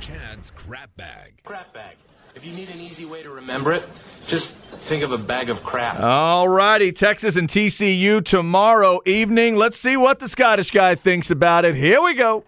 Chad's 0.00 0.50
crap 0.50 0.96
bag. 0.96 1.34
Crap 1.44 1.72
bag. 1.72 1.96
If 2.34 2.44
you 2.44 2.52
need 2.52 2.68
an 2.68 2.80
easy 2.80 3.06
way 3.06 3.22
to 3.22 3.30
remember 3.30 3.72
it, 3.72 3.82
just 4.26 4.54
think 4.56 5.02
of 5.02 5.10
a 5.12 5.18
bag 5.18 5.48
of 5.48 5.62
crap. 5.62 6.00
All 6.00 6.48
righty, 6.48 6.92
Texas 6.92 7.36
and 7.36 7.48
TCU 7.48 8.22
tomorrow 8.24 9.00
evening. 9.06 9.56
Let's 9.56 9.78
see 9.78 9.96
what 9.96 10.18
the 10.18 10.28
Scottish 10.28 10.70
guy 10.70 10.94
thinks 10.94 11.30
about 11.30 11.64
it. 11.64 11.74
Here 11.74 12.02
we 12.02 12.14
go. 12.14 12.44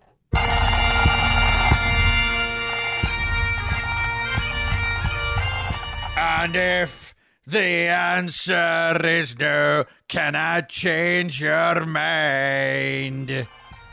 And 6.41 6.55
if 6.55 7.16
the 7.49 7.89
answer 7.91 9.05
is 9.05 9.36
no, 9.36 9.86
can 10.07 10.36
I 10.36 10.61
change 10.61 11.41
your 11.41 11.84
mind? 11.84 13.49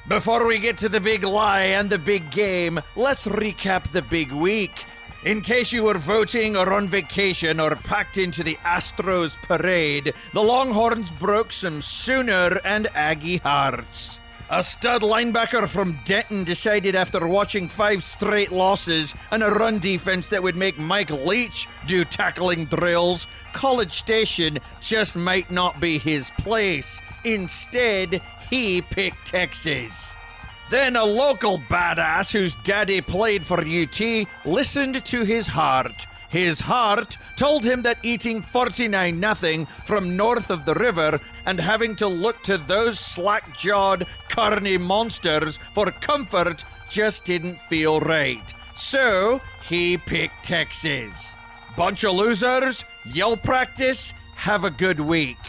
Before 0.07 0.45
we 0.45 0.59
get 0.59 0.77
to 0.77 0.87
the 0.87 0.99
big 0.99 1.23
lie 1.23 1.63
and 1.63 1.89
the 1.89 1.97
big 1.97 2.29
game, 2.29 2.79
let's 2.95 3.25
recap 3.25 3.91
the 3.91 4.03
big 4.03 4.31
week. 4.31 4.85
In 5.23 5.41
case 5.41 5.71
you 5.71 5.85
were 5.85 5.97
voting 5.97 6.55
or 6.55 6.71
on 6.71 6.87
vacation 6.87 7.59
or 7.59 7.75
packed 7.77 8.19
into 8.19 8.43
the 8.43 8.57
Astros 8.57 9.33
parade, 9.47 10.13
the 10.33 10.43
Longhorns 10.43 11.09
broke 11.19 11.51
some 11.51 11.81
Sooner 11.81 12.61
and 12.63 12.85
Aggie 12.93 13.37
hearts. 13.37 14.19
A 14.51 14.61
stud 14.61 15.01
linebacker 15.01 15.67
from 15.67 15.97
Denton 16.05 16.43
decided 16.43 16.95
after 16.95 17.27
watching 17.27 17.67
five 17.67 18.03
straight 18.03 18.51
losses 18.51 19.11
and 19.31 19.41
a 19.41 19.49
run 19.49 19.79
defense 19.79 20.27
that 20.27 20.43
would 20.43 20.55
make 20.55 20.77
Mike 20.77 21.09
Leach 21.09 21.67
do 21.87 22.05
tackling 22.05 22.65
drills, 22.65 23.25
College 23.53 23.93
Station 23.93 24.59
just 24.83 25.15
might 25.15 25.49
not 25.49 25.79
be 25.79 25.97
his 25.97 26.29
place. 26.29 27.01
Instead, 27.23 28.21
he 28.51 28.83
picked 28.83 29.25
Texas. 29.25 29.91
Then 30.69 30.95
a 30.95 31.03
local 31.03 31.57
badass 31.57 32.31
whose 32.31 32.53
daddy 32.63 33.01
played 33.01 33.43
for 33.43 33.61
UT 33.61 34.27
listened 34.45 35.03
to 35.05 35.23
his 35.23 35.47
heart. 35.47 36.05
His 36.35 36.59
heart 36.59 37.15
told 37.37 37.63
him 37.63 37.83
that 37.83 38.03
eating 38.03 38.41
49 38.41 39.17
nothing 39.17 39.67
from 39.87 40.17
north 40.17 40.49
of 40.49 40.65
the 40.65 40.73
river 40.73 41.21
and 41.45 41.57
having 41.57 41.95
to 41.95 42.07
look 42.07 42.43
to 42.43 42.57
those 42.57 42.99
slack-jawed, 42.99 44.05
carny 44.27 44.77
monsters 44.77 45.55
for 45.73 45.89
comfort 45.91 46.65
just 46.89 47.23
didn't 47.23 47.57
feel 47.69 48.01
right. 48.01 48.53
So, 48.75 49.39
he 49.69 49.95
picked 49.97 50.43
Texas. 50.43 51.13
Bunch 51.77 52.03
of 52.03 52.15
losers, 52.15 52.83
yell 53.05 53.37
practice, 53.37 54.11
have 54.35 54.65
a 54.65 54.71
good 54.71 54.99
week. 54.99 55.39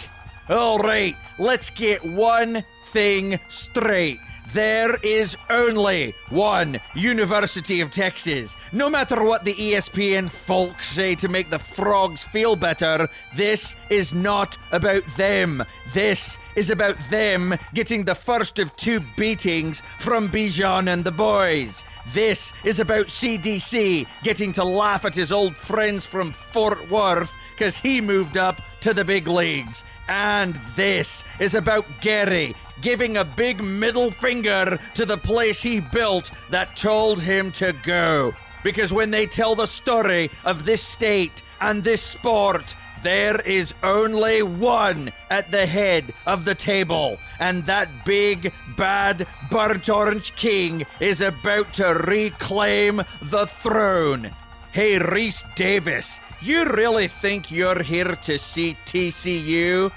All 0.48 0.78
right, 0.78 1.16
let's 1.40 1.68
get 1.68 2.04
one 2.04 2.62
thing 2.92 3.40
straight. 3.50 4.20
There 4.56 4.96
is 5.02 5.36
only 5.50 6.14
one 6.30 6.80
University 6.94 7.82
of 7.82 7.92
Texas. 7.92 8.56
No 8.72 8.88
matter 8.88 9.22
what 9.22 9.44
the 9.44 9.52
ESPN 9.52 10.30
folks 10.30 10.88
say 10.88 11.14
to 11.16 11.28
make 11.28 11.50
the 11.50 11.58
frogs 11.58 12.24
feel 12.24 12.56
better, 12.56 13.06
this 13.34 13.74
is 13.90 14.14
not 14.14 14.56
about 14.72 15.04
them. 15.18 15.62
This 15.92 16.38
is 16.54 16.70
about 16.70 16.96
them 17.10 17.58
getting 17.74 18.04
the 18.04 18.14
first 18.14 18.58
of 18.58 18.74
two 18.76 19.00
beatings 19.14 19.82
from 19.98 20.30
Bijan 20.30 20.90
and 20.90 21.04
the 21.04 21.10
boys. 21.10 21.84
This 22.14 22.54
is 22.64 22.80
about 22.80 23.08
CDC 23.08 24.06
getting 24.22 24.54
to 24.54 24.64
laugh 24.64 25.04
at 25.04 25.14
his 25.14 25.32
old 25.32 25.54
friends 25.54 26.06
from 26.06 26.32
Fort 26.32 26.90
Worth 26.90 27.30
because 27.50 27.76
he 27.76 28.00
moved 28.00 28.38
up 28.38 28.62
to 28.80 28.94
the 28.94 29.04
big 29.04 29.28
leagues. 29.28 29.84
And 30.08 30.54
this 30.76 31.24
is 31.40 31.54
about 31.54 31.84
Gary 32.00 32.54
giving 32.82 33.16
a 33.16 33.24
big 33.24 33.62
middle 33.62 34.10
finger 34.10 34.78
to 34.94 35.06
the 35.06 35.18
place 35.18 35.62
he 35.62 35.80
built 35.80 36.30
that 36.50 36.76
told 36.76 37.20
him 37.20 37.52
to 37.52 37.74
go. 37.84 38.34
Because 38.62 38.92
when 38.92 39.10
they 39.10 39.26
tell 39.26 39.54
the 39.54 39.66
story 39.66 40.30
of 40.44 40.64
this 40.64 40.82
state 40.82 41.42
and 41.60 41.82
this 41.82 42.02
sport, 42.02 42.74
there 43.02 43.40
is 43.42 43.74
only 43.82 44.42
one 44.42 45.12
at 45.30 45.50
the 45.50 45.66
head 45.66 46.12
of 46.26 46.44
the 46.44 46.54
table, 46.54 47.18
and 47.38 47.64
that 47.66 47.88
big, 48.04 48.52
bad, 48.76 49.26
burnt 49.50 49.88
orange 49.88 50.34
king 50.34 50.84
is 50.98 51.20
about 51.20 51.72
to 51.74 51.94
reclaim 52.06 53.02
the 53.22 53.46
throne. 53.46 54.30
Hey, 54.72 54.98
Rece 54.98 55.44
Davis, 55.54 56.18
you 56.42 56.64
really 56.64 57.08
think 57.08 57.50
you're 57.50 57.82
here 57.82 58.16
to 58.24 58.38
see 58.38 58.76
TCU? 58.86 59.92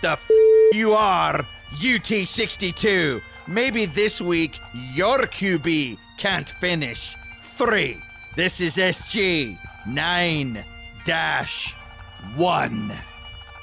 The 0.00 0.12
f- 0.12 0.30
you 0.72 0.94
are, 0.94 1.44
UT62. 1.76 3.22
Maybe 3.46 3.86
this 3.86 4.20
week 4.20 4.58
your 4.94 5.18
QB 5.18 5.98
can't 6.18 6.48
finish. 6.48 7.16
Three. 7.56 7.98
This 8.36 8.60
is 8.60 8.76
SG 8.76 9.56
9 9.86 10.64
dash 11.04 11.74
1. 12.36 13.09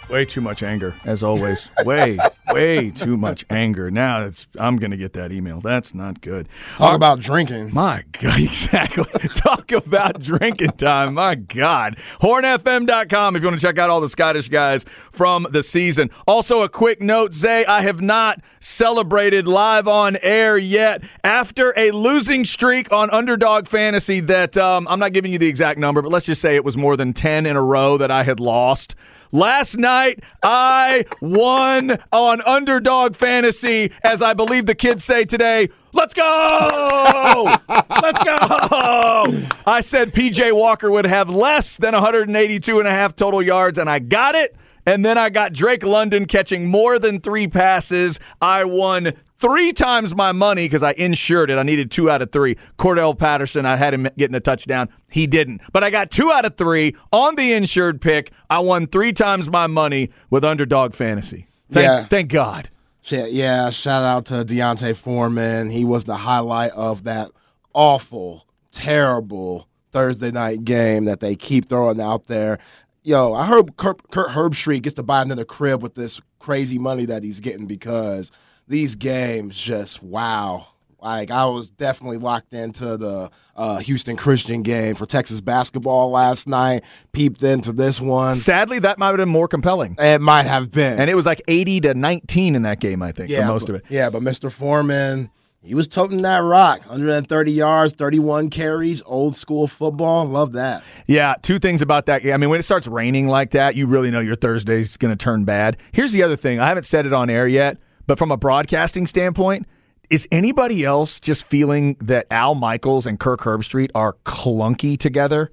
Way 0.10 0.24
too 0.24 0.40
much 0.40 0.64
anger, 0.64 0.96
as 1.04 1.22
always. 1.22 1.70
Way, 1.84 2.18
way 2.52 2.92
too 2.92 3.18
much 3.18 3.46
anger. 3.50 3.92
Now 3.92 4.24
it's 4.24 4.48
I'm 4.58 4.78
gonna 4.78 4.96
get 4.96 5.12
that 5.14 5.34
email. 5.34 5.60
That's 5.60 5.94
not 5.94 6.22
good. 6.22 6.48
Talk 6.78 6.96
about 6.96 7.20
drinking. 7.20 7.74
My 7.74 8.06
God, 8.14 8.40
exactly. 8.40 9.04
Talk 9.36 9.74
about 9.74 10.22
drinking 10.22 10.72
time. 10.72 11.16
My 11.16 11.36
God. 11.36 11.98
HornFM.com 12.22 13.36
if 13.36 13.42
you 13.42 13.48
want 13.50 13.60
to 13.60 13.68
check 13.68 13.78
out 13.78 13.90
all 13.90 14.00
the 14.00 14.08
Scottish 14.08 14.48
guys 14.48 14.86
from 15.12 15.46
the 15.52 15.62
season. 15.62 16.10
Also, 16.26 16.62
a 16.62 16.70
quick 16.70 17.02
note 17.02 17.34
Zay, 17.34 17.66
I 17.66 17.82
have 17.82 18.00
not 18.00 18.40
celebrated 18.62 19.46
live 19.46 19.90
on 19.90 20.18
air 20.22 20.58
yet 20.58 21.04
after 21.22 21.74
a 21.76 21.92
losing 21.92 22.46
streak 22.46 22.94
on 22.94 23.10
Underdog 23.12 23.68
Fantasy 23.68 24.22
that 24.22 24.56
um, 24.58 24.88
I'm 24.90 25.00
not 25.00 25.12
giving 25.12 25.34
you 25.34 25.38
the 25.38 25.48
exact 25.48 25.80
number, 25.80 26.02
but 26.02 26.14
let's 26.14 26.26
just 26.26 26.42
say 26.42 26.56
it 26.56 26.64
was 26.64 26.78
more 26.78 26.96
than 26.96 27.12
10 27.12 27.46
in 27.46 27.58
a 27.58 27.62
row 27.62 27.98
that 27.98 28.10
I 28.10 28.24
had 28.24 28.40
lost. 28.40 28.96
Last 29.34 29.78
night, 29.78 29.97
I 30.44 31.06
won 31.22 31.98
on 32.12 32.28
on 32.28 32.42
Underdog 32.42 33.16
Fantasy, 33.16 33.92
as 34.04 34.22
I 34.22 34.34
believe 34.34 34.66
the 34.66 34.76
kids 34.76 35.04
say 35.04 35.24
today. 35.24 35.70
Let's 35.94 36.14
go! 36.14 37.56
Let's 37.70 38.24
go! 38.24 39.48
I 39.66 39.80
said 39.82 40.14
PJ 40.14 40.54
Walker 40.54 40.92
would 40.92 41.06
have 41.06 41.30
less 41.30 41.78
than 41.78 41.94
182 41.94 42.80
and 42.80 42.88
a 42.88 42.92
half 42.92 43.16
total 43.16 43.42
yards, 43.42 43.78
and 43.78 43.90
I 43.90 44.00
got 44.00 44.36
it. 44.36 44.56
And 44.86 45.04
then 45.04 45.18
I 45.18 45.30
got 45.30 45.52
Drake 45.54 45.84
London 45.84 46.26
catching 46.26 46.68
more 46.68 46.98
than 46.98 47.20
three 47.20 47.48
passes. 47.48 48.20
I 48.42 48.64
won 48.64 49.14
three 49.40 49.72
times 49.74 50.16
my 50.16 50.32
money 50.32 50.66
because 50.66 50.84
I 50.84 50.92
insured 50.94 51.50
it. 51.52 51.58
I 51.58 51.64
needed 51.64 51.92
two 51.92 52.10
out 52.10 52.22
of 52.22 52.32
three. 52.32 52.58
Cordell 52.78 53.18
Patterson, 53.18 53.66
I 53.66 53.76
had 53.76 53.94
him 53.94 54.08
getting 54.18 54.36
a 54.36 54.40
touchdown. 54.40 54.90
He 55.12 55.28
didn't. 55.28 55.62
But 55.72 55.84
I 55.84 55.90
got 55.90 56.10
two 56.12 56.32
out 56.32 56.46
of 56.46 56.58
three 56.58 56.96
on 57.12 57.36
the 57.36 57.54
insured 57.54 58.02
pick. 58.02 58.32
I 58.50 58.60
won 58.60 58.88
three 58.88 59.14
times 59.14 59.50
my 59.50 59.68
money 59.68 60.10
with 60.30 60.44
underdog 60.44 60.94
fantasy. 60.94 61.48
Thank, 61.72 61.86
Yeah. 61.86 62.06
thank 62.06 62.32
God. 62.32 62.70
Yeah, 63.10 63.70
shout 63.70 64.04
out 64.04 64.26
to 64.26 64.44
D'Onta 64.44 64.94
Foreman. 64.96 65.70
He 65.70 65.86
was 65.86 66.04
the 66.04 66.18
highlight 66.18 66.72
of 66.72 67.06
that 67.06 67.32
awful, 67.74 68.46
terrible 68.74 69.68
Thursday 69.94 70.32
night 70.32 70.64
game 70.66 71.06
that 71.06 71.20
they 71.20 71.36
keep 71.36 71.70
throwing 71.70 72.02
out 72.02 72.28
there. 72.28 72.60
Yo, 73.04 73.34
I 73.34 73.46
heard 73.46 73.78
Kurt, 73.78 74.12
Kurt 74.12 74.30
Herbstreit 74.30 74.82
gets 74.82 74.96
to 74.96 75.04
buy 75.04 75.22
another 75.22 75.46
crib 75.46 75.82
with 75.82 75.96
this 75.96 76.20
crazy 76.40 76.78
money 76.78 77.06
that 77.06 77.24
he's 77.24 77.40
getting 77.40 77.66
because 77.66 78.32
these 78.68 78.96
games 78.96 79.58
just 79.58 80.02
wow. 80.04 80.68
Like 81.02 81.30
I 81.30 81.46
was 81.46 81.70
definitely 81.70 82.18
locked 82.18 82.54
into 82.54 82.98
the 82.98 83.30
uh, 83.56 83.78
Houston 83.78 84.16
Christian 84.16 84.62
game 84.64 84.96
for 84.96 85.06
Texas 85.06 85.42
basketball 85.42 86.10
last 86.10 86.48
night. 86.48 86.84
Peeped 87.12 87.44
into 87.44 87.72
this 87.72 88.02
one. 88.02 88.36
Sadly, 88.36 88.80
that 88.80 88.98
might 88.98 89.08
have 89.08 89.18
been 89.18 89.30
more 89.30 89.48
compelling. 89.48 89.96
It 90.00 90.22
might 90.22 90.48
have 90.48 90.72
been. 90.72 91.00
And 91.00 91.10
it 91.10 91.16
was 91.16 91.26
like 91.26 91.42
80 91.48 91.82
to 91.82 91.94
19 91.94 92.56
in 92.56 92.64
that 92.64 92.80
game, 92.80 93.02
I 93.02 93.12
think, 93.12 93.32
for 93.32 93.46
most 93.46 93.68
but, 93.68 93.76
of 93.76 93.82
it. 93.82 93.86
Yeah, 93.90 94.10
but 94.10 94.22
Mr. 94.24 94.52
Foreman, 94.52 95.30
he 95.62 95.76
was 95.76 95.88
toting 95.88 96.24
that 96.24 96.40
rock. 96.40 96.80
130 96.82 97.52
yards, 97.52 97.94
31 97.94 98.50
carries, 98.50 99.04
old 99.06 99.36
school 99.36 99.68
football. 99.68 100.26
Love 100.26 100.54
that. 100.54 100.84
Yeah, 101.06 101.36
two 101.42 101.60
things 101.60 101.82
about 101.82 102.08
that. 102.08 102.24
game. 102.24 102.34
I 102.34 102.38
mean, 102.38 102.50
when 102.50 102.60
it 102.60 102.64
starts 102.64 102.88
raining 102.88 103.28
like 103.28 103.52
that, 103.52 103.76
you 103.76 103.86
really 103.86 104.10
know 104.10 104.20
your 104.20 104.36
Thursday's 104.36 104.98
going 104.98 105.16
to 105.16 105.24
turn 105.24 105.46
bad. 105.46 105.78
Here's 105.92 106.12
the 106.12 106.24
other 106.24 106.36
thing. 106.36 106.60
I 106.60 106.68
haven't 106.68 106.86
said 106.86 107.06
it 107.06 107.14
on 107.14 107.30
air 107.30 107.48
yet, 107.48 107.78
but 108.08 108.18
from 108.18 108.32
a 108.32 108.38
broadcasting 108.38 109.06
standpoint, 109.08 109.68
is 110.10 110.28
anybody 110.32 110.84
else 110.86 111.20
just 111.20 111.46
feeling 111.46 111.98
that 112.02 112.26
Al 112.32 112.56
Michaels 112.56 113.06
and 113.06 113.20
Kirk 113.20 113.42
Herbstreit 113.42 113.90
are 113.94 114.14
clunky 114.26 114.98
together? 114.98 115.52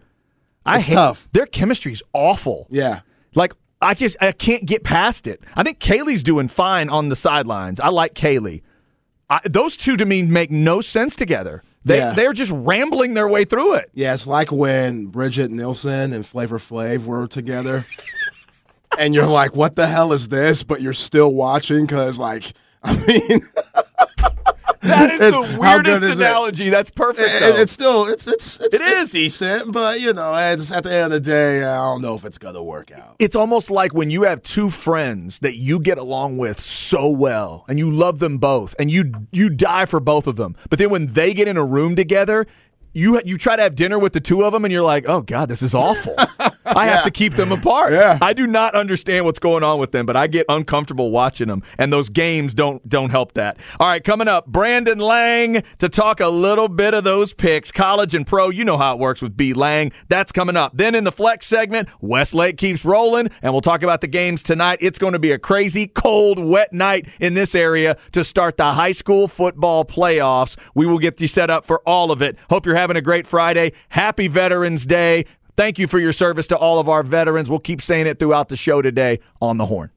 I 0.65 0.77
It's 0.77 0.87
hate 0.87 0.95
tough. 0.95 1.29
their 1.33 1.47
chemistry's 1.47 2.03
awful. 2.13 2.67
Yeah. 2.71 3.01
Like 3.35 3.53
I 3.83 3.93
just 3.95 4.17
I 4.21 4.33
can't 4.33 4.65
get 4.65 4.83
past 4.85 5.27
it. 5.27 5.43
I 5.55 5.63
think 5.63 5.79
Kaylee's 5.81 6.23
doing 6.23 6.49
fine 6.49 6.89
on 6.89 7.09
the 7.11 7.17
sidelines. 7.17 7.81
I 7.81 7.89
like 7.89 8.15
Kaylee. 8.15 8.63
I, 9.29 9.41
those 9.45 9.77
two 9.77 9.97
to 9.97 10.05
me 10.07 10.23
make 10.23 10.51
no 10.51 10.81
sense 10.81 11.17
together. 11.17 11.63
They 11.85 11.99
Yeah. 11.99 12.15
they're 12.15 12.33
just 12.33 12.53
rambling 12.55 13.13
their 13.15 13.29
way 13.29 13.45
through 13.45 13.75
it. 13.75 13.91
Yeah, 13.93 14.15
it's 14.15 14.27
like 14.27 14.53
when 14.53 15.07
Bridget 15.07 15.51
Nielsen 15.51 16.13
and 16.15 16.25
Flavor 16.25 16.59
Flav 16.59 17.05
were 17.05 17.27
together. 17.27 17.85
And 18.99 19.15
you're 19.15 19.27
like, 19.27 19.55
what 19.57 19.77
the 19.77 19.87
hell 19.87 20.13
is 20.13 20.29
this? 20.29 20.63
But 20.63 20.81
you're 20.83 20.93
still 20.93 21.33
watching 21.33 21.87
because, 21.87 22.19
like, 22.19 22.53
I 22.85 22.97
mean, 22.97 23.41
That 24.83 25.11
is 25.13 25.23
It's- 25.23 25.33
the 25.53 25.59
weirdest 25.59 26.03
is 26.03 26.19
it? 26.19 26.23
analogy. 26.23 26.69
That's 26.69 26.91
perfect. 26.91 27.27
it- 27.29 27.41
though. 27.41 27.57
it's 27.63 27.73
still 27.73 28.07
it's 28.07 28.27
it's, 28.27 28.61
it's 28.61 28.75
It 28.75 28.83
it's 28.83 29.13
decent, 29.13 29.73
but 29.73 29.99
you 30.03 30.13
know, 30.13 30.35
it's, 30.37 30.71
at 30.71 30.85
the 30.85 30.93
end 30.93 31.05
of 31.07 31.11
the 31.25 31.31
day, 31.31 31.63
I 31.65 31.77
don't 31.79 32.03
know 32.03 32.15
if 32.17 32.25
it's 32.27 32.37
gonna 32.37 32.63
work 32.63 32.93
out. 32.93 33.17
it's 33.19 33.35
almost 33.35 33.71
like 33.71 33.95
when 33.95 34.11
you 34.11 34.25
have 34.25 34.43
two 34.43 34.69
friends 34.69 35.39
that 35.39 35.57
you 35.57 35.81
get 35.81 35.97
along 35.97 36.37
with 36.37 36.61
so 36.61 37.09
well 37.09 37.65
and 37.67 37.79
you 37.79 37.91
love 37.91 38.19
them 38.19 38.37
both 38.37 38.75
and 38.79 38.91
you 38.91 39.11
you 39.33 39.49
die 39.49 39.87
for 39.87 40.01
both 40.01 40.27
of 40.27 40.37
them 40.37 40.55
but 40.69 40.79
then 40.79 40.91
when 40.91 41.07
they 41.15 41.33
get 41.33 41.49
in 41.49 41.57
a 41.57 41.65
room 41.65 41.97
together 41.97 42.47
you 42.93 43.19
you 43.25 43.39
try 43.39 43.57
to 43.57 43.63
have 43.63 43.75
dinner 43.75 43.99
with 43.99 44.13
the 44.13 44.21
two 44.21 44.45
of 44.45 44.53
them 44.53 44.65
and 44.67 44.73
you're 44.73 44.83
like 44.83 45.07
oh 45.09 45.23
god 45.23 45.49
this 45.49 45.63
is 45.63 45.75
awful 45.75 46.15
i 46.77 46.87
have 46.87 47.05
to 47.05 47.11
keep 47.11 47.35
them 47.35 47.53
apart. 47.53 47.93
Yeah. 47.93 48.19
i 48.21 48.33
do 48.33 48.47
not 48.47 48.75
understand 48.75 49.25
what's 49.25 49.39
going 49.39 49.63
on 49.63 49.79
with 49.79 49.93
them 49.93 50.07
but 50.07 50.17
i 50.17 50.27
get 50.27 50.47
uncomfortable 50.49 51.11
watching 51.11 51.49
them 51.49 51.63
and 51.79 51.93
those 51.93 52.09
games 52.09 52.55
don't 52.55 52.87
don't 52.89 53.11
help 53.11 53.35
that. 53.35 53.57
All 53.81 53.89
right 53.89 54.03
coming 54.03 54.29
up 54.29 54.47
brandon 54.47 54.99
lang 54.99 55.63
to 55.79 55.89
talk 55.89 56.21
a 56.21 56.29
little 56.29 56.69
bit 56.69 56.95
of 56.95 57.05
those 57.05 57.33
picks. 57.33 57.71
College 57.73 58.15
and 58.15 58.27
pro 58.27 58.51
you 58.51 58.65
know 58.65 58.77
how 58.77 58.95
it 58.95 58.99
works 58.99 59.23
with 59.23 59.37
b. 59.37 59.53
Lang. 59.55 59.93
That's 60.09 60.33
coming 60.33 60.57
up. 60.57 60.73
Then 60.77 60.95
in 60.95 61.05
the 61.05 61.13
flex 61.13 61.47
segment 61.47 61.89
westlake 62.01 62.57
keeps 62.57 62.85
rolling 62.85 63.29
and 63.43 63.53
we'll 63.53 63.61
talk 63.61 63.83
about 63.83 64.01
the 64.01 64.07
games 64.07 64.43
tonight. 64.43 64.79
It's 64.81 64.99
going 64.99 65.13
to 65.13 65.19
be 65.19 65.33
a 65.33 65.39
crazy 65.39 65.87
cold 65.87 66.39
wet 66.39 66.73
night 66.73 67.09
in 67.21 67.35
this 67.35 67.55
area 67.55 67.97
to 68.13 68.25
start 68.25 68.57
the 68.57 68.73
high 68.73 68.93
school 68.93 69.29
football 69.29 69.85
playoffs. 69.85 70.57
We 70.75 70.87
will 70.87 70.99
get 70.99 71.21
you 71.21 71.29
set 71.29 71.51
up 71.51 71.67
for 71.67 71.81
all 71.89 72.11
of 72.11 72.23
it. 72.23 72.37
Hope 72.51 72.67
you're 72.67 72.75
having 72.75 72.97
a 72.97 73.03
great 73.03 73.27
friday. 73.27 73.73
Happy 73.91 74.29
veterans 74.29 74.87
day 74.87 75.25
Thank 75.57 75.79
you 75.79 75.87
for 75.87 75.99
your 75.99 76.13
service 76.13 76.49
to 76.49 76.57
all 76.57 76.81
of 76.81 76.89
our 76.89 77.03
veterans. 77.03 77.49
We'll 77.49 77.61
keep 77.61 77.81
saying 77.81 78.07
it 78.07 78.19
throughout 78.19 78.49
the 78.49 78.57
show 78.57 78.83
today 78.83 79.21
on 79.41 79.57
the 79.57 79.67
horn. 79.67 79.91